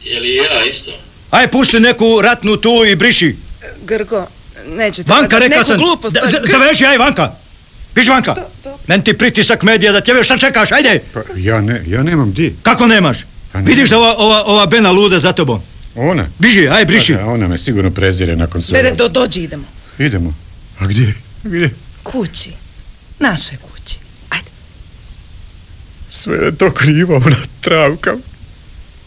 Je 0.03 0.21
li 0.21 0.35
ja 0.35 0.65
isto? 0.65 0.91
Aj 1.31 1.49
pusti 1.49 1.81
neku 1.81 2.21
ratnu 2.23 2.57
tu 2.57 2.85
i 2.85 2.95
briši. 2.95 3.37
Grgo, 3.85 4.27
nećete... 4.69 5.11
Vanka, 5.11 5.39
reka 5.39 5.65
sam. 5.65 5.79
Glupost, 5.79 6.17
pa- 6.23 6.47
Zaveži, 6.49 6.87
aj 6.87 6.99
vanka. 6.99 7.33
Viš 7.95 8.09
vanka. 8.09 8.35
Men 8.87 9.03
ti 9.03 9.19
pritisak 9.19 9.63
medija 9.63 9.93
da 9.93 10.01
tebe 10.01 10.25
šta 10.25 10.39
čekaš, 10.39 10.73
ajde. 10.73 11.01
Pa 11.13 11.21
ja, 11.37 11.61
ne, 11.61 11.83
ja 11.87 12.03
nemam 12.03 12.33
di. 12.33 12.55
Kako 12.63 12.87
nemaš? 12.87 13.19
Pa 13.53 13.61
ne. 13.61 13.67
Vidiš 13.67 13.91
da 13.91 13.99
ova, 13.99 14.17
ova, 14.17 14.45
ova 14.45 14.67
Bena 14.67 14.91
luda 14.91 15.19
za 15.21 15.33
tobom. 15.33 15.61
Ona? 15.95 16.27
Biži, 16.39 16.69
aj 16.69 16.85
briši. 16.85 17.13
Pa 17.15 17.19
da, 17.19 17.27
ona 17.27 17.49
me 17.49 17.59
sigurno 17.59 17.91
prezire 17.91 18.37
nakon 18.37 18.63
svega. 18.63 18.89
ne, 18.91 18.95
do, 18.95 19.09
dođi, 19.09 19.41
idemo. 19.43 19.65
Idemo. 19.99 20.35
A 20.79 20.87
gdje? 20.87 21.15
Gdje? 21.43 21.71
Kući. 22.03 22.51
Našoj 23.19 23.57
kući. 23.57 23.74
Sve 26.25 26.37
je 26.45 26.57
to 26.57 26.75
kriva 26.75 27.17
ona 27.17 27.37
travka. 27.61 28.17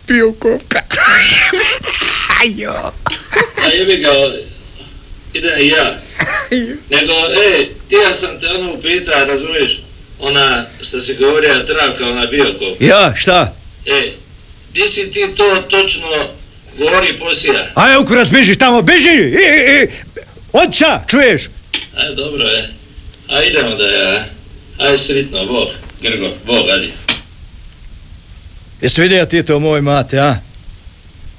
Pijukovka. 0.07 0.80
A 3.63 3.68
jebi 3.74 3.97
ga, 3.97 4.09
idem 5.34 5.59
i 5.59 5.68
ja. 5.68 5.99
Nego, 6.89 7.13
ej, 7.47 7.70
ti 7.89 7.95
ja 7.95 8.15
sam 8.15 8.39
te 8.39 8.47
ono 8.47 8.74
upita, 8.74 9.24
razumiješ? 9.24 9.82
Ona, 10.20 10.65
što 10.82 11.01
si 11.01 11.15
govorio, 11.15 11.63
travka, 11.63 12.09
ona 12.09 12.26
biokov. 12.26 12.68
Ja, 12.80 13.13
šta? 13.15 13.53
Ej, 13.86 14.11
di 14.74 14.88
si 14.88 15.11
ti 15.11 15.26
to 15.36 15.63
točno 15.70 16.07
govori 16.78 17.18
posija? 17.18 17.72
Aj 17.76 17.97
ukurac, 17.97 18.30
biži 18.30 18.55
tamo, 18.55 18.82
biži! 18.82 19.18
I, 19.18 19.45
i, 19.57 19.84
i. 19.84 19.88
Odća, 20.53 21.01
čuješ? 21.09 21.41
Aj, 21.95 22.15
dobro 22.15 22.43
je. 22.43 22.70
A 23.28 23.43
idemo 23.43 23.76
da 23.76 23.88
ja. 23.88 24.26
Aj, 24.78 24.97
sritno, 24.97 25.45
Bog. 25.45 25.68
Grgo, 26.01 26.30
Bog, 26.45 26.70
adi. 26.70 27.07
Jesi 28.82 29.01
vidio 29.01 29.25
ti 29.25 29.43
to 29.43 29.59
moj 29.59 29.82
mate, 29.82 30.19
a? 30.19 30.36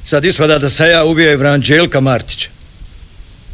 Sad 0.04 0.24
ispada 0.24 0.58
da 0.58 0.70
sam 0.70 0.90
ja 0.90 1.04
ubio 1.04 1.32
Evranđelka 1.32 2.00
Martića. 2.00 2.48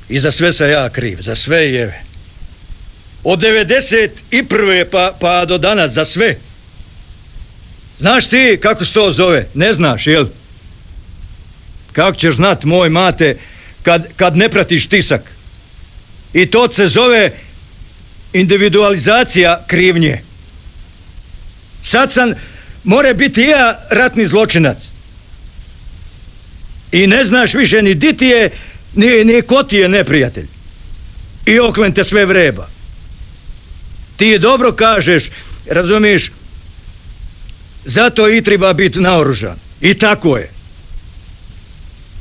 I 0.08 0.18
za 0.18 0.30
sve 0.30 0.52
sam 0.52 0.70
ja 0.70 0.88
kriv, 0.88 1.18
za 1.20 1.34
sve 1.34 1.72
jeve. 1.72 2.02
Od 3.24 3.40
91. 3.40 4.84
pa, 4.90 5.12
pa 5.20 5.44
do 5.44 5.58
danas, 5.58 5.92
za 5.92 6.04
sve. 6.04 6.36
Znaš 7.98 8.26
ti 8.26 8.58
kako 8.62 8.84
se 8.84 8.92
to 8.92 9.12
zove? 9.12 9.46
Ne 9.54 9.74
znaš, 9.74 10.06
jel? 10.06 10.26
Kako 11.92 12.16
ćeš 12.16 12.34
znat, 12.34 12.64
moj 12.64 12.88
mate, 12.88 13.36
kad, 13.82 14.06
kad 14.16 14.36
ne 14.36 14.48
pratiš 14.48 14.86
tisak? 14.86 15.22
I 16.32 16.46
to 16.46 16.72
se 16.72 16.88
zove 16.88 17.32
individualizacija 18.32 19.64
krivnje. 19.66 20.22
Sad 21.82 22.12
sam, 22.12 22.32
more 22.84 23.14
biti 23.14 23.42
ja 23.42 23.80
ratni 23.90 24.26
zločinac. 24.26 24.78
I 26.92 27.06
ne 27.06 27.24
znaš 27.24 27.54
više 27.54 27.82
ni 27.82 27.94
di 27.94 28.12
ti 28.12 28.26
je, 28.26 28.50
ni, 28.94 29.24
ni 29.24 29.42
ko 29.42 29.62
ti 29.62 29.76
je 29.76 29.88
neprijatelj. 29.88 30.46
I 31.46 31.58
oklen 31.60 31.92
te 31.92 32.04
sve 32.04 32.26
vreba. 32.26 32.68
Ti 34.16 34.38
dobro 34.38 34.72
kažeš, 34.72 35.24
razumiješ, 35.70 36.30
zato 37.84 38.30
i 38.30 38.42
treba 38.42 38.72
biti 38.72 39.00
naoružan. 39.00 39.56
I 39.80 39.94
tako 39.94 40.36
je. 40.36 40.50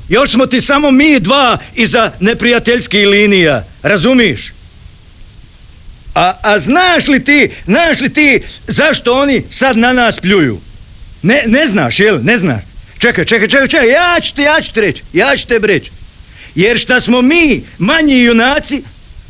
Još 0.09 0.31
smo 0.31 0.45
ti 0.45 0.61
samo 0.61 0.91
mi 0.91 1.19
dva 1.19 1.57
iza 1.75 2.11
neprijateljskih 2.19 3.07
linija, 3.07 3.63
razumiješ? 3.83 4.53
A, 6.15 6.33
a 6.41 6.59
znaš 6.59 7.07
li 7.07 7.23
ti, 7.23 7.49
znaš 7.65 7.99
li 7.99 8.13
ti 8.13 8.41
zašto 8.67 9.13
oni 9.13 9.43
sad 9.51 9.77
na 9.77 9.93
nas 9.93 10.19
pljuju? 10.19 10.59
Ne, 11.21 11.43
ne 11.47 11.67
znaš, 11.67 11.99
jel? 11.99 12.19
Ne 12.23 12.37
znaš. 12.37 12.61
Čekaj, 12.99 13.25
čekaj, 13.25 13.47
čekaj, 13.47 13.67
čekaj, 13.67 13.89
ja 13.89 14.19
ću 14.21 14.35
ti, 14.35 14.41
ja 14.41 14.61
ću 14.61 14.73
ti 14.73 14.81
reći, 14.81 15.03
ja 15.13 15.37
ću 15.37 15.47
te 15.47 15.59
reći. 15.59 15.91
Jer 16.55 16.79
šta 16.79 17.01
smo 17.01 17.21
mi 17.21 17.63
manji 17.77 18.23
junaci, 18.23 18.83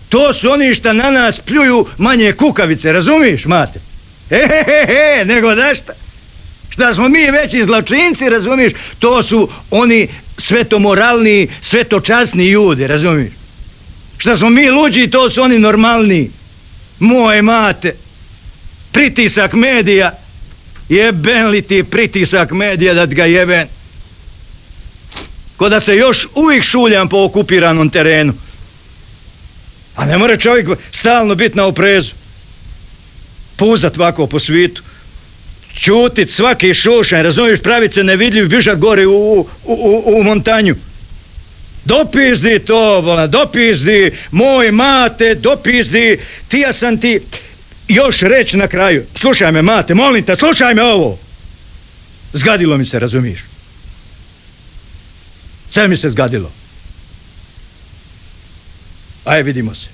to 0.09 0.33
su 0.33 0.51
oni 0.51 0.75
šta 0.75 0.93
na 0.93 1.11
nas 1.11 1.39
pljuju 1.39 1.87
manje 1.97 2.33
kukavice, 2.33 2.91
razumiješ, 2.91 3.45
mate? 3.45 3.79
E, 4.29 4.47
he, 4.47 4.63
he, 4.65 4.85
he, 4.87 5.25
nego 5.25 5.55
da 5.55 5.75
šta? 5.75 5.93
Šta 6.69 6.93
smo 6.93 7.09
mi 7.09 7.31
veći 7.31 7.63
zločinci, 7.63 8.29
razumiješ, 8.29 8.73
to 8.99 9.23
su 9.23 9.49
oni 9.71 10.07
svetomoralni, 10.37 11.47
svetočasni 11.61 12.47
ljudi, 12.49 12.87
razumiješ? 12.87 13.33
Šta 14.17 14.37
smo 14.37 14.49
mi 14.49 14.69
luđi, 14.69 15.07
to 15.07 15.29
su 15.29 15.41
oni 15.41 15.59
normalni. 15.59 16.29
Moje 16.99 17.41
mate, 17.41 17.95
pritisak 18.91 19.53
medija, 19.53 20.11
jeben 20.89 21.47
li 21.47 21.61
ti 21.61 21.83
pritisak 21.83 22.51
medija 22.51 22.93
da 22.93 23.05
ga 23.05 23.25
jeben? 23.25 23.67
Ko 25.57 25.69
da 25.69 25.79
se 25.79 25.95
još 25.95 26.27
uvijek 26.35 26.63
šuljam 26.63 27.09
po 27.09 27.23
okupiranom 27.23 27.89
terenu. 27.89 28.33
A 29.95 30.05
ne 30.05 30.17
mora 30.17 30.37
čovjek 30.37 30.67
stalno 30.91 31.35
biti 31.35 31.57
na 31.57 31.65
oprezu. 31.65 32.13
Puzat 33.55 33.97
ovako 33.97 34.27
po 34.27 34.39
svitu. 34.39 34.81
Čutit 35.79 36.31
svaki 36.31 36.73
šušanj, 36.73 37.23
razumiješ, 37.23 37.59
pravit 37.59 37.93
se 37.93 38.03
nevidljiv, 38.03 38.47
bižat 38.47 38.79
gore 38.79 39.07
u, 39.07 39.11
u, 39.11 39.47
u, 39.63 40.03
u 40.05 40.23
montanju. 40.23 40.75
Dopizdi 41.85 42.59
to, 42.59 43.01
vola, 43.01 43.27
dopizdi, 43.27 44.17
moj 44.31 44.71
mate, 44.71 45.35
dopizdi, 45.35 46.19
ti 46.47 46.59
ja 46.59 46.73
sam 46.73 46.97
ti 46.97 47.19
još 47.87 48.19
reći 48.19 48.57
na 48.57 48.67
kraju. 48.67 49.05
Slušaj 49.15 49.51
me, 49.51 49.61
mate, 49.61 49.93
molim 49.93 50.23
te, 50.23 50.35
slušaj 50.35 50.73
me 50.73 50.83
ovo. 50.83 51.19
Zgadilo 52.33 52.77
mi 52.77 52.85
se, 52.85 52.99
razumiješ? 52.99 53.39
Sve 55.71 55.87
mi 55.87 55.97
se 55.97 56.09
zgadilo. 56.09 56.51
Aj, 59.25 59.43
vidimo 59.43 59.75
se. 59.75 59.87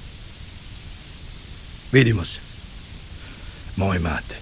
Vidimo 1.91 2.25
se. 2.25 2.39
moj 3.75 3.99
mate. 3.99 4.38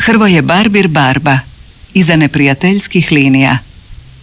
Hrvoje 0.00 0.42
Barbir 0.42 0.88
Barba 0.88 1.38
Iza 1.94 2.16
neprijateljskih 2.16 3.12
linija 3.12 3.58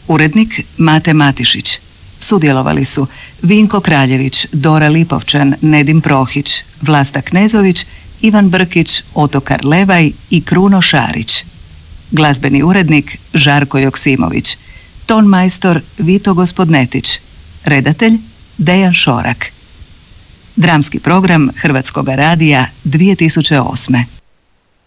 Urednik 0.08 0.62
Mate 0.78 1.14
Matišić 1.14 1.80
Sudjelovali 2.20 2.86
su 2.86 3.08
Vinko 3.42 3.80
Kraljević, 3.80 4.46
Dora 4.52 4.88
Lipovčan, 4.88 5.54
Nedim 5.62 6.02
Prohić, 6.02 6.64
Vlasta 6.82 7.22
Knezović, 7.22 7.86
Ivan 8.22 8.50
Brkić, 8.50 9.04
Otokar 9.14 9.66
Levaj 9.66 10.12
i 10.30 10.42
Kruno 10.42 10.82
Šarić. 10.82 11.44
Glazbeni 12.12 12.64
urednik 12.64 13.18
Žarko 13.34 13.78
Joksimović, 13.78 14.58
ton 15.06 15.26
majstor 15.26 15.82
Vito 15.98 16.34
Gospodnetić, 16.34 17.20
redatelj 17.64 18.18
Dejan 18.58 18.94
Šorak. 18.94 19.46
Dramski 20.56 21.00
program 21.00 21.50
Hrvatskog 21.56 22.08
radija 22.08 22.68
2008. 22.86 24.17